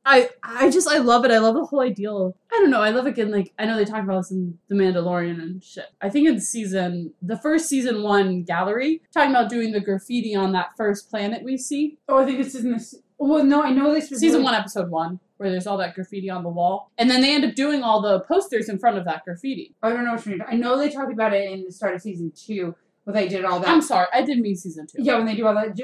[0.07, 1.31] I I just I love it.
[1.31, 2.38] I love the whole ideal.
[2.51, 2.81] I don't know.
[2.81, 3.29] I love it again.
[3.29, 5.88] Like I know they talked about this in The Mandalorian and shit.
[6.01, 10.53] I think in season the first season one gallery talking about doing the graffiti on
[10.53, 11.97] that first planet we see.
[12.07, 12.95] Oh, I think it's in this.
[13.17, 14.09] Well, no, I know this.
[14.09, 17.34] Season one, episode one, where there's all that graffiti on the wall, and then they
[17.35, 19.75] end up doing all the posters in front of that graffiti.
[19.84, 20.43] I don't know what you mean.
[20.47, 22.75] I know they talked about it in the start of season two,
[23.07, 23.69] where they did all that.
[23.69, 25.01] I'm sorry, I didn't mean season two.
[25.01, 25.77] Yeah, when they do all that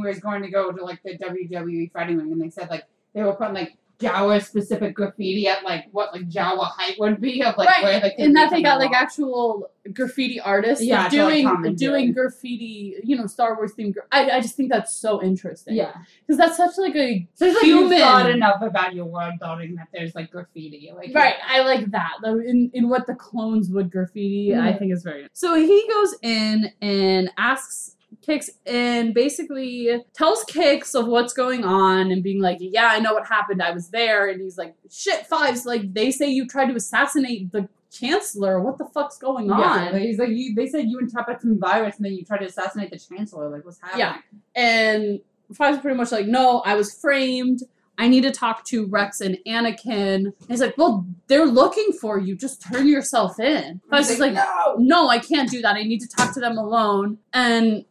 [0.00, 2.86] where he's going to go to like the WWE fighting ring, and they said like
[3.14, 7.42] they were putting like Jawa specific graffiti at like what like Jawa height would be
[7.42, 11.24] of like right, where like and that they got like actual graffiti artists Yeah, to,
[11.24, 13.94] like, doing doing graffiti, you know, Star Wars themed.
[13.94, 15.76] gra- I I just think that's so interesting.
[15.76, 15.92] yeah.
[16.26, 17.92] because that's such like a So it's like Human.
[17.92, 20.92] you thought enough about your world building that there's like graffiti.
[20.94, 22.12] Like Right, I like that.
[22.22, 24.78] Though in in what the clones would graffiti, I Mhm.
[24.78, 25.26] think is very.
[25.32, 27.95] So he goes in and asks
[28.26, 33.14] Kix and basically tells Kix of what's going on and being like, "Yeah, I know
[33.14, 33.62] what happened.
[33.62, 35.64] I was there." And he's like, "Shit, fives.
[35.64, 38.60] Like they say you tried to assassinate the chancellor.
[38.60, 40.54] What the fuck's going on?" like, he's like you.
[40.54, 43.48] They said you and Tup some virus, and then you tried to assassinate the chancellor.
[43.48, 44.00] Like, what's happening?
[44.00, 44.16] Yeah.
[44.54, 45.20] And
[45.54, 47.62] Five's pretty much like, no, I was framed.
[47.98, 50.26] I need to talk to Rex and Anakin.
[50.26, 52.36] And he's like, well, they're looking for you.
[52.36, 53.80] Just turn yourself in.
[53.90, 54.76] Five's just like, no.
[54.78, 55.76] no, I can't do that.
[55.76, 57.18] I need to talk to them alone.
[57.32, 57.84] And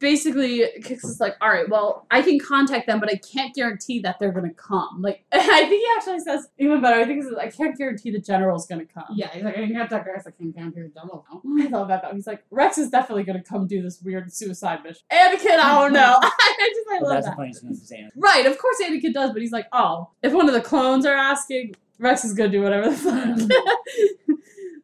[0.00, 4.00] basically, Kix is like, all right, well, I can contact them, but I can't guarantee
[4.00, 5.00] that they're going to come.
[5.00, 6.96] Like, I think he actually says even better.
[7.00, 9.04] I think he says, I can't guarantee the general's going to come.
[9.14, 10.24] Yeah, he's like, I got that grass.
[10.26, 11.64] I can't count your double now.
[11.64, 12.14] I love that though.
[12.14, 15.02] He's like, Rex is definitely gonna come do this weird suicide mission.
[15.12, 16.18] Anakin, I don't know.
[16.22, 17.36] I just I But love that's the that.
[17.36, 18.08] funniest thing to say.
[18.16, 21.14] Right, of course Anakin does, but he's like, oh, if one of the clones are
[21.14, 24.36] asking, Rex is gonna do whatever the fuck.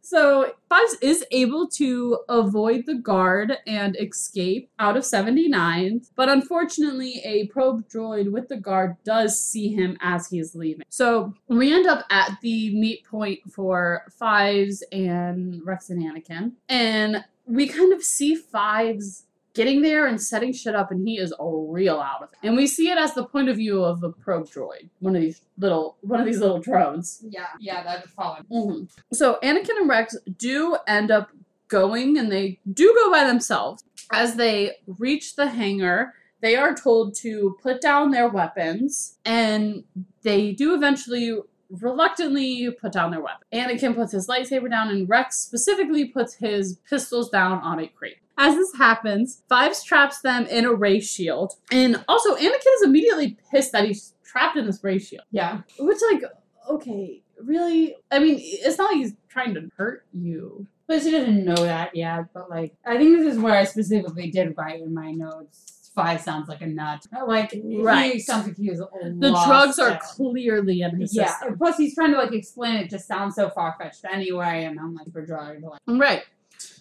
[0.07, 7.21] So Fives is able to avoid the guard and escape out of 79, but unfortunately
[7.25, 10.87] a probe droid with the guard does see him as he is leaving.
[10.89, 17.25] So we end up at the meet point for Fives and Rex and Anakin, and
[17.45, 19.26] we kind of see Fives
[19.57, 22.47] getting there and setting shit up, and he is a real out of it.
[22.47, 25.23] And we see it as the point of view of a probe droid, one of
[25.23, 27.25] these little, one of these little drones.
[27.29, 28.45] Yeah, yeah, that's falling.
[28.51, 31.31] hmm So Anakin and Rex do end up
[31.69, 33.83] going, and they do go by themselves.
[34.13, 39.83] As they reach the hangar, they are told to put down their weapons, and
[40.23, 43.43] they do eventually reluctantly put down their weapon.
[43.53, 48.19] Anakin puts his lightsaber down, and Rex specifically puts his pistols down on a crate.
[48.39, 53.39] As this happens, Fives traps them in a ray shield, and also Anakin is immediately
[53.51, 55.25] pissed that he's trapped in this ray shield.
[55.31, 55.63] Yeah.
[55.79, 56.23] Which, like,
[56.69, 57.97] okay, really?
[58.11, 60.67] I mean, it's not like he's trying to hurt you.
[60.87, 62.27] But she doesn't know that yet.
[62.33, 65.91] But like, I think this is where I specifically did write in my notes.
[65.97, 67.07] Five sounds like a nut.
[67.27, 68.21] Like, he Right.
[68.21, 71.27] sounds like he was The drugs are clearly in his Yeah.
[71.29, 71.57] system.
[71.59, 72.91] Plus, he's trying to like explain it.
[72.91, 75.63] Just sounds so far fetched anyway, and I'm like for drugged.
[75.65, 76.23] Like, Right.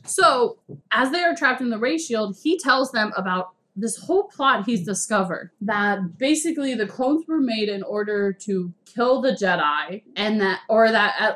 [0.06, 0.58] So,
[0.92, 4.66] as they are trapped in the ray shield, he tells them about this whole plot
[4.66, 10.40] he's discovered that basically the clones were made in order to kill the Jedi, and
[10.40, 11.34] that, or that, uh,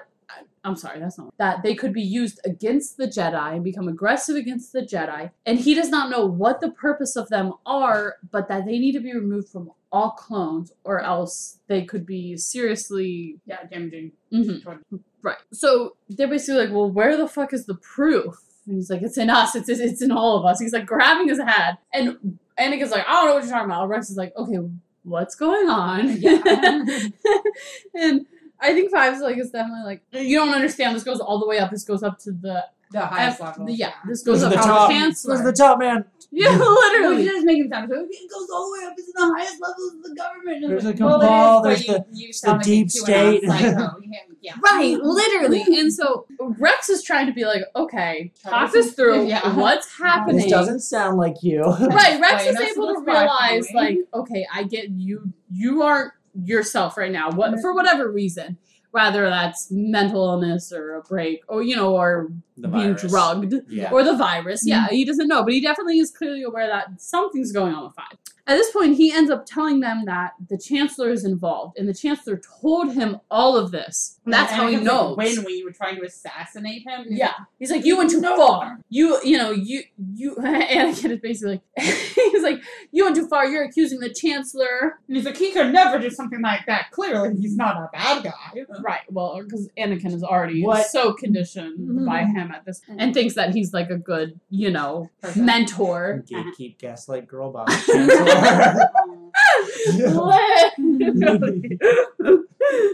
[0.64, 4.36] I'm sorry, that's not that they could be used against the Jedi and become aggressive
[4.36, 5.32] against the Jedi.
[5.46, 8.94] And he does not know what the purpose of them are, but that they need
[8.94, 14.12] to be removed from all clones, or else they could be seriously yeah, damaging.
[14.32, 14.82] Mhm.
[15.22, 15.38] Right.
[15.52, 18.36] So they're basically like, well, where the fuck is the proof?
[18.70, 19.56] And he's like, it's in us.
[19.56, 20.60] It's it's in all of us.
[20.60, 23.90] He's like grabbing his head, and Anakin's like, I don't know what you're talking about.
[23.90, 24.60] Rex is like, okay,
[25.02, 26.18] what's going on?
[26.18, 26.40] Yeah.
[27.96, 28.28] and
[28.60, 30.96] I think five is like, it's definitely like, you don't understand.
[30.96, 31.72] This goes all the way up.
[31.72, 33.70] This goes up to the The highest F- level.
[33.70, 34.90] Yeah, this Goes goes to up the top.
[34.90, 35.36] the chancellor.
[35.36, 36.06] Goes to the top, man.
[36.32, 37.26] yeah, Which literally.
[37.26, 39.94] does make him sound so it goes all the way up to the highest levels
[39.94, 40.66] of the government.
[40.68, 43.42] There's Like, a well, cabal, is, there's but you, you sound like deep state.
[43.48, 44.54] Oh, yeah, yeah.
[44.64, 45.62] Right, literally.
[45.80, 49.56] And so Rex is trying to be like, okay, talk us through Yeah.
[49.56, 50.38] what's happening.
[50.38, 51.62] This doesn't sound like you.
[51.62, 56.12] right rex Explain is able to realize like okay i get you you aren't
[56.44, 58.58] yourself right now what for whatever reason
[58.92, 63.12] whether that's mental illness or a break or you know or The being virus.
[63.12, 63.92] drugged Yeah.
[63.92, 64.96] or the virus yeah mm-hmm.
[64.96, 68.18] he doesn't know but he definitely is clearly aware that something's going on with five
[68.50, 71.94] at this point, he ends up telling them that the Chancellor is involved, and the
[71.94, 74.20] Chancellor told him all of this.
[74.26, 75.18] That's how he Anakin's like, knows.
[75.38, 77.06] when we were trying to assassinate him.
[77.10, 78.36] He's Yeah, he's like, you went too No.
[78.38, 78.80] far.
[78.90, 80.36] You, you know, you, you.
[80.40, 82.62] Anakin is basically, he's like,
[82.92, 83.46] you went too far.
[83.48, 85.00] You're accusing the Chancellor.
[85.08, 86.92] And he's like, he could never do something like that.
[86.92, 88.66] Clearly, he's not a bad guy.
[88.82, 89.02] Right.
[89.10, 90.88] Well, because Anakin is already What?
[90.88, 92.06] so conditioned Mhm.
[92.06, 95.46] by him at this, and thinks that he's like a good, you know, Person.
[95.46, 96.24] mentor.
[96.32, 97.70] Gatekeep gaslight girl boss.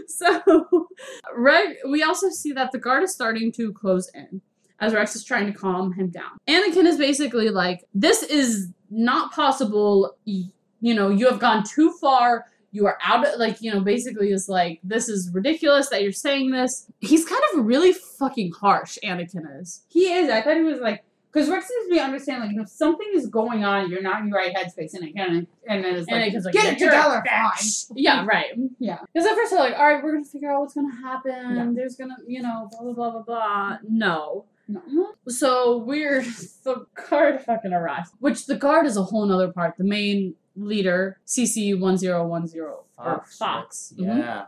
[0.06, 0.88] So,
[1.34, 4.40] Reg, we also see that the guard is starting to close in
[4.80, 6.38] as Rex is trying to calm him down.
[6.48, 10.16] Anakin is basically like, "This is not possible.
[10.24, 10.50] You
[10.80, 14.50] know, you have gone too far." You are out of, like, you know, basically is
[14.50, 16.86] like, this is ridiculous that you're saying this.
[17.00, 19.82] He's kind of really fucking harsh, Anakin is.
[19.88, 20.28] He is.
[20.28, 21.02] I thought he was like,
[21.36, 24.22] because Rex seems to be understand, like, you know, something is going on, you're not
[24.22, 26.78] in your right headspace, and again, and then it's like, Anakin's like, get "Yeah, it
[26.78, 27.94] together, fine.
[27.94, 28.46] Yeah, right.
[28.78, 29.00] Yeah.
[29.12, 31.56] Because at first they're like, all right, we're gonna figure out what's gonna happen.
[31.56, 31.70] Yeah.
[31.74, 33.78] There's gonna, you know, blah blah blah blah blah.
[33.86, 34.46] No.
[34.66, 34.80] No.
[35.28, 36.22] So we're
[36.64, 39.76] the guard fucking arrives, which the guard is a whole nother part.
[39.76, 43.36] The main leader, CC one zero one zero or Fox.
[43.36, 43.92] Fox.
[43.98, 44.46] Mhm.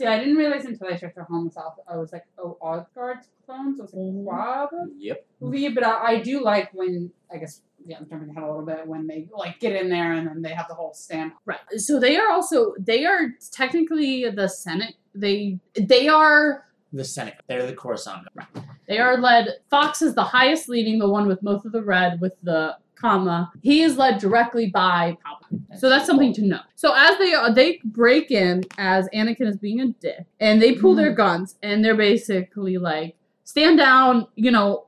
[0.00, 0.08] Yeah.
[0.08, 1.74] See, I didn't realize until I checked their homes off.
[1.88, 3.78] I was like, oh, Osgard's clones?
[3.78, 4.28] I was like, mm-hmm.
[4.28, 4.92] probably.
[4.98, 5.26] Yep.
[5.74, 8.86] But I, I do like when, I guess, yeah, I'm jumping ahead a little bit,
[8.86, 11.32] when they, like, get in there and then they have the whole stand.
[11.44, 11.58] Right.
[11.76, 14.94] So they are also they are technically the Senate.
[15.14, 16.64] They they are
[16.94, 17.34] The Senate.
[17.48, 18.28] They're the Coruscant.
[18.34, 18.46] Right.
[18.88, 19.48] They are led.
[19.68, 23.52] Fox is the highest leading, the one with most of the red with the comma.
[23.62, 25.78] He is led directly by Palpatine.
[25.78, 26.60] So that's something to know.
[26.74, 30.74] So as they are, they break in as Anakin is being a dick, and they
[30.74, 31.16] pull their mm-hmm.
[31.16, 34.86] guns, and they're basically like, stand down, you know.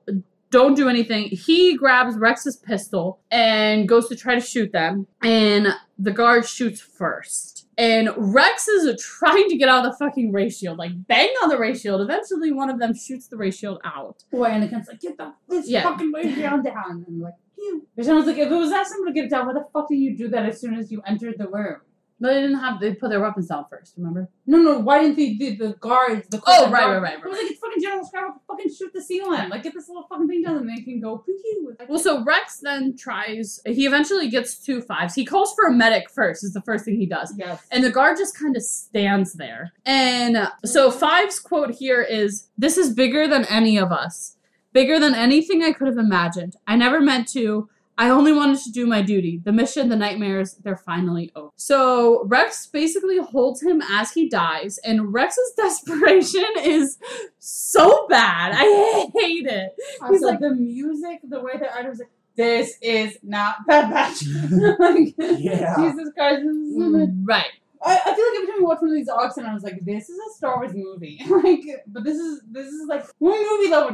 [0.53, 1.25] Don't do anything.
[1.25, 6.81] He grabs Rex's pistol and goes to try to shoot them, and the guard shoots
[6.81, 7.67] first.
[7.77, 11.49] And Rex is trying to get out of the fucking ray shield, like bang on
[11.49, 12.01] the ray shield.
[12.01, 14.23] Eventually, one of them shoots the ray shield out.
[14.31, 15.83] Boy, Anakin's like, get the this Yeah.
[15.83, 17.05] fucking way down, down.
[17.07, 17.35] And like,
[17.67, 17.87] you.
[18.11, 19.97] I was like, if it was that simple to get down, why the fuck did
[19.97, 21.81] you do that as soon as you entered the room?
[22.19, 22.81] No, they didn't have.
[22.81, 23.93] They put their weapons down first.
[23.99, 24.31] Remember?
[24.47, 26.27] No, no, why didn't they do the guards?
[26.31, 28.91] The Oh, right, guard- right, right, I was like, it's fucking General Scrabble, fucking shoot
[28.95, 29.51] the ceiling.
[29.51, 31.77] Like, get this little fucking thing down and they can go pew pew.
[31.91, 33.61] Well, so Rex then tries.
[33.67, 35.15] He eventually gets two fives.
[35.15, 36.43] He calls for a medic first.
[36.43, 37.35] Is the first thing he does.
[37.37, 37.63] Yes.
[37.71, 39.73] And the guard just kind of stands there.
[39.85, 44.36] And so Five's quote here is This is bigger than any of us.
[44.77, 46.57] Bigger than anything I could have imagined.
[46.67, 47.69] I never meant to.
[47.97, 49.41] I only wanted to do my duty.
[49.43, 51.49] The mission, the nightmares, they're finally over.
[51.57, 56.99] So Rex basically holds him as he dies, and Rex's desperation is
[57.39, 58.53] so bad.
[58.55, 59.71] I hate it.
[60.03, 63.67] I He's like- like, the music, the way that I was like, this is not
[63.67, 64.23] Bad Batch.
[64.79, 65.75] like, Yeah.
[65.79, 66.43] Jesus Christ.
[66.45, 67.47] This is Right.
[67.83, 69.63] I, I feel like every time we watch one of these arcs, and I was
[69.63, 73.39] like, "This is a Star Wars movie." like, but this is this is like one
[73.39, 73.93] movie level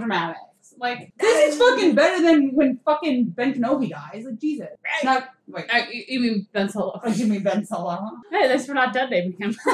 [0.78, 0.80] dramatics.
[1.00, 4.24] Like, this is fucking better than when fucking Ben Kenobi dies.
[4.24, 4.68] Like, Jesus.
[5.04, 5.66] Not wait.
[5.72, 7.00] I, you- you mean Ben Solo?
[7.02, 8.10] Oh, you mean Ben Solo?
[8.30, 9.54] Hey, thanks for not dead naming him.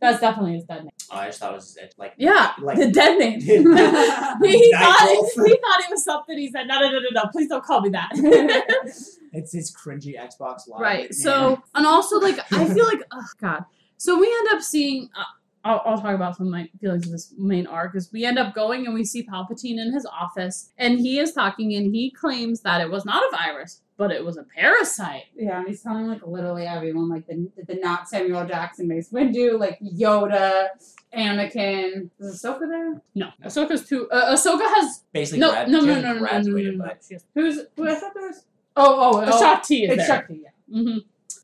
[0.00, 0.90] That's definitely his dead name.
[1.12, 3.40] Oh, I just thought it was it, like Yeah, like the dead name.
[3.40, 6.38] he, he thought it, he thought it was something.
[6.38, 7.22] He said, "No, no, no, no, no!
[7.32, 8.10] Please don't call me that."
[9.32, 10.80] It's his cringy Xbox Live.
[10.80, 11.00] right.
[11.02, 11.12] nickname.
[11.12, 13.64] So, and also, like, I feel like, oh god.
[13.96, 15.08] So we end up seeing.
[15.16, 15.24] Uh,
[15.64, 17.94] I'll, I'll talk about some of my feelings of this main arc.
[17.94, 21.32] Is we end up going and we see Palpatine in his office, and he is
[21.32, 25.24] talking, and he claims that it was not a virus, but it was a parasite.
[25.36, 29.58] Yeah, and he's telling like literally everyone, like the the not Samuel Jackson Mace Windu,
[29.58, 30.68] like Yoda,
[31.14, 32.10] Anakin.
[32.18, 33.02] Is Ahsoka there?
[33.14, 34.08] No, Ahsoka's too.
[34.10, 36.78] Uh, Ahsoka has basically, no, grad- no, she no, hasn't no, no, no, no, graduated,
[36.78, 36.90] no, no.
[36.90, 37.88] but She has- Who's who?
[37.88, 38.44] I thought there was.
[38.76, 40.06] Oh, oh, The oh, Shaak Ti is It's there.
[40.06, 40.42] Shaak Ti.
[40.42, 40.78] Yeah.
[40.80, 40.98] Mm-hmm.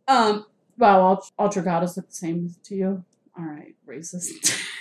[0.09, 0.47] Um.
[0.79, 3.05] Wow, Ult- Ultragadas look the same to you.
[3.39, 4.63] All right, racist.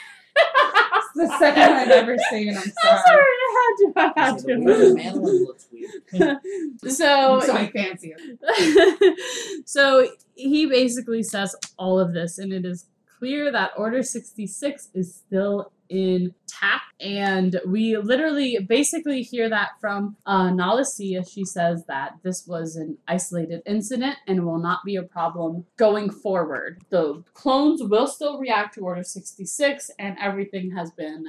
[1.18, 2.50] It's the second I've ever seen.
[2.50, 3.02] I'm I'm sorry.
[3.06, 3.94] sorry, I had to.
[3.96, 4.54] I had the to.
[4.56, 6.40] Mandalorian looks weird.
[6.94, 8.14] so, I'm fancy.
[8.18, 9.68] it.
[9.68, 12.86] so he basically says all of this, and it is
[13.18, 16.84] clear that Order sixty six is still intact.
[17.00, 21.30] And we literally basically hear that from uh, Nalasia.
[21.30, 26.10] She says that this was an isolated incident and will not be a problem going
[26.10, 26.82] forward.
[26.90, 31.26] The clones will still react to Order 66, and everything has been.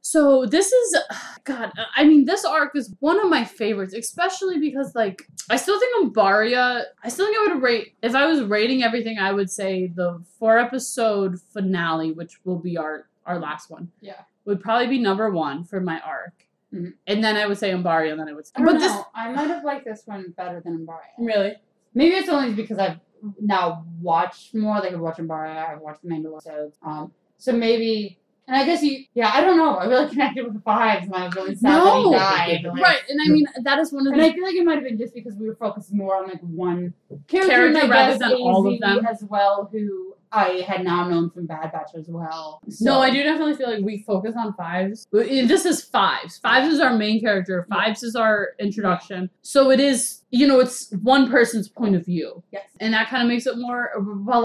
[0.00, 0.98] So this is
[1.44, 1.70] God.
[1.94, 6.14] I mean, this arc is one of my favorites, especially because like I still think
[6.14, 6.84] Umbaria.
[7.04, 9.18] I still think I would rate if I was rating everything.
[9.18, 13.90] I would say the four episode finale, which will be our our last one.
[14.00, 14.22] Yeah.
[14.46, 16.32] would probably be number one for my arc.
[16.72, 16.92] Mhm.
[17.06, 18.52] and then I would say Umbaria, and then I would say.
[18.56, 18.80] I don't But know.
[18.80, 21.00] this I might have liked this one better than Embaria.
[21.18, 21.54] really,
[21.94, 22.98] Maybe it's only because I've
[23.40, 24.78] now watched more.
[24.78, 26.76] Like I've watched Embaria, I've watched the Mandalorian episodes.
[26.82, 28.18] Um, so maybe,
[28.48, 29.76] and I guess you, yeah, I don't know.
[29.76, 32.10] I really connected with the fives, and I was really sad that No.
[32.10, 32.64] he died.
[32.64, 33.00] Like, right?
[33.08, 34.84] And I mean, that is one of And the I feel like it might have
[34.84, 36.94] been just because we were focused more on like one
[37.28, 39.06] character, Character and rather than all of them.
[39.06, 42.60] as well, who I had now known from Bad Batch as well.
[42.68, 45.06] So- No, I do definitely feel like we focus on fives.
[45.16, 46.36] Eh, this is fives.
[46.38, 47.66] Fives is our main character.
[47.70, 49.30] Fives is our introduction.
[49.40, 52.42] So it is, you know, it's one person's point of view.
[52.52, 52.64] Yes.
[52.78, 53.90] And that kind of makes it more.
[53.98, 54.44] While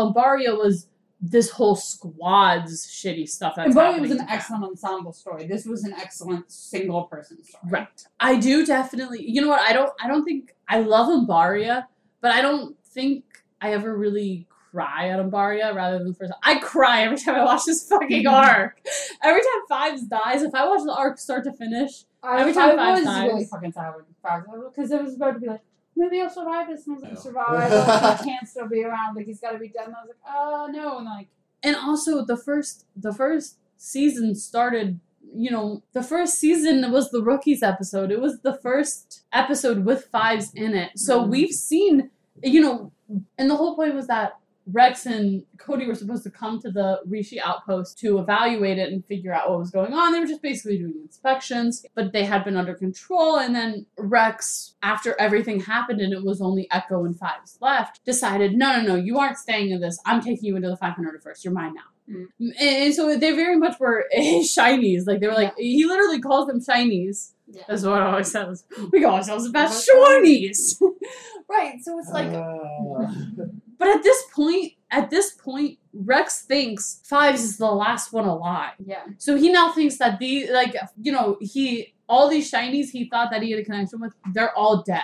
[0.57, 0.87] was
[1.25, 3.53] this whole squad's shitty stuff.
[3.55, 4.27] That's And Bowie was an them.
[4.29, 5.47] excellent ensemble story.
[5.47, 7.63] This was an excellent single person story.
[7.69, 8.05] Right.
[8.19, 9.23] I do definitely.
[9.25, 9.61] You know what?
[9.61, 9.89] I don't.
[10.03, 11.85] I don't think I love Umbaria,
[12.19, 13.23] but I don't think
[13.61, 16.33] I ever really cry at Umbaria rather than first.
[16.43, 18.33] I cry every time I watch this fucking mm-hmm.
[18.33, 18.81] arc.
[19.23, 22.71] Every time Fives dies, if I watch the arc start to finish, I, Every time
[22.71, 23.27] I Fives was dies.
[23.27, 24.45] really fucking sad when Fives
[24.75, 25.61] because it was about to be like,
[25.95, 27.71] maybe I'll survive this, and I was like, survive.
[27.71, 29.15] Like, he can't still be around.
[29.15, 29.87] Like he's got to be dead.
[29.87, 31.27] And I was like, oh no, and like.
[31.63, 34.99] and also the first the first season started.
[35.35, 38.11] You know, the first season was the rookies episode.
[38.11, 40.91] It was the first episode with fives in it.
[40.95, 41.29] So Mhm.
[41.29, 42.11] we've seen,
[42.43, 42.91] you know,
[43.37, 44.33] and the whole point was that
[44.71, 49.05] Rex and Cody were supposed to come to the Rishi outpost to evaluate it and
[49.05, 50.13] figure out what was going on.
[50.13, 53.37] They were just basically doing inspections, but they had been under control.
[53.37, 58.53] And then Rex, after everything happened and it was only Echo and Fives left, decided,
[58.55, 59.99] no, no, no, you aren't staying in this.
[60.05, 61.43] I'm taking you into the 500 first.
[61.43, 61.81] You're mine now.
[62.09, 62.27] Mm.
[62.39, 65.07] And, and so they very much were shinies.
[65.07, 67.31] Like they were like, he literally calls them shinies.
[67.47, 67.63] Yeah.
[67.67, 68.65] That's what I always says.
[68.91, 70.81] We call ourselves the best shinies.
[71.49, 71.75] right.
[71.81, 73.45] So it's like, Uh,
[73.77, 78.73] but at this point, at this point, Rex thinks Fives is the last one alive.
[78.83, 79.03] Yeah.
[79.17, 83.31] So he now thinks that the like you know he all these shinies he thought
[83.31, 85.01] that he had a connection with they're all dead.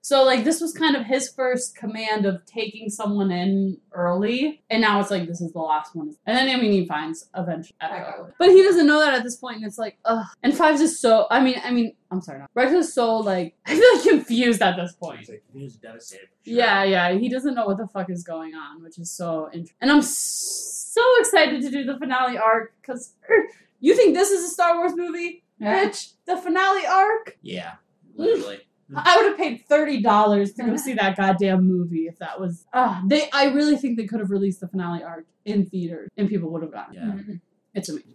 [0.00, 4.80] So like this was kind of his first command of taking someone in early, and
[4.80, 6.14] now it's like this is the last one.
[6.26, 8.32] And then I mean he finds eventually Echo, Echo.
[8.38, 10.24] but he doesn't know that at this point, and it's like ugh.
[10.42, 13.54] And Fives is so I mean I mean I'm sorry, not Rex is so like
[13.66, 15.20] I feel like confused at this point.
[15.20, 16.28] he's like, he was devastated.
[16.44, 16.54] sure.
[16.54, 19.76] Yeah, yeah, he doesn't know what the fuck is going on, which is so interesting.
[19.80, 23.48] And I'm so excited to do the finale arc because er,
[23.80, 25.84] you think this is a Star Wars movie, Yeah.
[25.84, 26.12] bitch?
[26.26, 27.36] The finale arc?
[27.42, 27.74] Yeah,
[28.16, 28.60] literally.
[28.94, 32.64] I would have paid thirty dollars to go see that goddamn movie if that was.
[32.72, 33.28] Ah, they.
[33.32, 36.62] I really think they could have released the finale arc in theaters and people would
[36.62, 36.94] have it.
[36.94, 37.00] Yeah.
[37.02, 37.40] Mhm.
[37.74, 38.12] It's amazing.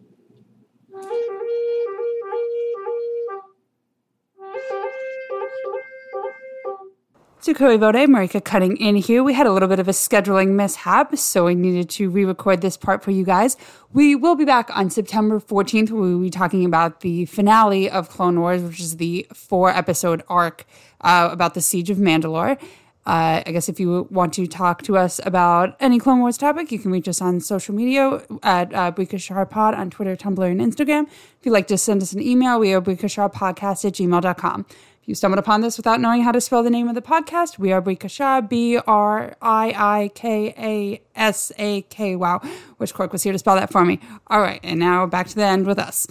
[7.42, 9.24] Sukoi Vode, Marika cutting in here.
[9.24, 12.62] We had a little bit of a scheduling mishap, so we needed to re record
[12.62, 13.58] this part for you guys.
[13.94, 15.90] We will be back on September 14th.
[15.90, 20.22] We will be talking about the finale of Clone Wars, which is the four episode
[20.30, 20.68] arc
[21.02, 22.62] uh, about the Siege of Mandalore.
[23.08, 26.72] Uh, I guess if you want to talk to us about any Clone Wars topic,
[26.72, 31.08] you can reach us on social media at uh, on Twitter, Tumblr, and Instagram.
[31.08, 34.68] If you'd like to send us an email, we are Podcast at gmail.com.
[35.02, 37.57] If you stumbled upon this without knowing how to spell the name of the podcast,
[37.57, 42.15] we are Brikasha, B R I I K A S A K.
[42.15, 42.40] Wow,
[42.78, 43.99] wish Cork was here to spell that for me.
[44.28, 46.06] All right, and now back to the end with us.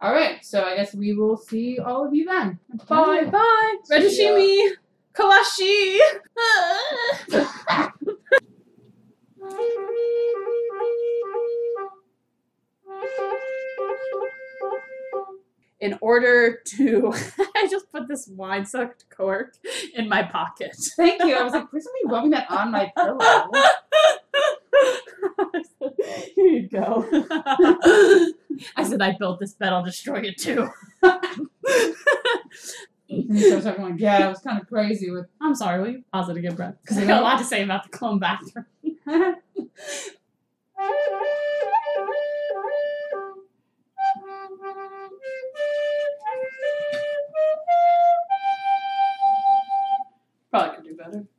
[0.00, 0.44] All right.
[0.44, 2.58] So I guess we will see all of you then.
[2.86, 3.76] Bye bye.
[3.90, 4.72] Redishimi.
[5.14, 5.98] Kawashi.
[15.86, 17.14] In order to,
[17.56, 19.54] I just put this wine sucked cork
[19.94, 20.74] in my pocket.
[20.96, 21.36] Thank you.
[21.36, 23.50] I was like, please don't be rubbing that on my pillow.
[26.34, 27.06] Here you go.
[28.76, 30.68] I said I built this bed, I'll destroy it too.
[33.08, 35.26] And so I was like, yeah, it was kind of crazy with.
[35.40, 36.82] I'm sorry, will you pause it again, Brett?
[36.82, 38.66] Because I got a lot to say about the clone bathroom.
[51.06, 51.35] Better.